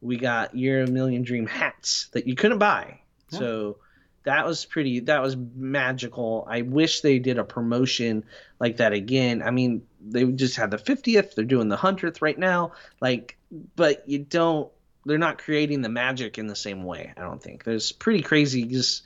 we 0.00 0.16
got 0.16 0.54
year 0.54 0.82
of 0.82 0.88
a 0.88 0.92
million 0.92 1.22
dream 1.22 1.46
hats 1.46 2.08
that 2.12 2.26
you 2.26 2.34
couldn't 2.34 2.58
buy. 2.58 3.00
So 3.30 3.78
that 4.26 4.44
was 4.44 4.64
pretty 4.64 5.00
that 5.00 5.22
was 5.22 5.36
magical. 5.36 6.46
I 6.50 6.62
wish 6.62 7.00
they 7.00 7.20
did 7.20 7.38
a 7.38 7.44
promotion 7.44 8.24
like 8.58 8.78
that 8.78 8.92
again. 8.92 9.40
I 9.40 9.52
mean 9.52 9.86
they 10.04 10.24
just 10.24 10.56
had 10.56 10.72
the 10.72 10.76
50th 10.76 11.34
they're 11.34 11.44
doing 11.44 11.68
the 11.68 11.76
100th 11.76 12.20
right 12.20 12.38
now. 12.38 12.72
Like 13.00 13.38
but 13.76 14.08
you 14.08 14.18
don't 14.18 14.70
they're 15.04 15.16
not 15.16 15.38
creating 15.38 15.80
the 15.80 15.88
magic 15.88 16.38
in 16.38 16.48
the 16.48 16.56
same 16.56 16.82
way 16.82 17.14
i 17.16 17.20
don't 17.22 17.42
think. 17.42 17.62
There's 17.62 17.92
pretty 17.92 18.22
crazy 18.22 18.64
just 18.64 19.04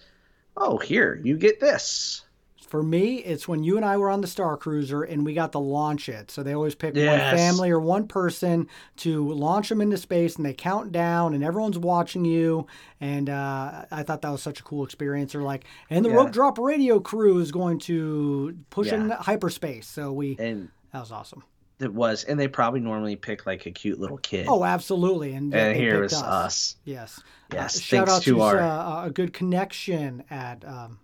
oh 0.57 0.79
here 0.79 1.21
you 1.23 1.37
get 1.37 1.61
this 1.61 2.23
For 2.71 2.85
me, 2.85 3.17
it's 3.17 3.49
when 3.49 3.65
you 3.65 3.77
and 3.77 3.85
I 3.85 3.97
were 3.97 4.11
on 4.11 4.21
the 4.21 4.29
Star 4.29 4.57
Cruiser 4.57 5.03
and 5.03 5.25
we 5.27 5.35
got 5.35 5.51
to 5.53 5.59
launch 5.59 6.09
it. 6.09 6.31
So 6.31 6.45
they 6.45 6.55
always 6.55 6.77
pick 6.77 6.95
one 6.95 7.19
family 7.19 7.69
or 7.73 7.81
one 7.81 8.07
person 8.07 8.69
to 8.99 9.29
launch 9.33 9.71
them 9.71 9.81
into 9.81 9.97
space 9.97 10.37
and 10.37 10.47
they 10.47 10.55
count 10.55 10.93
down 10.93 11.35
and 11.35 11.43
everyone's 11.43 11.77
watching 11.79 12.25
you. 12.25 12.69
And 13.01 13.29
uh, 13.29 13.87
I 13.91 14.05
thought 14.05 14.23
that 14.23 14.31
was 14.31 14.41
such 14.41 14.61
a 14.61 14.63
cool 14.63 14.85
experience. 14.85 15.35
Or 15.35 15.43
like, 15.43 15.65
and 15.91 16.05
the 16.05 16.11
Yeah. 16.11 16.15
rope 16.15 16.31
drop 16.31 16.59
radio 16.61 17.01
crew 17.01 17.39
is 17.41 17.51
going 17.51 17.81
to 17.81 18.57
push 18.71 18.93
in 18.93 19.11
hyperspace. 19.11 19.89
So 19.89 20.13
we, 20.13 20.37
and 20.39 20.69
that 20.93 21.01
was 21.01 21.11
awesome. 21.11 21.43
it 21.81 21.93
was 21.93 22.23
and 22.23 22.39
they 22.39 22.47
probably 22.47 22.79
normally 22.79 23.17
pick 23.17 23.47
like 23.47 23.67
a 23.67 23.73
cute 23.73 23.99
little 23.99 24.19
kid 24.19 24.47
Oh, 24.49 24.63
absolutely. 24.63 25.33
And, 25.33 25.53
and 25.53 25.77
here 25.77 26.01
was 26.03 26.13
us, 26.13 26.77
Yes. 26.85 27.21
Yes, 27.53 27.77
Uh, 27.77 27.81
shout 27.81 28.09
out 28.09 28.23
to 28.23 28.35
to, 28.35 28.41
our- 28.43 28.61
uh, 28.61 29.07
a 29.07 29.11
good 29.11 29.33
connection 29.33 30.23
at 30.31 30.65
um, 30.65 31.01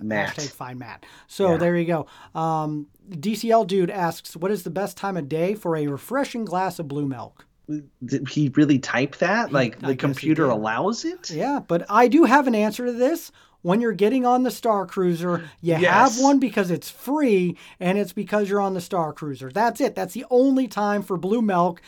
matt 0.00 0.36
Hashtag 0.36 0.50
find 0.50 0.78
Matt. 0.78 1.06
So 1.26 1.52
Yeah. 1.52 1.56
there 1.58 1.76
you 1.76 1.84
go. 1.86 2.06
Um, 2.34 2.86
DCL 3.10 3.64
dude 3.66 3.90
asks, 3.90 4.36
"What 4.36 4.50
is 4.50 4.62
the 4.64 4.70
best 4.70 4.96
time 4.96 5.16
of 5.16 5.28
day 5.28 5.54
for 5.54 5.76
a 5.76 5.86
refreshing 5.86 6.44
glass 6.44 6.78
of 6.78 6.88
blue 6.88 7.06
milk?" 7.06 7.46
did 8.04 8.28
he 8.28 8.48
really 8.56 8.80
type 8.80 9.14
that 9.18 9.52
like 9.52 9.80
I 9.84 9.88
the 9.88 9.96
computer 9.96 10.46
allows 10.46 11.04
it 11.04 11.30
Yeah, 11.30 11.60
but 11.68 11.86
I 11.88 12.08
do 12.08 12.24
have 12.24 12.48
an 12.48 12.54
answer 12.56 12.84
to 12.86 12.92
this. 12.92 13.30
When 13.62 13.80
you're 13.80 13.92
getting 13.92 14.26
on 14.26 14.42
the 14.42 14.50
Star 14.50 14.86
Cruiser, 14.86 15.42
you 15.60 15.76
Yes. 15.76 15.84
have 16.16 16.18
one 16.18 16.40
because 16.40 16.70
it's 16.72 16.90
free 16.90 17.56
and 17.78 17.96
it's 17.96 18.12
because 18.12 18.48
you're 18.48 18.60
on 18.60 18.74
the 18.74 18.80
Star 18.80 19.12
Cruiser. 19.12 19.50
That's 19.52 19.80
it. 19.80 19.94
That's 19.94 20.14
the 20.14 20.24
only 20.30 20.66
time 20.66 21.02
for 21.02 21.16
blue 21.16 21.42
milk. 21.42 21.80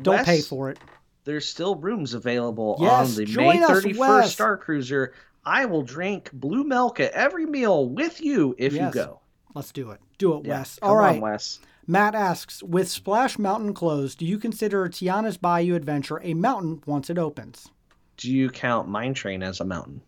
Don't 0.00 0.16
Wes, 0.16 0.26
pay 0.26 0.40
for 0.42 0.70
it. 0.70 0.78
there's 1.24 1.48
still 1.48 1.74
rooms 1.76 2.14
available 2.14 2.76
Yes, 2.80 3.18
on 3.18 3.24
the 3.24 3.34
May 3.34 3.58
31st 3.58 3.98
Wes. 3.98 4.32
Star 4.32 4.56
Cruiser. 4.56 5.12
I 5.46 5.66
will 5.66 5.82
drink 5.82 6.30
blue 6.32 6.64
milk 6.64 7.00
at 7.00 7.12
every 7.12 7.46
meal 7.46 7.88
with 7.88 8.20
you 8.20 8.54
if 8.58 8.72
Yes. 8.72 8.94
you 8.94 9.00
go. 9.02 9.20
Let's 9.54 9.72
do 9.72 9.90
it. 9.90 10.00
Do 10.18 10.38
it, 10.38 10.46
Yeah, 10.46 10.58
Wes. 10.58 10.78
come 10.80 10.90
All 10.90 10.96
right. 10.96 11.16
on, 11.16 11.20
Wes. 11.20 11.60
Matt 11.86 12.14
asks, 12.14 12.62
with 12.62 12.88
Splash 12.88 13.38
Mountain 13.38 13.74
closed, 13.74 14.18
do 14.18 14.24
you 14.24 14.38
consider 14.38 14.88
Tiana's 14.88 15.36
Bayou 15.36 15.74
Adventure 15.74 16.20
a 16.22 16.32
mountain 16.34 16.82
once 16.86 17.10
it 17.10 17.18
opens? 17.18 17.68
Do 18.16 18.32
you 18.32 18.48
count 18.48 18.88
Mine 18.88 19.12
Train 19.14 19.42
as 19.42 19.60
a 19.60 19.64
mountain? 19.64 20.00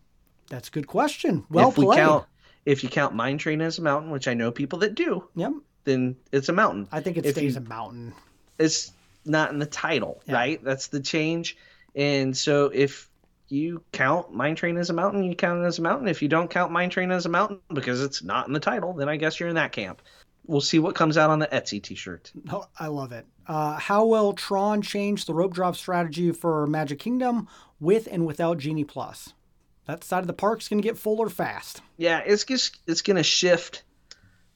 That's 0.48 0.68
a 0.68 0.70
good 0.70 0.86
question. 0.86 1.44
Well 1.50 1.68
if 1.68 1.76
we 1.78 1.84
played. 1.84 1.98
count, 1.98 2.24
if 2.64 2.82
you 2.82 2.88
count 2.88 3.14
Mine 3.14 3.36
Train 3.36 3.60
as 3.60 3.78
a 3.78 3.82
mountain, 3.82 4.10
which 4.10 4.26
I 4.28 4.34
know 4.34 4.50
people 4.50 4.78
that 4.80 4.94
do, 4.94 5.28
Yep. 5.34 5.52
then 5.84 6.16
it's 6.32 6.48
a 6.48 6.52
mountain. 6.52 6.88
I 6.90 7.00
think 7.00 7.16
it 7.18 7.26
If 7.26 7.32
stays 7.34 7.54
you- 7.56 7.60
a 7.60 7.64
mountain. 7.64 8.14
It's 8.58 8.92
not 9.26 9.50
in 9.52 9.58
the 9.58 9.66
title, 9.66 10.22
Yeah. 10.26 10.34
right? 10.34 10.64
That's 10.64 10.86
the 10.86 11.00
change. 11.00 11.56
And 11.94 12.34
so 12.36 12.66
if 12.72 13.10
you 13.48 13.82
count 13.92 14.34
Mine 14.34 14.56
Train 14.56 14.76
as 14.76 14.90
a 14.90 14.92
mountain, 14.92 15.22
you 15.22 15.34
count 15.34 15.62
it 15.62 15.66
as 15.66 15.78
a 15.78 15.82
mountain. 15.82 16.08
If 16.08 16.22
you 16.22 16.28
don't 16.28 16.50
count 16.50 16.72
Mine 16.72 16.90
Train 16.90 17.10
as 17.10 17.26
a 17.26 17.28
mountain 17.28 17.60
because 17.72 18.02
it's 18.02 18.22
not 18.22 18.46
in 18.46 18.52
the 18.52 18.60
title, 18.60 18.92
then 18.92 19.08
I 19.08 19.16
guess 19.16 19.38
you're 19.38 19.48
in 19.48 19.54
that 19.56 19.72
camp. 19.72 20.02
We'll 20.46 20.60
see 20.60 20.78
what 20.78 20.94
comes 20.94 21.16
out 21.16 21.30
on 21.30 21.40
the 21.40 21.48
Etsy 21.48 21.82
t-shirt. 21.82 22.32
Oh, 22.50 22.66
I 22.78 22.86
love 22.86 23.12
it. 23.12 23.26
Uh, 23.46 23.78
how 23.78 24.06
will 24.06 24.32
Tron 24.32 24.82
change 24.82 25.24
the 25.24 25.34
rope 25.34 25.54
drop 25.54 25.76
strategy 25.76 26.30
for 26.32 26.66
Magic 26.66 27.00
Kingdom 27.00 27.48
with 27.80 28.08
and 28.10 28.26
without 28.26 28.58
Genie 28.58 28.84
Plus? 28.84 29.32
That 29.86 30.04
side 30.04 30.20
of 30.20 30.26
the 30.26 30.32
park's 30.32 30.68
going 30.68 30.82
to 30.82 30.86
get 30.86 30.98
fuller 30.98 31.28
fast. 31.28 31.80
Yeah, 31.96 32.20
it's 32.24 32.44
just 32.44 32.78
it's 32.86 33.02
going 33.02 33.16
to 33.16 33.22
shift 33.22 33.84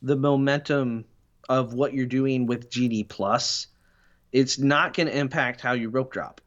the 0.02 0.16
momentum 0.16 1.04
of 1.48 1.72
what 1.72 1.94
you're 1.94 2.06
doing 2.06 2.46
with 2.46 2.70
Genie 2.70 3.04
Plus. 3.04 3.68
It's 4.32 4.58
not 4.58 4.94
going 4.94 5.08
to 5.08 5.16
impact 5.16 5.60
how 5.60 5.72
you 5.72 5.88
rope 5.88 6.12
drop 6.12 6.40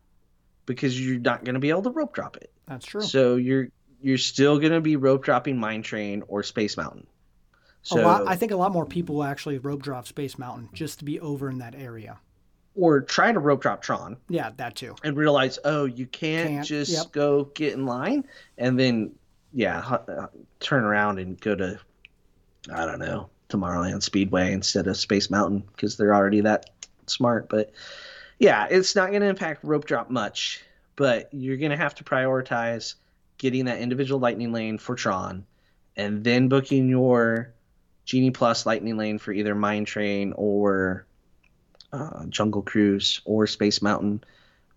because 0.65 0.99
you're 0.99 1.19
not 1.19 1.43
going 1.43 1.55
to 1.55 1.59
be 1.59 1.69
able 1.69 1.83
to 1.83 1.89
rope 1.91 2.13
drop 2.13 2.37
it. 2.37 2.51
That's 2.67 2.85
true. 2.85 3.01
So 3.01 3.35
you're 3.35 3.67
you're 4.01 4.17
still 4.17 4.59
going 4.59 4.73
to 4.73 4.81
be 4.81 4.95
rope 4.95 5.23
dropping 5.23 5.57
Mine 5.57 5.81
Train 5.81 6.23
or 6.27 6.43
Space 6.43 6.75
Mountain. 6.77 7.07
So, 7.85 7.99
a 7.99 8.01
lot, 8.01 8.27
I 8.27 8.35
think 8.37 8.51
a 8.53 8.55
lot 8.55 8.71
more 8.71 8.85
people 8.85 9.15
will 9.15 9.23
actually 9.25 9.57
rope 9.57 9.81
drop 9.81 10.07
Space 10.07 10.37
Mountain 10.39 10.69
just 10.73 10.99
to 10.99 11.05
be 11.05 11.19
over 11.19 11.49
in 11.49 11.57
that 11.59 11.75
area. 11.75 12.17
or 12.75 13.01
try 13.01 13.31
to 13.31 13.39
rope 13.39 13.61
drop 13.61 13.81
Tron 13.81 14.15
Yeah, 14.29 14.51
that 14.57 14.75
too. 14.75 14.95
and 15.03 15.17
realize, 15.17 15.59
oh, 15.65 15.83
you 15.85 16.05
can't, 16.05 16.49
Can't, 16.49 16.65
just 16.65 16.91
yep. 16.91 17.11
go 17.11 17.43
get 17.53 17.73
in 17.73 17.85
line, 17.85 18.25
and 18.57 18.79
then 18.79 19.11
yeah, 19.53 19.79
uh, 19.79 20.27
turn 20.61 20.83
around 20.83 21.19
and 21.19 21.39
go 21.39 21.55
to 21.55 21.77
I 22.73 22.85
don't 22.85 22.99
know 22.99 23.29
Tomorrowland 23.49 24.01
Speedway 24.01 24.53
instead 24.53 24.87
of 24.87 24.95
Space 24.97 25.29
Mountain 25.29 25.63
because 25.75 25.97
they're 25.97 26.15
already 26.15 26.41
that 26.41 26.69
smart. 27.07 27.49
But 27.49 27.71
yeah, 28.39 28.67
it's 28.69 28.95
not 28.95 29.09
going 29.09 29.21
to 29.21 29.27
impact 29.27 29.63
rope 29.63 29.85
drop 29.85 30.09
much, 30.09 30.63
but 30.95 31.29
you're 31.31 31.57
going 31.57 31.71
to 31.71 31.77
have 31.77 31.95
to 31.95 32.03
prioritize 32.03 32.95
getting 33.37 33.65
that 33.65 33.79
individual 33.79 34.19
lightning 34.19 34.51
lane 34.51 34.77
for 34.77 34.95
Tron, 34.95 35.45
and 35.95 36.23
then 36.23 36.47
booking 36.47 36.89
your 36.89 37.53
Genie 38.05 38.31
Plus 38.31 38.65
lightning 38.65 38.97
lane 38.97 39.17
for 39.17 39.31
either 39.31 39.55
Mine 39.55 39.85
Train 39.85 40.33
or 40.35 41.05
uh, 41.91 42.25
Jungle 42.25 42.61
Cruise 42.61 43.21
or 43.25 43.47
Space 43.47 43.81
Mountain. 43.81 44.23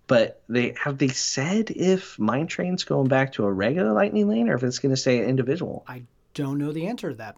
But 0.06 0.40
they 0.48 0.74
have 0.80 0.98
they 0.98 1.08
said 1.08 1.70
if 1.70 2.18
Mine 2.18 2.46
Train's 2.46 2.84
going 2.84 3.08
back 3.08 3.32
to 3.32 3.44
a 3.44 3.52
regular 3.52 3.92
lightning 3.92 4.28
lane 4.28 4.48
or 4.48 4.54
if 4.54 4.62
it's 4.62 4.78
going 4.78 4.94
to 4.94 4.96
stay 4.96 5.26
individual. 5.26 5.84
I 5.88 6.02
don't 6.34 6.58
know 6.58 6.70
the 6.70 6.86
answer 6.86 7.10
to 7.10 7.16
that. 7.16 7.36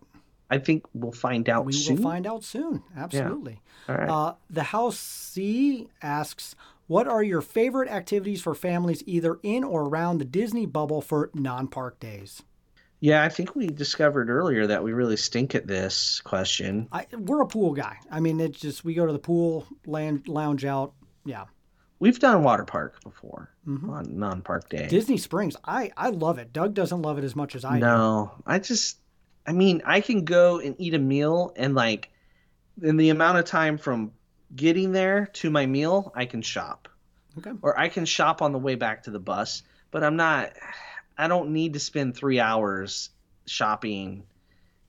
I 0.50 0.58
think 0.58 0.84
we'll 0.94 1.12
find 1.12 1.48
out 1.48 1.60
soon. 1.62 1.66
We 1.66 1.72
soon. 1.72 1.96
will 1.96 2.02
find 2.02 2.26
out 2.26 2.44
soon. 2.44 2.82
Absolutely. 2.96 3.60
All 3.88 3.94
right. 3.94 4.08
Uh, 4.08 4.34
the 4.48 4.62
House 4.64 4.98
C 4.98 5.88
asks, 6.02 6.54
"What 6.86 7.06
are 7.06 7.22
your 7.22 7.40
favorite 7.42 7.88
activities 7.90 8.40
for 8.42 8.54
families, 8.54 9.02
either 9.06 9.38
in 9.42 9.62
or 9.64 9.82
around 9.82 10.18
the 10.18 10.24
Disney 10.24 10.66
bubble 10.66 11.00
for 11.02 11.30
non-park 11.34 12.00
days?" 12.00 12.42
yeah, 13.00 13.22
I 13.22 13.28
think 13.28 13.54
we 13.54 13.68
discovered 13.68 14.28
earlier 14.28 14.66
that 14.66 14.82
we 14.82 14.92
really 14.92 15.16
stink 15.16 15.54
at 15.54 15.68
this 15.68 16.20
question. 16.22 16.88
I, 16.90 17.06
we're 17.16 17.42
a 17.42 17.46
pool 17.46 17.72
guy. 17.72 17.96
I 18.10 18.18
mean, 18.18 18.40
it's 18.40 18.58
just 18.58 18.84
we 18.84 18.94
go 18.94 19.06
to 19.06 19.12
the 19.12 19.20
pool, 19.20 19.66
land, 19.86 20.26
lounge 20.26 20.64
out. 20.64 20.94
Yeah, 21.24 21.44
We've 22.00 22.18
done 22.18 22.42
water 22.42 22.64
park 22.64 23.00
before 23.04 23.50
Mm-hmm. 23.68 23.90
on 23.90 24.18
non-park 24.18 24.68
day. 24.70 24.88
Disney 24.88 25.18
Springs. 25.18 25.54
I 25.64 25.90
I 25.96 26.08
love 26.08 26.38
it. 26.38 26.52
Doug 26.54 26.72
doesn't 26.74 27.02
love 27.02 27.18
it 27.18 27.24
as 27.24 27.36
much 27.36 27.54
as 27.54 27.64
I 27.66 27.74
do. 27.74 27.80
No, 27.84 28.32
I 28.46 28.58
just, 28.58 28.96
I 29.48 29.52
mean, 29.52 29.80
I 29.86 30.02
can 30.02 30.26
go 30.26 30.60
and 30.60 30.76
eat 30.78 30.92
a 30.92 30.98
meal 30.98 31.54
and 31.56 31.74
like, 31.74 32.10
in 32.82 32.98
the 32.98 33.08
amount 33.08 33.38
of 33.38 33.46
time 33.46 33.78
from 33.78 34.12
getting 34.54 34.92
there 34.92 35.30
to 35.32 35.48
my 35.48 35.64
meal, 35.64 36.12
I 36.14 36.26
can 36.26 36.42
shop. 36.42 36.86
Okay. 37.38 37.52
Or 37.62 37.78
I 37.80 37.88
can 37.88 38.04
shop 38.04 38.42
on 38.42 38.52
the 38.52 38.58
way 38.58 38.74
back 38.74 39.04
to 39.04 39.10
the 39.10 39.18
bus, 39.18 39.62
but 39.90 40.04
I'm 40.04 40.16
not, 40.16 40.52
I 41.16 41.28
don't 41.28 41.54
need 41.54 41.72
to 41.72 41.80
spend 41.80 42.14
three 42.14 42.38
hours 42.38 43.08
shopping 43.46 44.24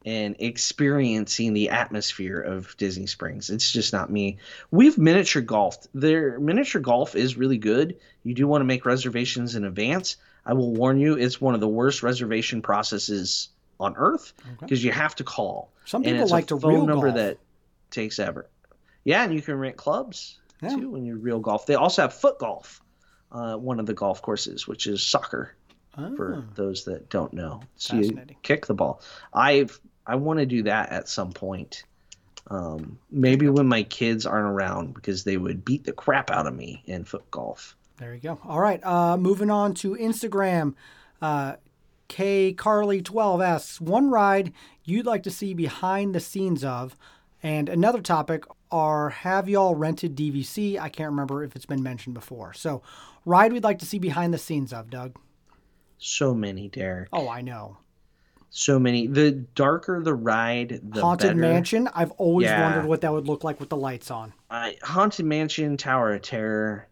and 0.05 0.36
experiencing 0.39 1.53
the 1.53 1.70
atmosphere 1.70 2.41
of 2.41 2.76
Disney 2.76 3.07
Springs. 3.07 3.49
It's 3.49 3.72
just 3.72 3.93
not 3.93 4.12
me. 4.12 4.39
We've 4.72 4.97
miniature 4.97 5.41
golfed. 5.41 5.88
Their 5.93 6.38
miniature 6.38 6.82
golf 6.82 7.16
is 7.16 7.38
really 7.38 7.60
good. 7.60 7.95
You 8.24 8.34
do 8.34 8.45
want 8.45 8.60
to 8.60 8.66
make 8.66 8.86
reservations 8.86 9.55
in 9.55 9.64
advance. 9.64 10.18
I 10.45 10.51
will 10.51 10.74
warn 10.74 10.99
you, 10.99 11.14
it's 11.18 11.39
one 11.39 11.53
of 11.53 11.62
the 11.62 11.68
worst 11.70 12.03
reservation 12.03 12.62
processes 12.62 13.47
on 13.80 13.96
earth 13.98 14.34
because 14.60 14.84
you 14.84 14.92
have 14.92 15.16
to 15.16 15.24
call. 15.24 15.72
Some 15.86 16.04
people 16.04 16.28
like 16.28 16.48
to 16.48 16.60
phone 16.60 16.86
number 16.86 17.08
golf. 17.08 17.16
that 17.18 17.38
takes 17.92 18.20
ever. 18.20 18.50
Yeah, 19.04 19.24
and 19.24 19.34
you 19.34 19.42
can 19.42 19.56
rent 19.56 19.78
clubs 19.78 20.40
Yeah. 20.62 20.70
too 20.76 20.90
when 20.90 21.06
you're 21.06 21.18
real 21.18 21.40
golf. 21.40 21.66
They 21.66 21.76
also 21.76 22.02
have 22.04 22.14
foot 22.14 22.38
golf, 22.40 22.82
uh, 23.32 23.56
one 23.56 23.80
of 23.80 23.86
the 23.86 23.94
golf 23.94 24.22
courses, 24.22 24.68
which 24.68 24.86
is 24.88 25.02
soccer 25.02 25.56
for 26.16 26.46
those 26.56 26.86
that 26.86 27.10
don't 27.10 27.34
know. 27.34 27.62
So 27.76 27.96
you 27.98 28.18
Ah. 28.18 28.34
Kick 28.42 28.66
the 28.68 28.74
ball. 28.74 29.02
I've 29.34 29.80
I 30.08 30.16
want 30.16 30.40
to 30.40 30.46
do 30.46 30.64
that 30.64 30.92
at 30.92 31.08
some 31.10 31.32
point. 31.34 31.84
Um, 32.50 32.98
maybe 33.12 33.48
when 33.50 33.68
my 33.68 33.84
kids 33.84 34.26
aren't 34.26 34.48
around 34.48 34.94
because 34.96 35.24
they 35.24 35.38
would 35.38 35.64
beat 35.64 35.84
the 35.84 35.92
crap 35.92 36.32
out 36.32 36.48
of 36.48 36.56
me 36.56 36.82
in 36.86 37.04
foot 37.04 37.30
golf. 37.32 37.76
There 37.98 38.14
you 38.16 38.20
go. 38.22 38.40
All 38.46 38.60
right. 38.60 38.84
Uh, 38.84 39.18
moving 39.18 39.52
on 39.52 39.74
to 39.76 39.96
Instagram. 39.96 40.74
Uh, 41.22 41.56
K 42.10 42.51
Carly 42.51 43.01
twelve 43.01 43.39
asks 43.41 43.80
one 43.80 44.10
ride 44.10 44.51
you'd 44.84 45.05
like 45.05 45.24
to 45.24 45.32
see 45.32 45.53
behind 45.53 46.14
the 46.14 46.20
scenes 46.20 46.66
of, 46.66 46.97
and 47.41 47.70
another 47.70 48.01
topic 48.01 48.43
are 48.72 49.10
have 49.10 49.47
y'all 49.47 49.76
rented 49.76 50.16
DVC? 50.18 50.78
I 50.78 50.89
can't 50.89 51.12
remember 51.12 51.43
if 51.43 51.55
it's 51.55 51.66
been 51.66 51.82
mentioned 51.84 52.16
before. 52.16 52.53
So, 52.53 52.82
ride 53.26 53.53
we'd 53.53 53.64
like 53.64 53.80
to 53.80 53.86
see 53.86 53.99
behind 53.99 54.34
the 54.34 54.38
scenes 54.38 54.74
of, 54.74 54.89
Doug. 54.89 55.18
So 55.99 56.34
many, 56.34 56.68
Derek. 56.68 57.10
Oh, 57.14 57.30
I 57.30 57.41
know. 57.41 57.78
So 58.49 58.80
many. 58.80 59.05
The 59.05 59.32
darker 59.32 60.01
the 60.01 60.14
ride, 60.16 60.80
the 60.84 61.01
Haunted 61.01 61.30
better. 61.30 61.39
Mansion. 61.39 61.88
I've 61.93 62.12
always 62.12 62.45
Yeah. 62.47 62.64
wondered 62.64 62.86
what 62.89 63.01
that 63.01 63.14
would 63.14 63.28
look 63.28 63.43
like 63.43 63.60
with 63.60 63.70
the 63.70 63.78
lights 63.78 64.10
on. 64.10 64.34
Haunted 64.82 65.26
Mansion, 65.26 65.78
Tower 65.78 66.14
of 66.16 66.24
Terror, 66.24 66.88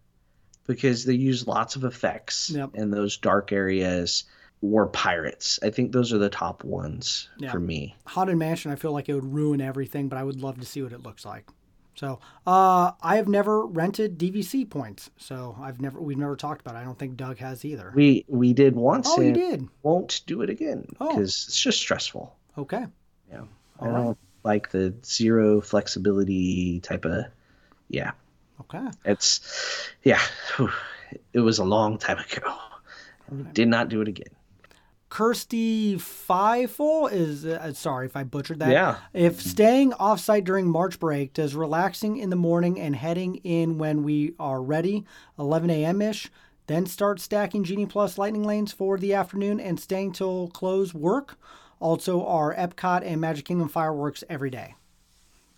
because 0.67 1.05
they 1.05 1.13
use 1.15 1.47
lots 1.47 1.75
of 1.75 1.83
effects 1.83 2.51
Yep. 2.51 2.71
in 2.75 2.91
those 2.91 3.17
dark 3.17 3.51
areas. 3.51 4.25
Or 4.61 4.87
Pirates. 4.87 5.59
I 5.61 5.69
think 5.69 5.91
those 5.91 6.11
are 6.13 6.17
the 6.17 6.29
top 6.29 6.63
ones 6.63 7.29
Yeah. 7.37 7.51
for 7.51 7.59
me. 7.59 7.95
Haunted 8.05 8.37
Mansion, 8.37 8.71
I 8.71 8.75
feel 8.75 8.91
like 8.91 9.07
it 9.07 9.13
would 9.13 9.31
ruin 9.33 9.61
everything, 9.61 10.07
but 10.09 10.17
I 10.17 10.23
would 10.23 10.41
love 10.41 10.59
to 10.59 10.65
see 10.65 10.81
what 10.81 10.93
it 10.93 11.03
looks 11.03 11.25
like. 11.25 11.47
So, 11.95 12.19
uh, 12.45 12.91
I 13.01 13.15
have 13.15 13.27
never 13.27 13.65
rented 13.65 14.17
DVC 14.19 14.65
points, 14.69 15.09
so 15.17 15.55
I've 15.59 15.81
never 15.81 15.99
we've 15.99 16.17
never 16.17 16.35
talked 16.35 16.61
about. 16.61 16.75
it. 16.75 16.79
I 16.79 16.83
don't 16.83 16.97
think 16.97 17.17
Doug 17.17 17.37
has 17.39 17.65
either. 17.65 17.91
We 17.95 18.23
we 18.27 18.53
did 18.53 18.75
once 18.75 19.07
Oh, 19.09 19.21
you 19.21 19.31
did. 19.31 19.67
won't 19.83 20.21
do 20.27 20.41
it 20.43 20.49
again 20.51 20.87
Oh. 20.99 21.07
because 21.09 21.45
it's 21.47 21.59
just 21.59 21.79
stressful. 21.79 22.35
Okay. 22.57 22.85
Yeah. 23.31 23.41
All 23.79 23.87
I 23.87 23.87
right. 23.87 23.93
don't 24.03 24.17
like 24.43 24.69
the 24.71 24.93
zero 25.03 25.59
flexibility 25.61 26.79
type 26.81 27.05
of 27.05 27.25
yeah. 27.89 28.11
Okay. 28.61 28.87
It's 29.05 29.39
yeah. 30.03 30.21
It 31.33 31.39
was 31.39 31.57
a 31.57 31.63
long 31.63 31.97
time 31.97 32.17
ago. 32.19 32.53
We 33.31 33.43
Did 33.53 33.69
not 33.69 33.87
do 33.89 34.01
it 34.01 34.07
again. 34.09 34.27
Kirsty 35.09 35.95
Feifel 35.95 37.11
is 37.11 37.45
uh, 37.45 37.73
sorry 37.73 38.05
if 38.07 38.15
I 38.17 38.23
butchered 38.23 38.59
that. 38.59 38.71
Yeah. 38.71 38.97
If 39.13 39.41
staying 39.41 39.91
offsite 39.93 40.43
during 40.43 40.67
March 40.69 40.99
break, 40.99 41.33
does 41.33 41.55
relaxing 41.55 42.17
in 42.17 42.29
the 42.29 42.35
morning 42.35 42.79
and 42.79 42.95
heading 42.95 43.35
in 43.37 43.77
when 43.77 44.03
we 44.03 44.33
are 44.39 44.61
ready, 44.61 45.05
11 45.39 45.69
a.m. 45.69 46.01
ish, 46.01 46.29
then 46.67 46.85
start 46.85 47.21
stacking 47.21 47.63
Genie 47.63 47.85
Plus 47.85 48.17
lightning 48.17 48.43
lanes 48.43 48.73
for 48.73 48.97
the 48.97 49.13
afternoon 49.13 49.59
and 49.61 49.79
staying 49.79 50.11
till 50.11 50.49
close 50.49 50.93
work? 50.93 51.37
Also, 51.79 52.25
are 52.25 52.53
Epcot 52.55 53.03
and 53.05 53.21
Magic 53.21 53.45
Kingdom 53.45 53.69
fireworks 53.69 54.23
every 54.29 54.49
day? 54.49 54.75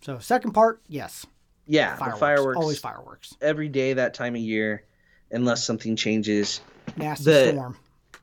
So, 0.01 0.19
second 0.19 0.51
part, 0.51 0.81
yes. 0.87 1.25
Yeah, 1.65 1.95
Fireworks. 1.95 2.19
fireworks 2.19 2.57
Always 2.57 2.79
fireworks. 2.79 3.35
every 3.41 3.69
day 3.69 3.93
that 3.93 4.13
time 4.13 4.35
of 4.35 4.41
year, 4.41 4.83
unless 5.31 5.63
something 5.63 5.95
changes. 5.95 6.61
Nasty 6.97 7.23
The- 7.25 7.51
storm. 7.53 7.77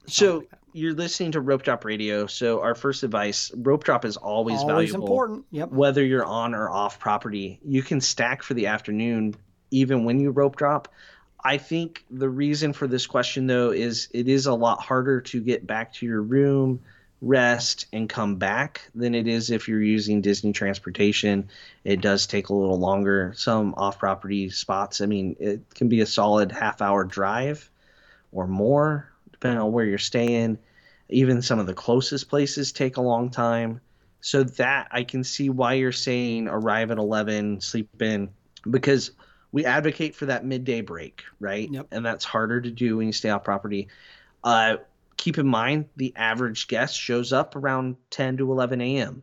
So 0.09 0.45
you're 0.77 0.93
listening 0.93 1.33
to 1.33 1.41
Rope 1.41 1.63
Drop 1.63 1.85
Radio. 1.85 2.27
So 2.27 2.61
our 2.61 2.75
first 2.75 3.03
advice: 3.03 3.51
rope 3.57 3.83
drop 3.85 4.05
is 4.05 4.17
always, 4.17 4.61
Always 4.61 4.91
valuable. 4.91 5.07
important. 5.07 5.45
Yep. 5.51 5.71
whether 5.71 6.05
you're 6.05 6.25
on 6.25 6.55
or 6.55 6.69
off 6.69 6.99
property. 6.99 7.59
You 7.65 7.83
can 7.83 8.01
stack 8.01 8.43
for 8.43 8.55
the 8.55 8.67
afternoon 8.67 9.35
even 9.71 10.05
when 10.05 10.21
you 10.21 10.31
rope 10.31 10.57
drop. 10.57 10.89
I 11.43 11.59
think 11.59 12.05
the 12.11 12.29
reason 12.29 12.73
for 12.73 12.87
this 12.87 13.07
question 13.07 13.47
though 13.47 13.71
is 13.71 14.09
it 14.13 14.29
is 14.29 14.47
a 14.47 14.55
lot 14.55 14.81
harder 14.81 15.21
to 15.23 15.41
get 15.41 15.67
back 15.67 15.95
to 15.95 16.07
your 16.07 16.21
room, 16.21 16.81
rest 17.23 17.87
and 17.93 18.09
come 18.09 18.37
back 18.37 18.83
than 18.95 19.15
it 19.15 19.27
is 19.27 19.51
if 19.51 19.69
you're 19.69 19.83
using 19.83 20.21
Disney 20.21 20.53
transportation. 20.53 21.49
It 21.85 22.01
does 22.01 22.27
take 22.27 22.49
a 22.51 22.55
little 22.55 22.79
longer. 22.79 23.33
Some 23.37 23.75
off-property 23.77 24.51
spots, 24.51 25.01
I 25.01 25.07
mean, 25.07 25.37
it 25.41 25.75
can 25.75 25.89
be 25.89 26.01
a 26.01 26.07
solid 26.07 26.53
half-hour 26.53 27.05
drive 27.05 27.71
or 28.33 28.47
more 28.47 29.09
depending 29.37 29.61
on 29.61 29.73
where 29.73 29.85
you're 29.85 29.99
staying. 29.99 30.59
Even 31.09 31.43
some 31.43 31.59
of 31.59 31.67
the 31.67 31.75
closest 31.75 32.29
places 32.29 32.73
take 32.73 32.97
a 32.97 33.03
long 33.03 33.31
time. 33.31 33.81
So 34.21 34.43
that 34.43 34.89
I 34.91 35.05
can 35.05 35.23
see 35.23 35.51
why 35.51 35.75
you're 35.75 35.93
saying 35.93 36.49
arrive 36.49 36.91
at 36.91 36.99
11, 36.99 37.61
sleep 37.61 38.03
in, 38.03 38.31
because 38.69 39.13
we 39.53 39.65
advocate 39.65 40.17
for 40.17 40.27
that 40.27 40.45
midday 40.45 40.81
break, 40.81 41.23
right? 41.39 41.71
Yep. 41.71 41.89
And 41.93 42.05
that's 42.05 42.25
harder 42.25 42.61
to 42.61 42.71
do 42.71 42.97
when 42.97 43.07
you 43.07 43.13
stay 43.13 43.29
off 43.31 43.45
property. 43.45 43.89
Uh, 44.43 44.79
keep 45.17 45.39
in 45.39 45.47
mind 45.47 45.87
the 45.97 46.13
average 46.17 46.67
guest 46.67 46.99
shows 46.99 47.33
up 47.33 47.55
around 47.55 47.97
10 48.11 48.39
to 48.39 48.51
11 48.51 48.81
a.m. 48.81 49.23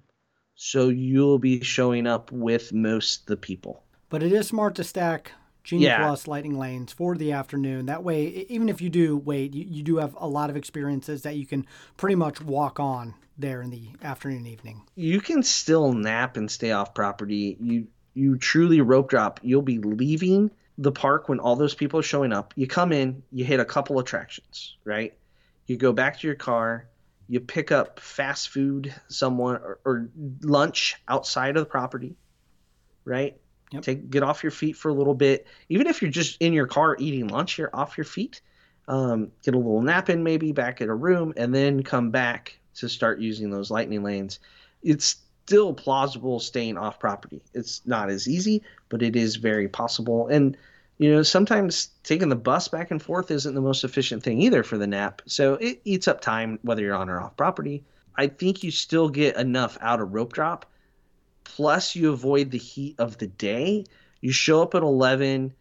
So 0.56 0.90
you'll 0.90 1.40
be 1.40 1.62
showing 1.64 2.08
up 2.08 2.32
with 2.32 2.72
most 2.72 3.22
of 3.22 3.26
the 3.26 3.38
people. 3.38 3.84
But 4.10 4.24
it 4.24 4.32
is 4.32 4.48
smart 4.48 4.76
to 4.76 4.84
stack 4.84 5.32
Genie 5.64 5.86
Yeah. 5.86 6.06
Plus 6.06 6.28
lightning 6.28 6.58
lanes 6.58 6.92
for 6.92 7.16
the 7.16 7.32
afternoon. 7.32 7.86
That 7.86 8.04
way, 8.04 8.46
even 8.50 8.70
if 8.70 8.82
you 8.82 8.90
do 8.90 9.18
wait, 9.18 9.54
you, 9.54 9.66
you 9.68 9.84
do 9.84 9.98
have 9.98 10.16
a 10.20 10.28
lot 10.28 10.50
of 10.50 10.58
experiences 10.58 11.22
that 11.24 11.36
you 11.36 11.46
can 11.46 11.66
pretty 11.98 12.16
much 12.16 12.42
walk 12.42 12.80
on 12.80 13.16
there 13.38 13.62
in 13.62 13.70
the 13.70 13.90
afternoon 14.04 14.40
and 14.40 14.48
evening. 14.48 14.82
You 14.96 15.22
can 15.22 15.42
still 15.42 15.94
nap 15.94 16.38
and 16.38 16.52
stay 16.52 16.72
off 16.72 16.94
property. 16.94 17.58
You 17.60 17.88
you 18.14 18.38
truly 18.38 18.82
rope 18.82 19.10
drop. 19.10 19.40
You'll 19.42 19.62
be 19.64 19.80
leaving 19.80 20.52
the 20.78 20.92
park 20.92 21.30
when 21.30 21.40
all 21.40 21.56
those 21.56 21.74
people 21.74 22.00
are 22.00 22.04
showing 22.04 22.34
up. 22.34 22.54
You 22.56 22.68
come 22.68 22.92
in, 22.92 23.24
you 23.32 23.46
hit 23.46 23.60
a 23.60 23.66
couple 23.66 24.00
attractions, 24.00 24.78
right? 24.84 25.14
You 25.66 25.78
go 25.78 25.94
back 25.94 26.20
to 26.20 26.28
your 26.28 26.36
car, 26.36 26.88
you 27.28 27.40
pick 27.40 27.72
up 27.72 28.00
fast 28.00 28.50
food, 28.50 28.94
someone 29.08 29.56
or, 29.56 29.80
or 29.86 30.10
lunch 30.42 30.96
outside 31.08 31.56
of 31.58 31.62
the 31.62 31.70
property, 31.70 32.16
right? 33.06 33.38
Yep. 33.74 33.84
Take 33.84 34.10
get 34.12 34.22
off 34.22 34.44
your 34.44 34.52
feet 34.52 34.78
for 34.78 34.90
a 34.90 34.94
little 34.94 35.16
bit. 35.16 35.48
Even 35.70 35.88
if 35.88 36.02
you're 36.02 36.12
just 36.12 36.40
in 36.40 36.54
your 36.54 36.68
car 36.68 36.96
eating 37.00 37.28
lunch, 37.28 37.58
you're 37.58 37.72
off 37.74 37.98
your 37.98 38.06
feet. 38.06 38.42
Um, 38.88 39.32
get 39.44 39.56
a 39.56 39.58
little 39.58 39.82
nap 39.82 40.10
in 40.10 40.24
maybe 40.24 40.52
back 40.52 40.80
at 40.82 40.90
a 40.90 40.94
room, 40.94 41.34
and 41.38 41.56
then 41.56 41.82
come 41.82 42.12
back 42.12 42.60
to 42.76 42.88
start 42.88 43.20
using 43.20 43.50
those 43.50 43.72
lightning 43.72 44.04
lanes. 44.04 44.40
It's 44.84 45.16
still 45.46 45.74
plausible 45.74 46.40
staying 46.40 46.78
off 46.78 47.00
property. 47.00 47.42
It's 47.54 47.82
not 47.86 48.10
as 48.10 48.28
easy, 48.28 48.62
but 48.90 49.02
it 49.02 49.16
is 49.16 49.38
very 49.38 49.68
possible. 49.68 50.28
And 50.28 50.56
you 51.00 51.12
know, 51.12 51.24
sometimes 51.24 51.90
taking 52.04 52.30
the 52.30 52.36
bus 52.36 52.68
back 52.68 52.92
and 52.92 53.02
forth 53.02 53.32
isn't 53.32 53.56
the 53.56 53.62
most 53.62 53.84
efficient 53.84 54.22
thing 54.22 54.40
either 54.40 54.62
for 54.62 54.78
the 54.78 54.86
nap. 54.86 55.24
So 55.26 55.56
it 55.56 55.82
eats 55.84 56.08
up 56.08 56.22
time 56.22 56.60
whether 56.62 56.84
you're 56.84 56.96
on 56.96 57.10
or 57.10 57.20
off 57.20 57.36
property. 57.36 57.84
I 58.16 58.28
think 58.28 58.64
you 58.64 58.70
still 58.70 59.10
get 59.10 59.36
enough 59.38 59.80
out 59.82 60.00
of 60.00 60.14
rope 60.14 60.34
drop. 60.34 60.68
Plus, 61.56 61.96
you 61.96 62.12
avoid 62.12 62.50
the 62.50 62.58
heat 62.58 62.96
of 62.98 63.20
the 63.20 63.28
day. 63.28 63.86
You 64.22 64.32
show 64.32 64.64
up 64.64 64.74
at 64.74 64.82
11, 64.82 65.54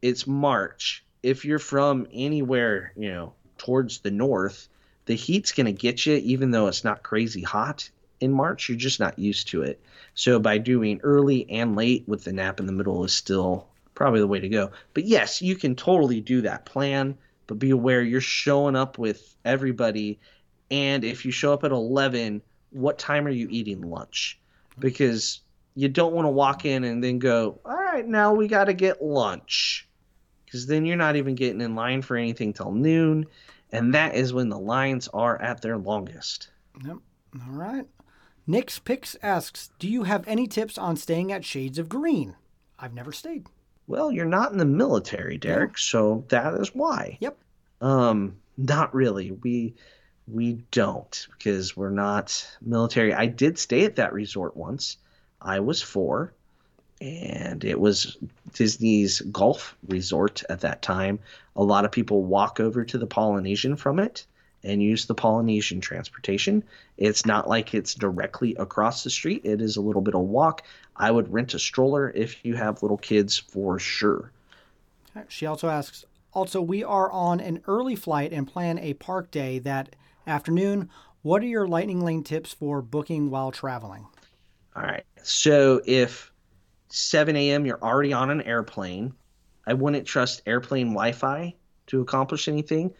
it's 0.00 0.26
March. 0.26 1.04
If 1.22 1.44
you're 1.44 1.58
from 1.58 2.06
anywhere, 2.10 2.94
you 2.96 3.10
know, 3.10 3.34
towards 3.58 3.98
the 3.98 4.10
north, 4.10 4.66
the 5.04 5.14
heat's 5.14 5.52
going 5.52 5.66
to 5.66 5.72
get 5.72 6.06
you, 6.06 6.14
even 6.14 6.52
though 6.52 6.68
it's 6.68 6.84
not 6.84 7.02
crazy 7.02 7.42
hot 7.42 7.90
in 8.18 8.32
March. 8.32 8.70
You're 8.70 8.78
just 8.78 8.98
not 8.98 9.18
used 9.18 9.48
to 9.48 9.60
it. 9.60 9.78
So, 10.14 10.38
by 10.38 10.56
doing 10.56 11.00
early 11.02 11.46
and 11.50 11.76
late 11.76 12.04
with 12.06 12.24
the 12.24 12.32
nap 12.32 12.58
in 12.58 12.64
the 12.64 12.72
middle 12.72 13.04
is 13.04 13.12
still 13.12 13.68
probably 13.94 14.20
the 14.20 14.26
way 14.26 14.40
to 14.40 14.48
go. 14.48 14.70
But 14.94 15.04
yes, 15.04 15.42
you 15.42 15.54
can 15.54 15.76
totally 15.76 16.22
do 16.22 16.40
that 16.42 16.64
plan, 16.64 17.18
but 17.46 17.58
be 17.58 17.68
aware 17.68 18.00
you're 18.00 18.22
showing 18.22 18.74
up 18.74 18.96
with 18.96 19.36
everybody. 19.44 20.18
And 20.70 21.04
if 21.04 21.26
you 21.26 21.30
show 21.30 21.52
up 21.52 21.64
at 21.64 21.72
11, 21.72 22.40
what 22.70 22.98
time 22.98 23.26
are 23.26 23.30
you 23.30 23.48
eating 23.50 23.82
lunch? 23.82 24.40
Because 24.78 25.40
you 25.74 25.88
don't 25.88 26.14
want 26.14 26.26
to 26.26 26.30
walk 26.30 26.64
in 26.64 26.84
and 26.84 27.02
then 27.02 27.18
go, 27.18 27.60
all 27.64 27.76
right, 27.76 28.06
now 28.06 28.32
we 28.34 28.48
got 28.48 28.64
to 28.64 28.74
get 28.74 29.02
lunch. 29.02 29.88
Because 30.44 30.66
then 30.66 30.86
you're 30.86 30.96
not 30.96 31.16
even 31.16 31.34
getting 31.34 31.60
in 31.60 31.74
line 31.74 32.02
for 32.02 32.16
anything 32.16 32.52
till 32.52 32.72
noon. 32.72 33.26
And 33.72 33.94
that 33.94 34.14
is 34.14 34.32
when 34.32 34.48
the 34.48 34.58
lines 34.58 35.08
are 35.08 35.40
at 35.40 35.60
their 35.60 35.76
longest. 35.76 36.48
Yep. 36.84 36.96
All 37.34 37.52
right. 37.52 37.86
Nick's 38.46 38.78
Picks 38.78 39.16
asks, 39.22 39.70
"Do 39.78 39.88
you 39.88 40.04
have 40.04 40.26
any 40.28 40.46
tips 40.46 40.78
on 40.78 40.96
staying 40.96 41.32
at 41.32 41.44
Shades 41.44 41.78
of 41.78 41.88
Green?" 41.88 42.36
I've 42.78 42.94
never 42.94 43.10
stayed. 43.10 43.48
Well, 43.88 44.12
you're 44.12 44.24
not 44.24 44.52
in 44.52 44.58
the 44.58 44.64
military, 44.64 45.36
Derek, 45.36 45.78
so 45.78 46.24
that 46.28 46.54
is 46.54 46.74
why. 46.74 47.18
Yep. 47.20 47.38
Um, 47.80 48.36
not 48.56 48.94
really. 48.94 49.32
We 49.32 49.74
we 50.32 50.64
don't 50.70 51.26
because 51.38 51.76
we're 51.76 51.90
not 51.90 52.46
military. 52.60 53.14
I 53.14 53.26
did 53.26 53.58
stay 53.58 53.84
at 53.84 53.96
that 53.96 54.12
resort 54.12 54.56
once. 54.56 54.96
I 55.40 55.60
was 55.60 55.82
four, 55.82 56.32
and 57.00 57.64
it 57.64 57.78
was 57.78 58.16
Disney's 58.54 59.20
golf 59.20 59.76
resort 59.86 60.42
at 60.48 60.60
that 60.60 60.82
time. 60.82 61.18
A 61.54 61.62
lot 61.62 61.84
of 61.84 61.92
people 61.92 62.22
walk 62.24 62.58
over 62.58 62.84
to 62.84 62.98
the 62.98 63.06
Polynesian 63.06 63.76
from 63.76 63.98
it 63.98 64.26
and 64.64 64.82
use 64.82 65.06
the 65.06 65.14
Polynesian 65.14 65.80
transportation. 65.80 66.64
It's 66.96 67.24
not 67.24 67.48
like 67.48 67.74
it's 67.74 67.94
directly 67.94 68.56
across 68.56 69.04
the 69.04 69.10
street. 69.10 69.42
It 69.44 69.60
is 69.60 69.76
a 69.76 69.80
little 69.80 70.02
bit 70.02 70.14
of 70.14 70.22
walk. 70.22 70.62
I 70.96 71.10
would 71.10 71.32
rent 71.32 71.54
a 71.54 71.58
stroller 71.58 72.10
if 72.10 72.44
you 72.44 72.54
have 72.56 72.82
little 72.82 72.96
kids 72.96 73.38
for 73.38 73.78
sure. 73.78 74.32
She 75.28 75.46
also 75.46 75.68
asks, 75.68 76.04
also, 76.34 76.60
we 76.60 76.84
are 76.84 77.10
on 77.10 77.40
an 77.40 77.62
early 77.66 77.96
flight 77.96 78.32
and 78.32 78.46
plan 78.46 78.78
a 78.78 78.92
park 78.94 79.30
day 79.30 79.58
that 79.60 79.96
afternoon. 80.26 80.90
What 81.22 81.42
are 81.42 81.46
your 81.46 81.66
lightning 81.66 82.04
lane 82.04 82.22
tips 82.22 82.52
for 82.52 82.82
booking 82.82 83.30
while 83.30 83.50
traveling? 83.50 84.06
All 84.74 84.82
right. 84.82 85.04
So 85.22 85.80
if 85.86 86.32
7 86.88 87.34
a.m. 87.36 87.66
you're 87.66 87.82
already 87.82 88.12
on 88.12 88.30
an 88.30 88.42
airplane, 88.42 89.12
I 89.66 89.74
wouldn't 89.74 90.06
trust 90.06 90.42
airplane 90.46 90.88
Wi 90.88 91.12
Fi 91.12 91.54
to 91.88 92.00
accomplish 92.00 92.48
anything. 92.48 92.92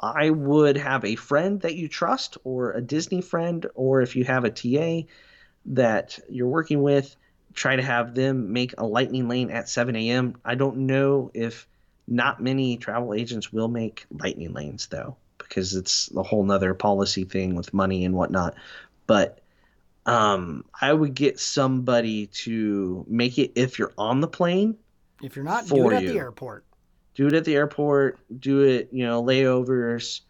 I 0.00 0.30
would 0.30 0.76
have 0.76 1.04
a 1.04 1.14
friend 1.14 1.60
that 1.60 1.76
you 1.76 1.88
trust, 1.88 2.36
or 2.44 2.72
a 2.72 2.80
Disney 2.80 3.20
friend, 3.20 3.64
or 3.74 4.02
if 4.02 4.16
you 4.16 4.24
have 4.24 4.44
a 4.44 4.50
TA 4.50 5.08
that 5.66 6.18
you're 6.28 6.48
working 6.48 6.82
with, 6.82 7.14
try 7.54 7.76
to 7.76 7.82
have 7.82 8.14
them 8.14 8.52
make 8.52 8.74
a 8.78 8.86
lightning 8.86 9.28
lane 9.28 9.50
at 9.50 9.68
7 9.68 9.94
a.m. 9.94 10.36
I 10.44 10.56
don't 10.56 10.78
know 10.78 11.30
if 11.34 11.68
not 12.08 12.42
many 12.42 12.76
travel 12.76 13.14
agents 13.14 13.52
will 13.52 13.68
make 13.68 14.06
lightning 14.10 14.52
lanes 14.52 14.86
though, 14.88 15.16
because 15.52 15.74
it's 15.74 16.10
a 16.16 16.22
whole 16.22 16.42
nother 16.44 16.72
policy 16.72 17.24
thing 17.24 17.54
with 17.54 17.74
money 17.74 18.06
and 18.06 18.14
whatnot. 18.14 18.54
But 19.06 19.40
um, 20.06 20.64
I 20.80 20.90
would 20.90 21.14
get 21.14 21.38
somebody 21.38 22.28
to 22.28 23.04
make 23.06 23.38
it 23.38 23.52
if 23.54 23.78
you're 23.78 23.92
on 23.98 24.22
the 24.22 24.28
plane. 24.28 24.76
If 25.22 25.36
you're 25.36 25.44
not, 25.44 25.66
do 25.66 25.90
it 25.90 25.94
at 25.94 26.02
you. 26.04 26.12
the 26.12 26.18
airport. 26.18 26.64
Do 27.14 27.26
it 27.26 27.34
at 27.34 27.44
the 27.44 27.54
airport. 27.54 28.18
Do 28.40 28.62
it, 28.62 28.88
you 28.92 29.04
know, 29.04 29.22
layovers. 29.22 30.22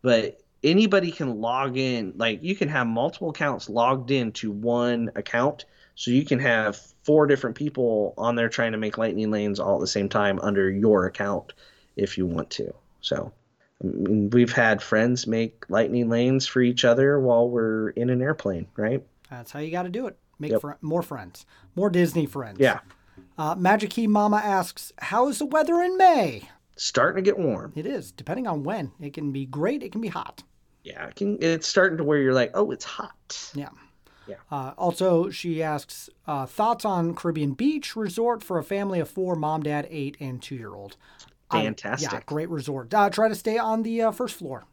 But 0.00 0.40
anybody 0.64 1.12
can 1.12 1.42
log 1.42 1.76
in. 1.76 2.14
Like 2.16 2.42
you 2.42 2.56
can 2.56 2.68
have 2.68 2.86
multiple 2.86 3.30
accounts 3.30 3.68
logged 3.68 4.10
into 4.10 4.50
one 4.50 5.10
account, 5.14 5.66
so 5.94 6.10
you 6.10 6.24
can 6.24 6.38
have 6.38 6.80
four 7.02 7.26
different 7.26 7.54
people 7.54 8.14
on 8.16 8.34
there 8.34 8.48
trying 8.48 8.72
to 8.72 8.78
make 8.78 8.96
lightning 8.96 9.30
lanes 9.30 9.60
all 9.60 9.74
at 9.74 9.80
the 9.80 9.86
same 9.86 10.08
time 10.08 10.38
under 10.40 10.70
your 10.70 11.04
account 11.04 11.52
if 11.96 12.16
you 12.16 12.24
want 12.24 12.48
to. 12.52 12.72
So. 13.02 13.32
I 13.82 13.86
mean, 13.86 14.30
We've 14.30 14.52
had 14.52 14.82
friends 14.82 15.26
make 15.26 15.64
lightning 15.68 16.08
lanes 16.08 16.46
for 16.46 16.60
each 16.60 16.84
other 16.84 17.18
while 17.18 17.48
we're 17.48 17.90
in 17.90 18.10
an 18.10 18.20
airplane, 18.22 18.66
right? 18.76 19.02
That's 19.30 19.52
how 19.52 19.60
you 19.60 19.70
got 19.70 19.84
to 19.84 19.88
do 19.88 20.06
it. 20.06 20.18
Make 20.38 20.52
Yep. 20.52 20.60
fri 20.60 20.72
more 20.80 21.02
friends, 21.02 21.46
more 21.76 21.90
Disney 21.90 22.26
friends. 22.26 22.58
Yeah. 22.58 22.80
Uh, 23.36 23.54
Magic 23.54 23.90
Key 23.90 24.06
Mama 24.06 24.38
asks, 24.38 24.92
"How 24.98 25.28
is 25.28 25.38
the 25.38 25.46
weather 25.46 25.82
in 25.82 25.96
May?" 25.96 26.48
Starting 26.76 27.22
to 27.22 27.30
get 27.30 27.38
warm. 27.38 27.72
It 27.76 27.84
is 27.86 28.10
depending 28.10 28.46
on 28.46 28.62
when. 28.64 28.92
It 29.00 29.12
can 29.12 29.32
be 29.32 29.44
great. 29.44 29.82
It 29.82 29.92
can 29.92 30.00
be 30.00 30.08
hot. 30.08 30.42
Yeah, 30.82 31.06
it 31.08 31.14
can, 31.16 31.36
it's 31.42 31.68
starting 31.68 31.98
to 31.98 32.04
where 32.04 32.18
you're 32.18 32.32
like, 32.32 32.52
oh, 32.54 32.70
it's 32.70 32.86
hot. 32.86 33.50
Yeah. 33.54 33.68
Yeah. 34.26 34.36
Uh, 34.50 34.72
also, 34.78 35.28
she 35.28 35.62
asks 35.62 36.08
uh, 36.26 36.46
thoughts 36.46 36.84
on 36.86 37.14
Caribbean 37.14 37.52
Beach 37.52 37.96
Resort 37.96 38.42
for 38.42 38.58
a 38.58 38.64
family 38.64 38.98
of 39.00 39.08
four: 39.10 39.36
mom, 39.36 39.62
dad, 39.62 39.86
eight, 39.90 40.16
and 40.20 40.40
two-year-old. 40.40 40.96
I- 41.50 41.62
Fantastic. 41.64 42.12
yeah, 42.12 42.20
great 42.26 42.48
resort. 42.48 42.92
Uh, 42.94 43.10
try 43.10 43.28
to 43.28 43.34
stay 43.34 43.58
on 43.58 43.82
the 43.82 44.02
uh, 44.02 44.10
first 44.12 44.36
floor. 44.36 44.64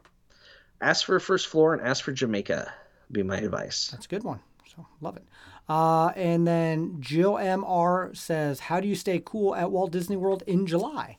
Ask 0.81 1.05
for 1.05 1.15
a 1.15 1.21
first 1.21 1.47
floor 1.47 1.73
and 1.73 1.81
ask 1.81 2.03
for 2.03 2.11
Jamaica. 2.11 2.71
Be 3.11 3.23
my 3.23 3.37
advice. 3.37 3.89
That's 3.91 4.05
a 4.05 4.09
good 4.09 4.23
one. 4.23 4.39
So 4.75 4.85
love 5.01 5.17
it. 5.17 5.23
Uh, 5.69 6.07
and 6.15 6.45
then 6.47 6.97
Jill 6.99 7.37
M 7.37 7.63
R 7.65 8.11
says, 8.13 8.59
"How 8.59 8.79
do 8.79 8.87
you 8.87 8.95
stay 8.95 9.21
cool 9.25 9.55
at 9.55 9.71
Walt 9.71 9.91
Disney 9.91 10.17
World 10.17 10.43
in 10.45 10.67
July?" 10.67 11.17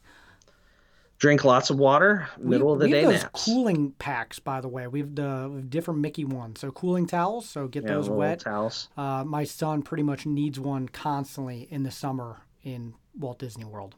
Drink 1.18 1.44
lots 1.44 1.68
of 1.70 1.78
water. 1.78 2.28
Middle 2.38 2.68
we, 2.68 2.72
of 2.74 2.78
the 2.78 2.84
we 2.86 2.92
day 2.92 3.00
have 3.02 3.10
those 3.12 3.22
naps. 3.22 3.44
cooling 3.44 3.90
packs, 3.98 4.38
by 4.38 4.60
the 4.60 4.68
way. 4.68 4.86
We 4.86 5.00
have 5.00 5.16
the 5.16 5.64
different 5.68 5.98
Mickey 6.00 6.24
ones. 6.24 6.60
So 6.60 6.70
cooling 6.70 7.06
towels. 7.08 7.48
So 7.48 7.66
get 7.66 7.82
Yeah, 7.82 7.94
those 7.94 8.08
wet. 8.08 8.40
towels. 8.40 8.88
Uh, 8.96 9.24
my 9.24 9.42
son 9.42 9.82
pretty 9.82 10.04
much 10.04 10.24
needs 10.26 10.60
one 10.60 10.88
constantly 10.88 11.66
in 11.70 11.82
the 11.82 11.90
summer 11.90 12.42
in 12.62 12.94
Walt 13.18 13.40
Disney 13.40 13.64
World. 13.64 13.96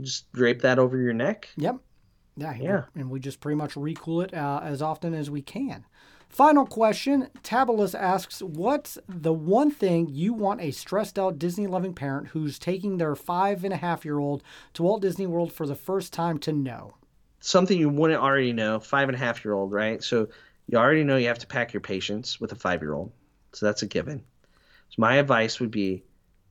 Just 0.00 0.30
drape 0.32 0.62
that 0.62 0.78
over 0.78 0.96
your 0.98 1.12
neck. 1.12 1.48
Yep. 1.56 1.76
Yeah. 2.36 2.54
Yeah. 2.60 2.82
And 2.94 3.10
we 3.10 3.18
just 3.20 3.40
pretty 3.40 3.56
much 3.56 3.74
recool 3.74 4.22
it 4.24 4.34
uh, 4.34 4.60
as 4.62 4.82
often 4.82 5.14
as 5.14 5.30
we 5.30 5.40
can. 5.42 5.84
Final 6.28 6.66
question. 6.66 7.28
Tabulus 7.42 7.94
asks, 7.94 8.40
What's 8.42 8.98
the 9.08 9.32
one 9.32 9.70
thing 9.70 10.08
you 10.10 10.34
want 10.34 10.60
a 10.60 10.70
stressed 10.72 11.18
out 11.18 11.38
Disney 11.38 11.66
loving 11.66 11.94
parent 11.94 12.28
who's 12.28 12.58
taking 12.58 12.98
their 12.98 13.14
five 13.14 13.64
and 13.64 13.72
a 13.72 13.76
half 13.76 14.04
year 14.04 14.18
old 14.18 14.42
to 14.74 14.82
Walt 14.82 15.00
Disney 15.02 15.26
World 15.26 15.52
for 15.52 15.66
the 15.66 15.76
first 15.76 16.12
time 16.12 16.38
to 16.40 16.52
know? 16.52 16.96
Something 17.40 17.78
you 17.78 17.88
wouldn't 17.88 18.20
already 18.20 18.52
know. 18.52 18.80
Five 18.80 19.08
and 19.08 19.14
a 19.16 19.18
half 19.20 19.44
year 19.44 19.54
old, 19.54 19.72
right? 19.72 20.02
So 20.02 20.28
you 20.66 20.76
already 20.76 21.04
know 21.04 21.16
you 21.16 21.28
have 21.28 21.38
to 21.38 21.46
pack 21.46 21.72
your 21.72 21.80
patience 21.80 22.40
with 22.40 22.50
a 22.52 22.56
five 22.56 22.82
year 22.82 22.92
old. 22.92 23.12
So 23.52 23.64
that's 23.64 23.82
a 23.82 23.86
given. 23.86 24.18
So 24.90 24.94
my 24.98 25.14
advice 25.16 25.60
would 25.60 25.70
be 25.70 26.02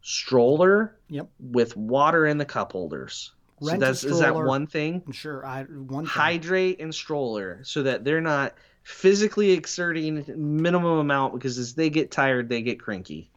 stroller 0.01 0.97
Yep. 1.09 1.27
with 1.39 1.75
water 1.75 2.25
in 2.25 2.37
the 2.37 2.45
cup 2.45 2.71
holders. 2.71 3.33
So 3.61 3.67
Rent 3.67 3.81
a 3.81 3.85
that's 3.85 4.03
is 4.03 4.19
that 4.19 4.35
one 4.35 4.67
thing? 4.67 5.03
Sure. 5.11 5.45
I 5.45 5.63
one 5.63 6.03
thing. 6.05 6.09
Hydrate 6.09 6.81
and 6.81 6.93
stroller 6.93 7.61
so 7.63 7.83
that 7.83 8.03
they're 8.03 8.21
not 8.21 8.53
physically 8.83 9.51
exerting 9.51 10.25
minimum 10.35 10.99
amount 10.99 11.33
because 11.33 11.57
as 11.57 11.73
they 11.73 11.89
get 11.89 12.11
tired, 12.11 12.49
they 12.49 12.61
get 12.61 12.79
cranky. 12.79 13.31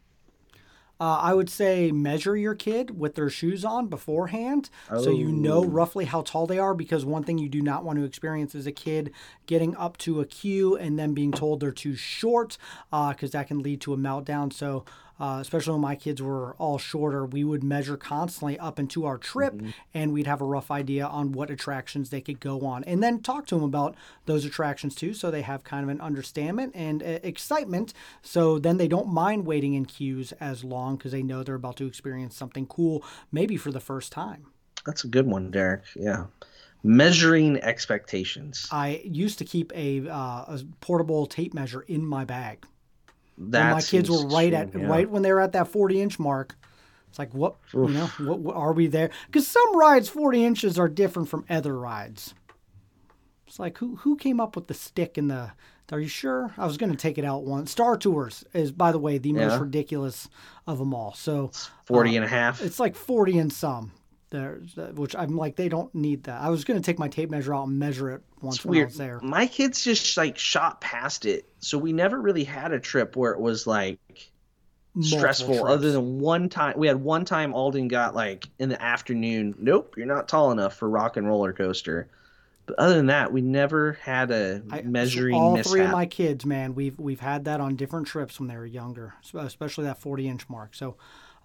Uh, 1.01 1.17
I 1.21 1.33
would 1.33 1.49
say 1.49 1.93
measure 1.93 2.35
your 2.35 2.55
kid 2.55 2.99
with 2.99 3.15
their 3.15 3.29
shoes 3.29 3.63
on 3.63 3.87
beforehand 3.87 4.69
so 4.89 5.11
you 5.11 5.31
know 5.31 5.63
Oh. 5.63 5.65
roughly 5.65 6.03
how 6.03 6.23
tall 6.23 6.45
they 6.45 6.59
are 6.59 6.73
because 6.73 7.05
one 7.05 7.23
thing 7.23 7.37
you 7.37 7.47
do 7.47 7.61
not 7.61 7.85
want 7.85 7.97
to 7.99 8.03
experience 8.03 8.53
is 8.53 8.67
a 8.67 8.73
kid 8.73 9.13
getting 9.45 9.77
up 9.77 9.95
to 9.99 10.19
a 10.19 10.25
queue 10.25 10.75
and 10.75 10.99
then 10.99 11.13
being 11.13 11.31
told 11.31 11.61
they're 11.61 11.71
too 11.71 11.95
short 11.95 12.57
because 12.91 13.31
that 13.31 13.47
can 13.47 13.59
lead 13.59 13.79
to 13.79 13.93
a 13.93 13.97
meltdown. 13.97 14.51
So, 14.51 14.83
uh, 15.19 15.39
especially 15.41 15.73
when 15.73 15.81
my 15.81 15.95
kids 15.95 16.21
were 16.21 16.53
all 16.55 16.77
shorter, 16.77 17.25
we 17.25 17.43
would 17.43 17.63
measure 17.63 17.97
constantly 17.97 18.57
up 18.59 18.79
into 18.79 19.05
our 19.05 19.17
trip 19.17 19.53
and 19.93 20.13
we'd 20.13 20.27
have 20.27 20.41
a 20.41 20.45
rough 20.45 20.71
idea 20.71 21.05
on 21.05 21.31
what 21.31 21.49
attractions 21.49 22.09
they 22.09 22.21
could 22.21 22.39
go 22.39 22.61
on 22.61 22.83
and 22.85 23.03
then 23.03 23.21
talk 23.21 23.45
to 23.47 23.55
them 23.55 23.63
about 23.63 23.95
those 24.25 24.45
attractions 24.45 24.95
too 24.95 25.13
so 25.13 25.29
they 25.29 25.41
have 25.41 25.63
kind 25.63 25.83
of 25.83 25.89
an 25.89 25.99
understanding 26.01 26.71
and 26.73 27.03
uh, 27.03 27.19
excitement 27.23 27.93
so 28.21 28.57
then 28.59 28.77
they 28.77 28.87
don't 28.87 29.07
mind 29.07 29.45
waiting 29.45 29.73
in 29.73 29.85
queues 29.85 30.31
as 30.39 30.63
long 30.63 30.95
because 30.95 31.11
they 31.11 31.23
know 31.23 31.43
they're 31.43 31.55
about 31.55 31.75
to 31.75 31.85
experience 31.87 32.35
something 32.35 32.65
cool 32.65 33.03
maybe 33.31 33.57
for 33.57 33.71
the 33.71 33.79
first 33.79 34.11
time 34.11 34.45
That's 34.85 35.03
a 35.03 35.07
good 35.07 35.27
one, 35.27 35.51
Derek. 35.51 35.83
Yeah. 35.95 36.27
Measuring 36.83 37.57
expectations. 37.57 38.67
i 38.71 39.01
used 39.03 39.37
to 39.39 39.45
keep 39.45 39.71
a, 39.75 40.07
uh, 40.07 40.55
a 40.55 40.61
portable 40.79 41.25
tape 41.25 41.53
measure 41.53 41.81
in 41.81 42.05
my 42.05 42.23
bag 42.23 42.65
That 43.39 43.71
my 43.73 43.81
kids 43.81 44.09
were 44.09 44.27
right 44.27 44.53
at 44.53 44.75
yeah. 44.75 44.85
right 44.85 45.09
when 45.09 45.21
they 45.21 45.31
were 45.31 45.41
at 45.41 45.53
that 45.53 45.69
40 45.69 46.01
inch 46.01 46.19
mark 46.19 46.55
it's 47.09 47.17
like 47.17 47.33
what 47.33 47.55
you 47.73 47.87
know 47.87 48.05
what, 48.19 48.39
what 48.39 48.55
are 48.55 48.73
we 48.73 48.87
there? 48.87 49.09
Because 49.25 49.47
some 49.47 49.77
rides 49.77 50.09
40 50.09 50.45
inches 50.45 50.77
are 50.77 50.87
different 50.87 51.27
from 51.27 51.43
other 51.49 51.77
rides. 51.77 52.35
It's 53.47 53.59
like 53.59 53.79
who 53.79 53.95
who 53.97 54.15
came 54.15 54.39
up 54.39 54.55
with 54.55 54.67
the 54.67 54.73
stick 54.73 55.17
and 55.17 55.29
the 55.29 55.51
are 55.91 55.99
you 55.99 56.07
sure? 56.07 56.53
I 56.55 56.67
was 56.67 56.77
going 56.77 56.91
to 56.91 56.97
take 56.97 57.17
it 57.17 57.25
out 57.25 57.45
once. 57.45 57.71
Star 57.71 57.97
tours 57.97 58.45
is 58.53 58.71
by 58.71 58.91
the 58.91 58.99
way 58.99 59.17
the 59.17 59.33
most 59.33 59.59
ridiculous 59.59 60.29
of 60.67 60.77
them 60.77 60.93
all. 60.93 61.15
So 61.15 61.49
40 61.85 62.11
uh, 62.11 62.13
and 62.17 62.25
a 62.25 62.27
half. 62.27 62.61
it's 62.61 62.79
like 62.79 62.95
40 62.95 63.39
and 63.39 63.51
some 63.51 63.91
there 64.31 64.59
which 64.93 65.15
i'm 65.15 65.35
like 65.35 65.55
they 65.55 65.67
don't 65.69 65.93
need 65.95 66.23
that 66.23 66.41
i 66.41 66.49
was 66.49 66.63
going 66.63 66.79
to 66.79 66.85
take 66.85 66.99
my 66.99 67.07
tape 67.07 67.29
measure 67.31 67.53
out 67.55 67.67
and 67.67 67.79
measure 67.79 68.11
it 68.11 68.21
once 68.41 68.57
It's 68.57 68.65
weird. 68.65 68.91
there 68.93 69.19
My 69.21 69.47
kids 69.47 69.83
just 69.83 70.15
like 70.15 70.37
shot 70.37 70.79
past 70.81 71.25
it. 71.25 71.49
So 71.59 71.77
we 71.77 71.91
never 71.91 72.21
really 72.21 72.45
had 72.45 72.71
a 72.71 72.79
trip 72.79 73.15
where 73.17 73.31
it 73.33 73.39
was 73.39 73.67
like 73.67 73.99
Multiple 74.95 75.19
stressful 75.19 75.55
trips. 75.55 75.69
other 75.69 75.91
than 75.91 76.19
one 76.19 76.47
time 76.49 76.73
we 76.77 76.87
had 76.87 76.97
one 77.01 77.25
time 77.25 77.53
Alden 77.53 77.87
got 77.89 78.15
like 78.15 78.47
in 78.57 78.69
the 78.69 78.81
afternoon, 78.81 79.55
nope, 79.59 79.95
you're 79.97 80.05
not 80.07 80.27
tall 80.29 80.51
enough 80.51 80.75
for 80.75 80.89
Rock 80.89 81.17
'n' 81.17 81.25
Roller 81.25 81.51
Coaster. 81.53 82.07
But 82.65 82.77
other 82.79 82.95
than 82.95 83.07
that, 83.07 83.31
we 83.33 83.41
never 83.41 83.93
had 84.01 84.31
a 84.31 84.61
I- 84.71 84.81
measuring 84.83 85.35
all 85.35 85.53
mishap. 85.57 85.71
three 85.71 85.81
of 85.81 85.91
my 85.91 86.05
kids, 86.05 86.45
man, 86.45 86.75
we've 86.75 86.97
we've 86.99 87.19
had 87.19 87.45
that 87.45 87.59
on 87.59 87.75
different 87.75 88.07
trips 88.07 88.39
when 88.39 88.47
they 88.47 88.55
were 88.57 88.65
younger, 88.65 89.13
especially 89.35 89.83
that 89.85 89.99
40 89.99 90.27
inch 90.27 90.47
mark. 90.49 90.73
So, 90.75 90.95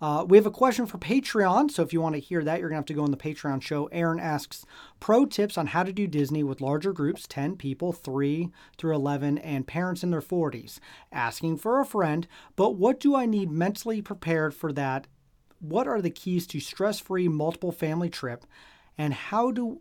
uh, 0.05 0.23
we 0.23 0.37
have 0.37 0.45
a 0.45 0.51
question 0.51 0.85
for 0.85 0.99
Patreon. 0.99 1.71
So 1.71 1.83
if 1.83 1.95
you 1.95 2.01
want 2.03 2.15
to 2.15 2.21
hear 2.21 2.45
that, 2.45 2.61
you're 2.61 2.69
gonna 2.69 2.77
have 2.77 2.85
to 2.87 2.93
go 2.93 3.05
on 3.05 3.11
the 3.11 3.17
Patreon 3.17 3.63
show. 3.63 3.87
Aaron 3.87 4.21
asks 4.21 4.67
pro 5.01 5.25
tips 5.25 5.57
on 5.57 5.69
how 5.69 5.83
to 5.83 5.95
do 5.95 6.07
Disney 6.07 6.43
with 6.43 6.61
larger 6.61 6.93
groups, 6.93 7.25
10 7.27 7.57
people, 7.57 7.91
three 7.91 8.51
through 8.77 8.95
11, 8.95 9.39
and 9.39 9.67
parents 9.67 10.03
in 10.03 10.11
their 10.11 10.21
40s. 10.21 10.79
Asking 11.11 11.57
for 11.57 11.81
a 11.81 11.87
friend, 11.87 12.29
but 12.55 12.75
what 12.77 13.01
do 13.01 13.17
I 13.17 13.25
need 13.25 13.51
mentally 13.51 14.03
prepared 14.03 14.53
for 14.53 14.75
that? 14.75 15.07
What 15.59 15.89
are 15.89 16.03
the 16.03 16.11
keys 16.11 16.47
to 16.49 16.61
stress-free 16.61 17.29
multiple 17.29 17.73
family 17.73 18.11
trip, 18.11 18.45
and 18.99 19.15
how 19.15 19.53
do 19.53 19.81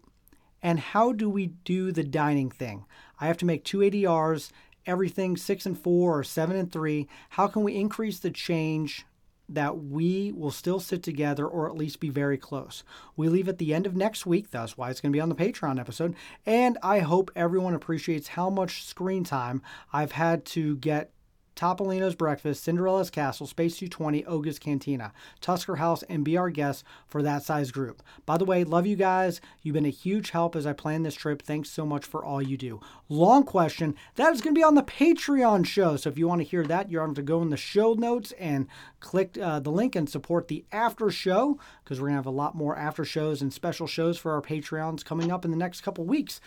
and 0.61 0.79
how 0.79 1.11
do 1.11 1.29
we 1.29 1.47
do 1.47 1.91
the 1.91 2.05
dining 2.05 2.49
thing? 2.49 2.85
I 3.19 3.27
have 3.27 3.35
to 3.39 3.45
make 3.45 3.65
two 3.65 3.79
ADRs, 3.79 4.51
everything 4.85 5.35
six 5.35 5.65
and 5.65 5.77
four 5.77 6.17
or 6.17 6.23
seven 6.23 6.55
and 6.55 6.71
three. 6.71 7.09
How 7.31 7.47
can 7.47 7.63
we 7.63 7.75
increase 7.75 8.19
the 8.19 8.31
change 8.31 9.05
that 9.49 9.83
we 9.83 10.31
will 10.31 10.51
still 10.51 10.79
sit 10.79 11.03
together 11.03 11.47
or 11.47 11.67
at 11.67 11.75
least 11.75 11.99
be 11.99 12.09
very 12.09 12.37
close? 12.37 12.83
We 13.15 13.29
leave 13.29 13.47
at 13.47 13.57
the 13.57 13.73
end 13.73 13.85
of 13.85 13.95
next 13.95 14.25
week. 14.25 14.51
That's 14.51 14.77
why 14.77 14.89
it's 14.89 15.01
going 15.01 15.11
to 15.11 15.15
be 15.15 15.21
on 15.21 15.29
the 15.29 15.35
Patreon 15.35 15.79
episode. 15.79 16.15
And 16.45 16.77
I 16.81 16.99
hope 16.99 17.31
everyone 17.35 17.73
appreciates 17.73 18.29
how 18.29 18.49
much 18.49 18.83
screen 18.83 19.23
time 19.23 19.61
I've 19.91 20.13
had 20.13 20.45
to 20.45 20.77
get 20.77 21.11
Topolino's 21.55 22.15
Breakfast, 22.15 22.63
Cinderella's 22.63 23.09
Castle, 23.09 23.47
Space 23.47 23.77
220, 23.77 24.25
Oga's 24.25 24.59
Cantina, 24.59 25.13
Tusker 25.41 25.77
House, 25.77 26.03
and 26.03 26.23
be 26.23 26.37
our 26.37 26.49
guests 26.49 26.83
for 27.07 27.21
that 27.21 27.43
size 27.43 27.71
group. 27.71 28.01
By 28.25 28.37
the 28.37 28.45
way, 28.45 28.63
love 28.63 28.87
you 28.87 28.95
guys. 28.95 29.41
You've 29.61 29.73
been 29.73 29.85
a 29.85 29.89
huge 29.89 30.31
help 30.31 30.55
as 30.55 30.65
I 30.65 30.73
plan 30.73 31.03
this 31.03 31.15
trip. 31.15 31.41
Thanks 31.41 31.69
so 31.69 31.85
much 31.85 32.05
for 32.05 32.23
all 32.23 32.41
you 32.41 32.57
do. 32.57 32.81
Long 33.09 33.43
question. 33.43 33.95
That 34.15 34.33
is 34.33 34.41
going 34.41 34.55
to 34.55 34.59
be 34.59 34.63
on 34.63 34.75
the 34.75 34.83
Patreon 34.83 35.65
show. 35.65 35.95
So 35.95 36.09
if 36.09 36.17
you 36.17 36.27
want 36.27 36.41
to 36.41 36.47
hear 36.47 36.65
that, 36.65 36.89
you're 36.89 37.03
going 37.03 37.15
to 37.15 37.21
go 37.21 37.41
in 37.41 37.49
the 37.49 37.57
show 37.57 37.93
notes 37.93 38.31
and 38.33 38.67
click 38.99 39.37
uh, 39.37 39.59
the 39.59 39.71
link 39.71 39.95
and 39.95 40.09
support 40.09 40.47
the 40.47 40.65
after 40.71 41.09
show 41.09 41.59
because 41.83 41.99
we're 41.99 42.07
going 42.07 42.15
to 42.15 42.19
have 42.19 42.25
a 42.25 42.31
lot 42.31 42.55
more 42.55 42.75
after 42.77 43.05
shows 43.05 43.41
and 43.41 43.53
special 43.53 43.87
shows 43.87 44.17
for 44.17 44.33
our 44.33 44.41
Patreons 44.41 45.05
coming 45.05 45.31
up 45.31 45.45
in 45.45 45.51
the 45.51 45.57
next 45.57 45.81
couple 45.81 46.05
weeks. 46.05 46.41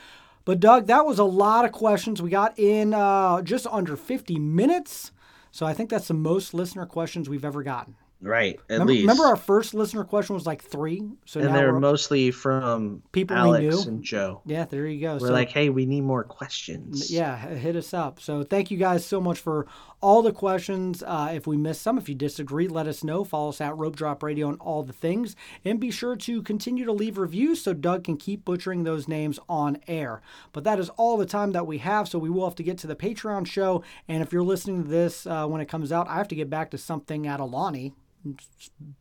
But 0.47 0.61
Doug, 0.61 0.87
that 0.87 1.05
was 1.05 1.19
a 1.19 1.25
lot 1.25 1.67
of 1.67 1.73
questions 1.73 2.23
we 2.23 2.31
got 2.31 2.59
in 2.59 2.95
uh, 2.95 3.43
just 3.43 3.67
under 3.67 3.97
50 3.97 4.39
minutes. 4.39 5.13
So 5.51 5.67
I 5.67 5.75
think 5.75 5.91
that's 5.91 6.09
the 6.09 6.15
most 6.15 6.55
listener 6.55 6.87
questions 6.87 7.29
we've 7.29 7.45
ever 7.45 7.63
gotten. 7.63 7.97
Right, 8.23 8.55
at 8.71 8.75
Remember, 8.75 8.93
least. 8.93 9.03
remember 9.03 9.25
our 9.25 9.37
first 9.37 9.75
listener 9.75 10.03
question 10.03 10.35
was 10.35 10.47
like 10.47 10.63
three. 10.63 11.03
So 11.27 11.41
and 11.41 11.55
they're 11.55 11.79
mostly 11.79 12.31
from 12.31 13.03
People 13.13 13.37
we 13.37 13.41
Alex 13.43 13.85
knew. 13.85 13.93
and 13.93 14.03
Joe. 14.03 14.41
yeah, 14.47 14.65
there 14.65 14.87
you 14.87 15.01
go. 15.03 15.15
We're 15.15 15.27
so 15.29 15.33
like, 15.35 15.51
hey, 15.51 15.69
we 15.69 15.85
need 15.85 16.01
more 16.01 16.25
questions. 16.25 17.11
yeah, 17.11 17.37
hit 17.37 17.77
us 17.77 17.93
up. 17.93 18.19
So 18.21 18.43
thank 18.43 18.71
you 18.71 18.79
guys 18.79 19.05
so 19.05 19.21
much 19.21 19.39
for 19.39 19.67
all 20.07 20.23
the 20.23 20.31
questions. 20.31 21.03
Uh, 21.03 21.33
if 21.35 21.49
we 21.49 21.57
missed 21.57 21.83
some, 21.83 21.99
if 21.99 22.09
you 22.09 22.15
disagree, 22.15 22.69
let 22.69 22.87
us 22.87 23.03
know. 23.03 23.25
Follow 23.25 23.49
us 23.49 23.61
at 23.61 23.77
Rope 23.77 23.97
Drop 23.97 24.23
Radio 24.23 24.49
and 24.49 24.57
all 24.61 24.85
the 24.85 24.93
things, 24.93 25.35
and 25.65 25.81
be 25.81 25.91
sure 25.91 26.15
to 26.15 26.43
continue 26.43 26.85
to 26.85 26.93
leave 26.93 27.19
reviews 27.19 27.61
so 27.61 27.75
Doug 27.75 28.05
can 28.05 28.17
keep 28.17 28.45
butchering 28.45 28.85
those 28.85 29.09
names 29.09 29.41
on 29.49 29.79
air. 29.89 30.23
But 30.53 30.63
that 30.63 30.79
is 30.79 30.91
all 30.91 31.17
the 31.17 31.27
time 31.27 31.51
that 31.53 31.67
we 31.67 31.79
have, 31.79 32.07
so 32.09 32.21
we 32.21 32.31
will 32.31 32.45
have 32.45 32.55
to 32.55 32.63
get 32.63 32.79
to 32.79 32.87
the 32.87 32.95
Patreon 32.95 33.49
show. 33.49 33.83
And 34.07 34.23
if 34.23 34.33
you're 34.33 34.45
listening 34.45 34.85
to 34.85 34.89
this 34.89 35.27
uh, 35.27 35.45
when 35.49 35.61
it 35.61 35.67
comes 35.67 35.91
out, 35.91 36.07
I 36.07 36.15
have 36.19 36.29
to 36.29 36.37
get 36.37 36.49
back 36.49 36.71
to 36.71 36.79
something 36.79 37.27
at 37.27 37.41
Aulani 37.41 37.93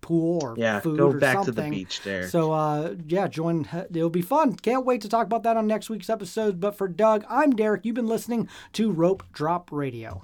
pool 0.01 0.39
or 0.41 0.55
Yeah, 0.57 0.79
food 0.79 0.97
go 0.97 1.09
or 1.09 1.19
back 1.19 1.43
to 1.43 1.51
the 1.51 1.69
beach 1.69 2.01
there. 2.01 2.27
So 2.29 2.51
uh, 2.51 2.95
yeah, 3.07 3.27
join. 3.27 3.69
It'll 3.91 4.09
be 4.09 4.23
fun. 4.23 4.55
Can't 4.55 4.85
wait 4.85 5.01
to 5.01 5.09
talk 5.09 5.27
about 5.27 5.43
that 5.43 5.55
on 5.55 5.67
next 5.67 5.87
week's 5.87 6.09
episode. 6.09 6.59
But 6.59 6.75
for 6.75 6.87
Doug, 6.87 7.25
I'm 7.29 7.51
Derek. 7.51 7.85
You've 7.85 7.93
been 7.93 8.07
listening 8.07 8.49
to 8.73 8.91
Rope 8.91 9.23
Drop 9.31 9.71
Radio. 9.71 10.23